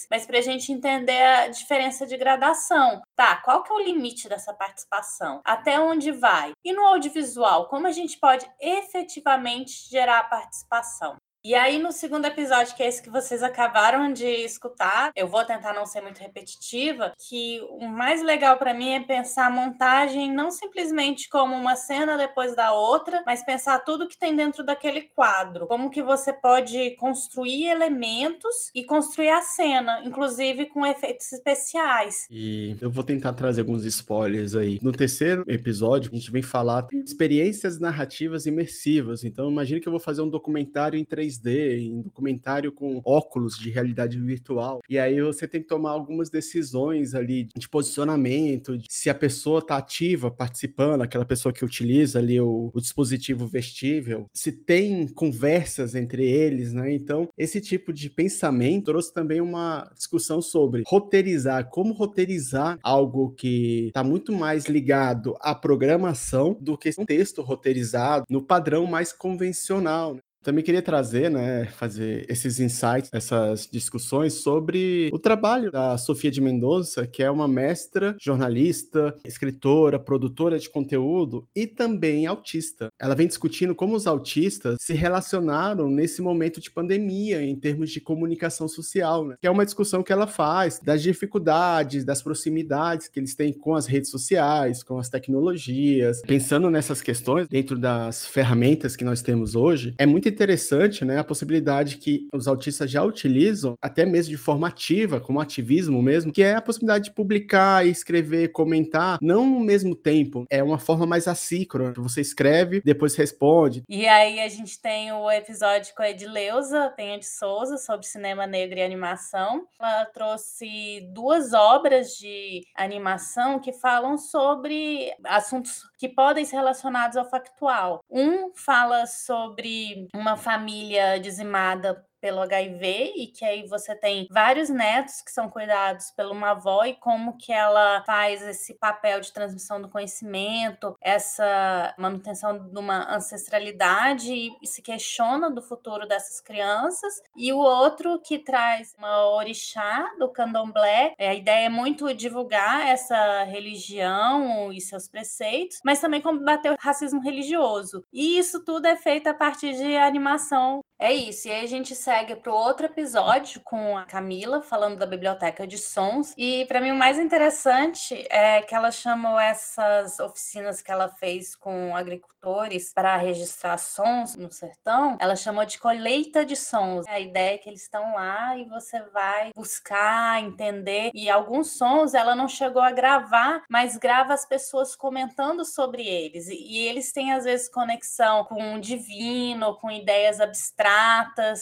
mas 0.09 0.25
para 0.25 0.39
a 0.39 0.41
gente 0.41 0.71
entender 0.71 1.21
a 1.21 1.47
diferença 1.47 2.05
de 2.05 2.17
gradação. 2.17 3.01
Tá, 3.15 3.37
qual 3.37 3.63
que 3.63 3.71
é 3.71 3.75
o 3.75 3.79
limite 3.79 4.27
dessa 4.27 4.53
participação? 4.53 5.41
Até 5.43 5.79
onde 5.79 6.11
vai? 6.11 6.51
E 6.63 6.73
no 6.73 6.83
audiovisual, 6.85 7.67
como 7.67 7.87
a 7.87 7.91
gente 7.91 8.17
pode 8.17 8.49
efetivamente 8.59 9.89
gerar 9.89 10.29
participação? 10.29 11.17
E 11.45 11.53
aí, 11.55 11.77
no 11.77 11.91
segundo 11.91 12.23
episódio, 12.23 12.73
que 12.73 12.81
é 12.81 12.87
esse 12.87 13.03
que 13.03 13.09
vocês 13.09 13.43
acabaram 13.43 14.13
de 14.13 14.25
escutar, 14.25 15.11
eu 15.13 15.27
vou 15.27 15.43
tentar 15.43 15.73
não 15.73 15.85
ser 15.85 15.99
muito 15.99 16.19
repetitiva, 16.19 17.11
que 17.19 17.59
o 17.69 17.85
mais 17.85 18.23
legal 18.23 18.55
para 18.55 18.73
mim 18.73 18.93
é 18.93 19.01
pensar 19.01 19.47
a 19.47 19.49
montagem 19.49 20.31
não 20.31 20.49
simplesmente 20.49 21.27
como 21.27 21.53
uma 21.53 21.75
cena 21.75 22.17
depois 22.17 22.55
da 22.55 22.71
outra, 22.71 23.21
mas 23.25 23.43
pensar 23.43 23.79
tudo 23.79 24.07
que 24.07 24.17
tem 24.17 24.33
dentro 24.33 24.63
daquele 24.63 25.01
quadro. 25.01 25.67
Como 25.67 25.89
que 25.89 26.01
você 26.01 26.31
pode 26.31 26.91
construir 26.91 27.65
elementos 27.65 28.71
e 28.73 28.85
construir 28.85 29.31
a 29.31 29.41
cena, 29.41 30.01
inclusive 30.05 30.67
com 30.67 30.85
efeitos 30.85 31.29
especiais. 31.33 32.25
E 32.31 32.77
eu 32.79 32.89
vou 32.89 33.03
tentar 33.03 33.33
trazer 33.33 33.59
alguns 33.59 33.83
spoilers 33.83 34.55
aí. 34.55 34.79
No 34.81 34.93
terceiro 34.93 35.43
episódio, 35.49 36.09
a 36.09 36.15
gente 36.15 36.31
vem 36.31 36.41
falar 36.41 36.87
experiências 36.93 37.81
narrativas 37.81 38.45
imersivas. 38.45 39.25
Então, 39.25 39.51
imagine 39.51 39.81
que 39.81 39.89
eu 39.89 39.91
vou 39.91 39.99
fazer 39.99 40.21
um 40.21 40.29
documentário 40.29 40.97
em 40.97 41.03
três 41.03 41.32
3D, 41.39 41.79
em 41.79 42.01
documentário 42.01 42.71
com 42.71 43.01
óculos 43.05 43.57
de 43.57 43.69
realidade 43.69 44.19
virtual. 44.19 44.81
E 44.89 44.97
aí 44.99 45.21
você 45.21 45.47
tem 45.47 45.61
que 45.61 45.67
tomar 45.67 45.91
algumas 45.91 46.29
decisões 46.29 47.13
ali 47.13 47.47
de 47.55 47.69
posicionamento, 47.69 48.77
de 48.77 48.85
se 48.89 49.09
a 49.09 49.15
pessoa 49.15 49.59
está 49.59 49.77
ativa, 49.77 50.31
participando, 50.31 51.01
aquela 51.01 51.25
pessoa 51.25 51.53
que 51.53 51.65
utiliza 51.65 52.19
ali 52.19 52.39
o, 52.39 52.71
o 52.73 52.81
dispositivo 52.81 53.47
vestível, 53.47 54.25
se 54.33 54.51
tem 54.51 55.07
conversas 55.07 55.95
entre 55.95 56.25
eles, 56.25 56.73
né? 56.73 56.93
Então, 56.93 57.29
esse 57.37 57.59
tipo 57.59 57.91
de 57.91 58.09
pensamento 58.09 58.85
trouxe 58.85 59.13
também 59.13 59.41
uma 59.41 59.89
discussão 59.95 60.41
sobre 60.41 60.83
roteirizar, 60.87 61.69
como 61.69 61.93
roteirizar 61.93 62.77
algo 62.83 63.31
que 63.31 63.87
está 63.87 64.03
muito 64.03 64.33
mais 64.33 64.65
ligado 64.65 65.35
à 65.39 65.55
programação 65.55 66.57
do 66.59 66.77
que 66.77 66.91
um 66.97 67.05
texto 67.05 67.41
roteirizado 67.41 68.25
no 68.29 68.41
padrão 68.41 68.85
mais 68.85 69.13
convencional. 69.13 70.17
Também 70.43 70.63
queria 70.63 70.81
trazer, 70.81 71.31
né, 71.31 71.65
fazer 71.65 72.25
esses 72.29 72.59
insights, 72.59 73.09
essas 73.13 73.67
discussões 73.71 74.33
sobre 74.33 75.09
o 75.13 75.17
trabalho 75.17 75.71
da 75.71 75.97
Sofia 75.97 76.29
de 76.29 76.41
Mendonça, 76.41 77.07
que 77.07 77.23
é 77.23 77.31
uma 77.31 77.47
mestra, 77.47 78.15
jornalista, 78.19 79.15
escritora, 79.23 79.97
produtora 79.97 80.59
de 80.59 80.69
conteúdo 80.69 81.47
e 81.55 81.65
também 81.65 82.27
autista. 82.27 82.89
Ela 82.99 83.15
vem 83.15 83.25
discutindo 83.25 83.73
como 83.73 83.95
os 83.95 84.05
autistas 84.05 84.77
se 84.81 84.93
relacionaram 84.93 85.89
nesse 85.89 86.21
momento 86.21 86.59
de 86.59 86.69
pandemia 86.69 87.41
em 87.41 87.55
termos 87.55 87.89
de 87.89 88.01
comunicação 88.01 88.67
social, 88.67 89.25
né? 89.25 89.35
que 89.39 89.47
é 89.47 89.51
uma 89.51 89.63
discussão 89.63 90.03
que 90.03 90.11
ela 90.11 90.27
faz 90.27 90.79
das 90.83 91.01
dificuldades, 91.01 92.03
das 92.03 92.21
proximidades 92.21 93.07
que 93.07 93.19
eles 93.19 93.33
têm 93.33 93.53
com 93.53 93.75
as 93.75 93.85
redes 93.85 94.09
sociais, 94.09 94.83
com 94.83 94.97
as 94.97 95.07
tecnologias. 95.07 96.21
Pensando 96.21 96.69
nessas 96.69 97.01
questões 97.01 97.47
dentro 97.47 97.79
das 97.79 98.25
ferramentas 98.25 98.97
que 98.97 99.05
nós 99.05 99.21
temos 99.21 99.55
hoje, 99.55 99.93
é 99.97 100.05
muito 100.05 100.27
interessante, 100.33 101.05
né, 101.05 101.19
a 101.19 101.23
possibilidade 101.23 101.97
que 101.97 102.27
os 102.33 102.47
autistas 102.47 102.89
já 102.89 103.03
utilizam, 103.03 103.77
até 103.81 104.05
mesmo 104.05 104.31
de 104.31 104.37
forma 104.37 104.67
ativa, 104.67 105.19
como 105.19 105.39
ativismo 105.39 106.01
mesmo, 106.01 106.31
que 106.31 106.43
é 106.43 106.55
a 106.55 106.61
possibilidade 106.61 107.05
de 107.05 107.11
publicar, 107.11 107.85
escrever, 107.85 108.51
comentar, 108.51 109.17
não 109.21 109.45
no 109.45 109.59
mesmo 109.59 109.95
tempo. 109.95 110.45
É 110.49 110.63
uma 110.63 110.79
forma 110.79 111.05
mais 111.05 111.27
assíncrona. 111.27 111.93
Você 111.97 112.21
escreve, 112.21 112.81
depois 112.83 113.15
responde. 113.15 113.83
E 113.87 114.07
aí 114.07 114.39
a 114.39 114.49
gente 114.49 114.79
tem 114.81 115.11
o 115.11 115.29
episódio 115.31 115.93
com 115.95 116.01
a 116.01 116.09
Edileuza 116.09 116.91
Penha 116.95 117.19
de 117.19 117.25
Souza 117.25 117.77
sobre 117.77 118.05
cinema 118.05 118.47
negro 118.47 118.79
e 118.79 118.81
animação. 118.81 119.65
Ela 119.79 120.05
trouxe 120.05 121.07
duas 121.13 121.53
obras 121.53 122.17
de 122.17 122.61
animação 122.75 123.59
que 123.59 123.71
falam 123.73 124.17
sobre 124.17 125.11
assuntos 125.23 125.83
que 126.03 126.09
podem 126.09 126.43
ser 126.43 126.57
relacionados 126.57 127.15
ao 127.15 127.23
factual. 127.23 128.01
Um 128.09 128.53
fala 128.53 129.05
sobre 129.07 130.09
uma 130.13 130.35
família 130.35 131.17
dizimada 131.17 132.05
pelo 132.23 132.39
HIV 132.39 133.15
e 133.17 133.27
que 133.27 133.43
aí 133.43 133.67
você 133.67 133.93
tem 133.93 134.29
vários 134.31 134.69
netos 134.69 135.21
que 135.21 135.29
são 135.29 135.49
cuidados 135.49 136.09
por 136.11 136.27
uma 136.27 136.51
avó 136.51 136.85
e 136.85 136.95
como 136.95 137.35
que 137.37 137.51
ela 137.51 138.01
faz 138.05 138.41
esse 138.41 138.75
papel 138.75 139.19
de 139.19 139.33
transmissão 139.33 139.81
do 139.81 139.89
conhecimento, 139.89 140.95
essa 141.01 141.93
manutenção 141.97 142.57
de 142.57 142.79
uma 142.79 143.13
ancestralidade 143.13 144.33
e 144.61 144.65
se 144.65 144.81
questiona 144.81 145.51
do 145.51 145.61
futuro 145.61 146.07
dessas 146.07 146.39
crianças. 146.39 147.21
E 147.35 147.51
o 147.51 147.57
outro 147.57 148.17
que 148.21 148.39
traz 148.39 148.95
uma 148.97 149.29
orixá 149.35 150.09
do 150.17 150.31
candomblé, 150.31 151.13
é, 151.17 151.27
a 151.27 151.35
ideia 151.35 151.65
é 151.65 151.69
muito 151.69 152.13
divulgar 152.13 152.87
essa 152.87 153.43
religião 153.43 154.71
e 154.71 154.79
seus 154.79 155.09
preceitos, 155.09 155.81
mas 155.83 155.99
também 155.99 156.21
combater 156.21 156.71
o 156.71 156.77
racismo 156.79 157.19
religioso. 157.19 158.05
E 158.13 158.37
isso 158.37 158.63
tudo 158.63 158.85
é 158.85 158.95
feito 158.95 159.27
a 159.27 159.33
partir 159.33 159.73
de 159.73 159.97
animação 159.97 160.79
é 161.03 161.11
isso. 161.11 161.49
E 161.49 161.51
aí 161.51 161.65
a 161.65 161.67
gente 161.67 161.93
segue 161.93 162.33
para 162.33 162.49
o 162.49 162.55
outro 162.55 162.85
episódio 162.85 163.59
com 163.59 163.97
a 163.97 164.05
Camila 164.05 164.61
falando 164.61 164.97
da 164.97 165.05
biblioteca 165.05 165.67
de 165.67 165.77
sons. 165.77 166.33
E 166.37 166.63
para 166.65 166.79
mim 166.79 166.91
o 166.91 166.95
mais 166.95 167.19
interessante 167.19 168.25
é 168.29 168.61
que 168.61 168.73
ela 168.73 168.89
chamou 168.89 169.37
essas 169.37 170.17
oficinas 170.21 170.81
que 170.81 170.89
ela 170.89 171.09
fez 171.09 171.57
com 171.57 171.93
agricultores 171.93 172.93
para 172.93 173.17
registrar 173.17 173.77
sons 173.77 174.37
no 174.37 174.49
sertão. 174.49 175.17
Ela 175.19 175.35
chamou 175.35 175.65
de 175.65 175.77
colheita 175.77 176.45
de 176.45 176.55
sons. 176.55 177.05
A 177.07 177.19
ideia 177.19 177.55
é 177.55 177.57
que 177.57 177.69
eles 177.69 177.81
estão 177.81 178.15
lá 178.15 178.57
e 178.57 178.63
você 178.63 179.01
vai 179.13 179.51
buscar, 179.53 180.41
entender. 180.41 181.11
E 181.13 181.29
alguns 181.29 181.71
sons 181.71 182.13
ela 182.13 182.33
não 182.33 182.47
chegou 182.47 182.81
a 182.81 182.91
gravar, 182.91 183.63
mas 183.69 183.97
grava 183.97 184.33
as 184.33 184.45
pessoas 184.45 184.95
comentando 184.95 185.65
sobre 185.65 186.07
eles. 186.07 186.47
E 186.47 186.77
eles 186.77 187.11
têm 187.11 187.33
às 187.33 187.43
vezes 187.43 187.67
conexão 187.67 188.45
com 188.45 188.75
o 188.75 188.79
divino, 188.79 189.75
com 189.75 189.91
ideias 189.91 190.39
abstratas 190.39 190.92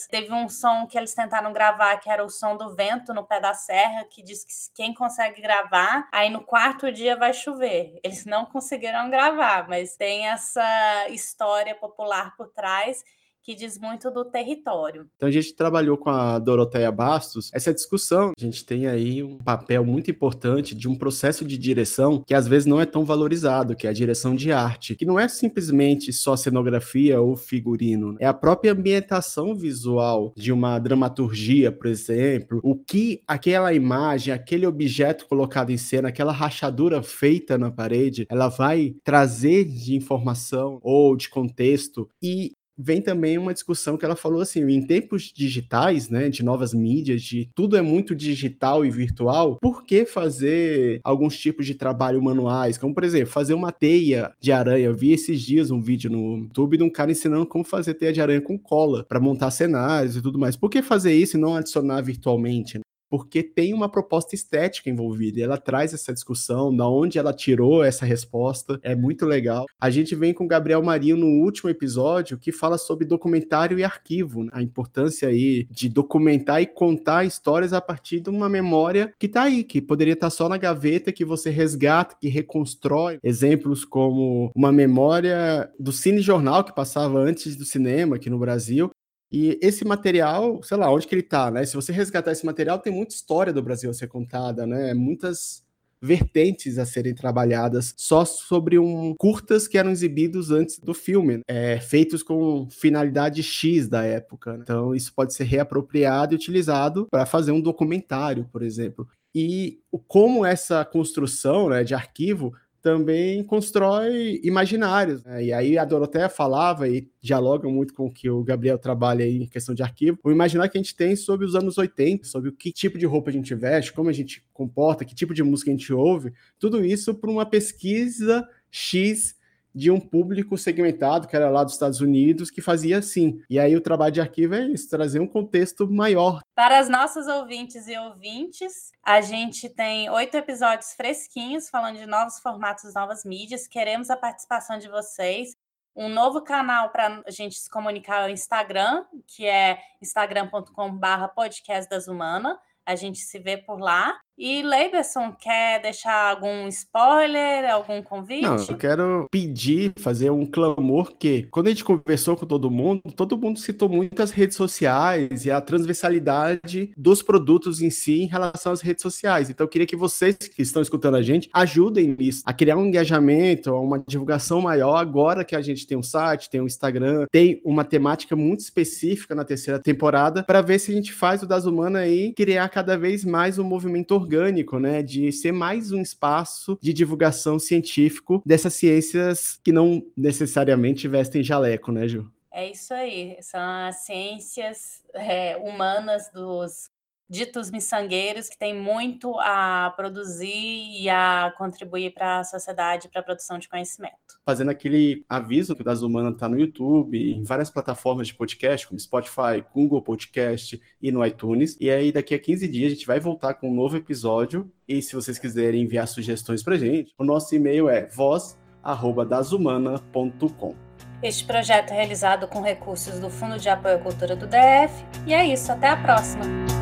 Teve 0.10 0.34
um 0.34 0.48
som 0.50 0.86
que 0.88 0.98
eles 0.98 1.14
tentaram 1.14 1.52
gravar, 1.54 1.98
que 1.98 2.10
era 2.10 2.24
o 2.24 2.30
som 2.30 2.56
do 2.58 2.76
vento 2.76 3.14
no 3.14 3.24
pé 3.24 3.40
da 3.40 3.54
serra, 3.54 4.06
que 4.06 4.24
diz 4.24 4.44
que 4.44 4.54
quem 4.76 4.94
consegue 4.94 5.42
gravar, 5.42 6.08
aí 6.12 6.30
no 6.30 6.42
quarto 6.42 6.92
dia 6.92 7.16
vai 7.16 7.34
chover. 7.34 8.00
Eles 8.04 8.26
não 8.26 8.46
conseguiram 8.46 9.10
gravar, 9.10 9.68
mas 9.68 9.96
tem 9.96 10.28
essa 10.28 11.08
história 11.10 11.76
popular 11.76 12.36
por 12.36 12.50
trás 12.50 13.04
que 13.44 13.56
diz 13.56 13.78
muito 13.80 14.12
do 14.12 14.26
território. 14.26 15.08
Então 15.16 15.28
a 15.28 15.32
gente 15.32 15.56
trabalhou 15.56 15.98
com 15.98 16.10
a 16.10 16.38
Doroteia 16.40 16.92
Bastos 16.92 17.50
essa 17.54 17.74
discussão. 17.74 18.32
A 18.38 18.42
gente 18.42 18.66
tem 18.66 18.88
aí 18.88 19.24
um 19.24 19.38
papel 19.38 19.84
muito 19.84 20.12
importante 20.12 20.76
de 20.76 20.88
um 20.88 20.96
processo 20.96 21.44
de 21.44 21.58
direção 21.58 22.24
que 22.26 22.34
às 22.34 22.48
vezes 22.48 22.66
não 22.66 22.80
é 22.80 22.86
tão 22.86 23.04
valorizado, 23.04 23.76
que 23.76 23.88
é 23.88 23.90
a 23.90 23.94
direção 23.94 24.36
de 24.36 24.52
arte, 24.52 24.96
que 24.96 25.06
não 25.06 25.20
é 25.20 25.28
simplesmente 25.28 26.14
só 26.14 26.36
cenografia 26.36 27.20
ou 27.20 27.36
figurino, 27.36 28.16
é 28.20 28.28
a 28.28 28.34
própria 28.34 28.74
ambientação 28.74 29.56
visual 29.56 30.34
de 30.36 30.52
uma 30.52 30.78
dramaturgia, 30.80 31.72
por 31.72 31.88
exemplo, 31.88 32.60
o 32.64 32.76
que 32.76 33.22
aquela 33.28 33.74
imagem, 33.74 34.34
aquele 34.34 34.66
objeto 34.66 35.28
colocado 35.28 35.72
em 35.72 35.78
cena, 35.78 36.10
aquela 36.10 36.32
rachadura 36.32 37.02
feita 37.02 37.58
na 37.58 37.72
parede, 37.72 38.26
ela 38.30 38.48
vai 38.50 38.96
trazer 39.04 39.66
de 39.66 39.96
informação 39.96 40.80
ou 40.84 41.16
de 41.16 41.30
contexto 41.30 42.08
e 42.22 42.52
vem 42.82 43.02
também 43.02 43.38
uma 43.38 43.54
discussão 43.54 43.98
que 43.98 44.06
ela 44.06 44.16
falou 44.16 44.42
assim, 44.42 44.62
em 44.70 44.86
tempos 44.86 45.32
digitais, 45.36 46.10
né, 46.10 46.30
de 46.30 46.44
novas 46.44 46.74
mídias, 46.74 47.22
de 47.22 47.50
tudo 47.56 47.78
é 47.78 47.82
muito 47.82 48.16
digital 48.16 48.86
e 48.86 48.90
virtual, 48.90 49.58
por 49.62 49.84
que 49.84 50.06
fazer 50.06 51.00
alguns 51.04 51.38
tipos 51.38 51.66
de 51.66 51.76
trabalho 51.76 52.22
manuais, 52.22 52.78
como 52.78 52.94
por 52.94 53.04
exemplo, 53.04 53.28
fazer 53.28 53.54
uma 53.54 53.72
teia 53.72 54.32
de 54.40 54.52
aranha. 54.52 54.86
Eu 54.86 54.96
vi 54.96 55.12
esses 55.12 55.42
dias 55.42 55.72
um 55.72 55.82
vídeo 55.82 56.10
no 56.10 56.40
YouTube 56.40 56.78
de 56.78 56.84
um 56.84 56.90
cara 56.90 57.12
ensinando 57.12 57.46
como 57.46 57.64
fazer 57.64 57.94
teia 57.94 58.14
de 58.14 58.22
aranha 58.22 58.42
com 58.42 58.58
cola 58.58 59.06
para 59.08 59.20
montar 59.20 59.52
cenários 59.52 60.16
e 60.16 60.22
tudo 60.22 60.40
mais. 60.40 60.56
Por 60.56 60.70
que 60.70 60.82
fazer 60.82 61.14
isso 61.14 61.38
e 61.38 61.40
não 61.40 61.56
adicionar 61.56 62.02
virtualmente? 62.02 62.80
Porque 63.12 63.44
tem 63.44 63.74
uma 63.74 63.90
proposta 63.90 64.34
estética 64.34 64.90
envolvida 64.90 65.40
e 65.40 65.44
ela 65.44 65.58
traz 65.58 65.94
essa 65.94 66.14
discussão, 66.14 66.74
da 66.74 66.88
onde 66.88 67.20
ela 67.20 67.34
tirou 67.34 67.84
essa 67.84 68.06
resposta, 68.06 68.80
é 68.82 68.96
muito 68.96 69.26
legal. 69.26 69.66
A 69.80 69.90
gente 69.90 70.16
vem 70.16 70.34
com 70.34 70.46
o 70.46 70.48
Gabriel 70.48 70.82
Marinho 70.82 71.18
no 71.18 71.28
último 71.44 71.70
episódio 71.70 72.38
que 72.38 72.54
fala 72.54 72.78
sobre 72.78 73.06
documentário 73.06 73.78
e 73.78 73.84
arquivo, 73.84 74.46
né? 74.46 74.50
a 74.54 74.64
importância 74.64 75.28
aí 75.28 75.68
de 75.70 75.90
documentar 75.90 76.62
e 76.62 76.66
contar 76.66 77.26
histórias 77.26 77.74
a 77.74 77.82
partir 77.82 78.22
de 78.22 78.30
uma 78.30 78.48
memória 78.48 79.14
que 79.20 79.28
tá 79.28 79.44
aí, 79.44 79.66
que 79.66 79.82
poderia 79.82 80.14
estar 80.14 80.28
tá 80.28 80.32
só 80.32 80.48
na 80.48 80.58
gaveta, 80.58 81.12
que 81.12 81.26
você 81.26 81.50
resgata, 81.50 82.16
que 82.20 82.30
reconstrói. 82.30 83.20
Exemplos 83.22 83.84
como 83.84 84.52
uma 84.56 84.72
memória 84.72 85.70
do 85.78 85.92
Cine 85.92 86.22
Jornal 86.22 86.64
que 86.64 86.74
passava 86.74 87.20
antes 87.20 87.58
do 87.58 87.66
cinema 87.66 88.16
aqui 88.16 88.30
no 88.30 88.40
Brasil, 88.40 88.90
e 89.32 89.58
esse 89.62 89.86
material, 89.86 90.62
sei 90.62 90.76
lá, 90.78 90.92
onde 90.92 91.08
que 91.08 91.16
ele 91.16 91.22
está, 91.22 91.50
né? 91.50 91.66
Se 91.66 91.76
você 91.76 91.92
resgatar 91.94 92.32
esse 92.32 92.46
material, 92.46 92.80
tem 92.80 92.92
muita 92.92 93.16
história 93.16 93.54
do 93.54 93.64
Brasil 93.64 93.90
a 93.90 93.94
ser 93.94 94.08
contada, 94.08 94.68
né? 94.68 94.94
Muitas 94.94 95.64
vertentes 96.02 96.80
a 96.80 96.86
serem 96.86 97.14
trabalhadas 97.14 97.94
só 97.96 98.26
sobre 98.26 98.80
um 98.80 99.14
curtas 99.16 99.68
que 99.68 99.78
eram 99.78 99.92
exibidos 99.92 100.50
antes 100.50 100.80
do 100.80 100.96
filme, 100.96 101.42
é, 101.48 101.80
feitos 101.80 102.24
com 102.24 102.68
finalidade 102.72 103.44
X 103.44 103.88
da 103.88 104.04
época. 104.04 104.58
Né? 104.58 104.64
Então 104.64 104.96
isso 104.96 105.14
pode 105.14 105.34
ser 105.34 105.44
reapropriado 105.44 106.34
e 106.34 106.36
utilizado 106.36 107.08
para 107.10 107.26
fazer 107.26 107.52
um 107.52 107.62
documentário, 107.62 108.50
por 108.52 108.64
exemplo. 108.64 109.08
E 109.34 109.80
como 110.08 110.44
essa 110.44 110.84
construção 110.84 111.70
né, 111.70 111.84
de 111.84 111.94
arquivo 111.94 112.54
também 112.82 113.44
constrói 113.44 114.40
imaginários. 114.44 115.24
Né? 115.24 115.46
E 115.46 115.54
aí 115.54 115.78
a 115.78 115.86
Doroteia 115.86 116.28
falava 116.28 116.88
e 116.88 117.08
dialoga 117.22 117.70
muito 117.70 117.94
com 117.94 118.08
o 118.08 118.12
que 118.12 118.30
o 118.30 118.44
Gabriel 118.44 118.78
trabalha 118.78 119.24
aí 119.24 119.44
em 119.44 119.48
questão 119.48 119.76
de 119.76 119.84
arquivo, 119.84 120.18
o 120.24 120.32
imaginário 120.32 120.72
que 120.72 120.78
a 120.78 120.82
gente 120.82 120.96
tem 120.96 121.16
sobre 121.16 121.46
os 121.46 121.56
anos 121.56 121.78
80, 121.78 122.26
sobre 122.26 122.50
o 122.50 122.54
que 122.54 122.72
tipo 122.72 122.98
de 122.98 123.06
roupa 123.06 123.30
a 123.30 123.34
gente 123.34 123.54
veste, 123.54 123.94
como 123.94 124.10
a 124.10 124.14
gente 124.14 124.44
comporta, 124.54 125.06
que 125.06 125.16
tipo 125.16 125.34
de 125.34 125.44
música 125.44 125.70
a 125.70 125.74
gente 125.74 125.94
ouve, 125.94 126.34
tudo 126.58 126.84
isso 126.84 127.14
por 127.14 127.30
uma 127.30 127.46
pesquisa 127.46 128.48
X 128.70 129.36
de 129.74 129.90
um 129.90 130.00
público 130.00 130.58
segmentado, 130.58 131.28
que 131.28 131.36
era 131.36 131.50
lá 131.50 131.64
dos 131.64 131.74
Estados 131.74 132.02
Unidos, 132.02 132.52
que 132.52 132.62
fazia 132.62 133.00
assim. 133.00 133.42
E 133.50 133.60
aí 133.60 133.76
o 133.76 133.82
trabalho 133.82 134.12
de 134.12 134.22
arquivo 134.22 134.56
é 134.56 134.66
isso, 134.66 134.90
trazer 134.90 135.20
um 135.20 135.28
contexto 135.28 135.90
maior. 135.90 136.42
Para 136.56 136.80
as 136.80 136.90
nossas 136.90 137.28
ouvintes 137.28 137.88
e 137.88 137.98
ouvintes, 137.98 138.92
a 139.04 139.22
gente 139.22 139.70
tem 139.70 140.10
oito 140.10 140.36
episódios 140.36 140.94
fresquinhos 140.94 141.70
falando 141.70 141.98
de 141.98 142.06
novos 142.06 142.40
formatos, 142.40 142.94
novas 142.94 143.24
mídias. 143.24 143.68
Queremos 143.68 144.10
a 144.10 144.18
participação 144.18 144.78
de 144.78 144.90
vocês. 144.90 145.56
Um 145.96 146.08
novo 146.08 146.42
canal 146.42 146.90
para 146.90 147.22
a 147.26 147.32
gente 147.32 147.56
se 147.56 147.70
comunicar 147.70 148.24
é 148.24 148.32
o 148.32 148.34
Instagram, 148.34 149.04
que 149.28 149.46
é 149.46 149.78
instagram.com.br 150.02 151.28
podcast 151.36 151.90
das 151.90 152.08
humanas. 152.08 152.58
A 152.86 152.96
gente 152.96 153.20
se 153.20 153.40
vê 153.40 153.58
por 153.58 153.80
lá. 153.80 154.20
E 154.38 154.64
Leiberson, 154.64 155.34
quer 155.34 155.82
deixar 155.82 156.32
algum 156.32 156.68
spoiler, 156.68 157.70
algum 157.70 158.02
convite? 158.02 158.42
Não, 158.42 158.56
eu 158.56 158.78
quero 158.78 159.28
pedir, 159.30 159.94
fazer 159.98 160.32
um 160.32 160.46
clamor 160.46 161.14
que, 161.18 161.44
quando 161.52 161.68
a 161.68 161.70
gente 161.70 161.84
conversou 161.84 162.36
com 162.36 162.46
todo 162.46 162.72
mundo, 162.72 163.02
todo 163.16 163.38
mundo 163.38 163.60
citou 163.60 163.88
muitas 163.88 164.32
redes 164.32 164.58
sociais 164.58 165.46
e 165.46 165.52
a 165.52 165.62
transversalidade 165.62 166.92
dos 166.98 167.22
produtos 167.22 167.82
em 167.82 167.90
si 167.90 168.24
em 168.24 168.26
relação 168.26 168.72
às 168.72 168.82
redes 168.82 169.02
sociais. 169.02 169.50
Então, 169.50 169.66
eu 169.66 169.70
queria 169.70 169.86
que 169.86 169.96
vocês 169.96 170.36
que 170.36 170.62
estão 170.62 170.82
escutando 170.82 171.16
a 171.16 171.22
gente 171.22 171.50
ajudem 171.54 172.16
nisso, 172.18 172.42
a 172.46 172.54
criar 172.54 172.78
um 172.78 172.86
engajamento, 172.86 173.72
uma 173.74 174.00
divulgação 174.08 174.62
maior 174.62 174.96
agora 174.96 175.46
que 175.46 175.56
a 175.56 175.62
gente 175.62 175.86
tem 175.86 175.98
um 175.98 176.04
site, 176.04 176.50
tem 176.50 176.62
um 176.62 176.66
Instagram, 176.66 177.26
tem 177.32 177.62
uma 177.64 177.84
temática 177.84 178.36
muito 178.36 178.62
específica 178.62 179.36
na 179.36 179.44
terceira 179.44 179.80
temporada, 179.80 180.44
para 180.44 180.62
ver 180.62 180.80
se 180.80 180.92
a 180.92 180.96
gente 180.96 181.14
faz 181.14 181.44
o 181.44 181.48
Das 181.48 181.66
Humanas 181.66 182.02
aí 182.02 182.34
criar 182.34 182.70
cada 182.70 182.98
vez 182.98 183.24
mais 183.24 183.60
um 183.60 183.64
movimento 183.64 184.21
orgânico 184.22 184.80
né, 184.80 185.02
de 185.02 185.32
ser 185.32 185.52
mais 185.52 185.92
um 185.92 186.02
espaço 186.02 186.78
de 186.82 186.94
divulgação 186.94 187.60
científico 187.60 188.42
dessas 188.46 188.74
ciências 188.74 189.60
que 189.64 189.72
não 189.72 190.02
necessariamente 190.16 191.08
vestem 191.08 191.44
jaleco, 191.44 191.92
né, 191.92 192.08
Ju? 192.08 192.32
É 192.54 192.70
isso 192.70 192.94
aí, 192.94 193.38
são 193.42 193.62
as 193.62 194.06
ciências 194.06 195.04
é, 195.14 195.56
humanas 195.58 196.30
dos 196.34 196.92
ditos 197.32 197.72
miçangueiros 197.72 198.48
que 198.50 198.60
têm 198.60 198.78
muito 198.78 199.40
a 199.40 199.94
produzir 199.96 201.02
e 201.02 201.10
a 201.10 201.54
contribuir 201.58 202.14
para 202.14 202.40
a 202.40 202.44
sociedade, 202.44 203.08
para 203.08 203.22
a 203.22 203.24
produção 203.24 203.58
de 203.58 203.70
conhecimento. 203.70 204.18
Fazendo 204.46 204.70
aquele 204.70 205.24
aviso 205.30 205.74
que 205.74 205.82
o 205.82 205.86
Das 205.86 206.02
Humanas 206.02 206.34
está 206.34 206.50
no 206.50 206.60
YouTube, 206.60 207.18
em 207.18 207.42
várias 207.44 207.70
plataformas 207.70 208.28
de 208.28 208.34
podcast, 208.34 208.86
como 208.86 209.00
Spotify, 209.00 209.64
Google 209.74 210.02
Podcast 210.02 210.82
e 211.02 211.10
no 211.10 211.26
iTunes. 211.26 211.78
E 211.80 211.90
aí, 211.90 212.12
daqui 212.12 212.36
a 212.36 212.40
15 212.40 212.68
dias, 212.68 212.92
a 212.92 212.96
gente 212.96 213.08
vai 213.08 213.22
voltar 213.22 213.54
com 213.54 213.70
um 213.70 213.74
novo 213.74 213.96
episódio. 213.96 214.70
E 214.86 215.02
se 215.02 215.16
vocês 215.16 215.40
quiserem 215.40 215.84
enviar 215.84 216.10
sugestões 216.10 216.62
para 216.62 216.78
gente, 216.78 217.14
o 217.18 217.24
nosso 217.24 217.56
e-mail 217.56 217.88
é 217.88 218.08
voz.dasumana.com. 218.08 220.76
Este 221.24 221.46
projeto 221.46 221.92
é 221.92 221.96
realizado 221.96 222.46
com 222.48 222.62
recursos 222.62 223.20
do 223.20 223.30
Fundo 223.30 223.58
de 223.58 223.70
Apoio 223.70 223.96
à 223.96 224.00
Cultura 224.00 224.36
do 224.36 224.48
DF. 224.48 225.06
E 225.26 225.34
é 225.34 225.46
isso, 225.46 225.72
até 225.72 225.88
a 225.88 225.96
próxima! 225.96 226.81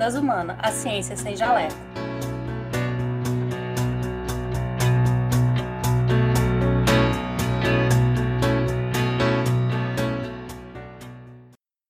Das 0.00 0.14
humanas, 0.14 0.56
a 0.62 0.72
ciência 0.72 1.14
sem 1.14 1.36
jaleco. 1.36 1.76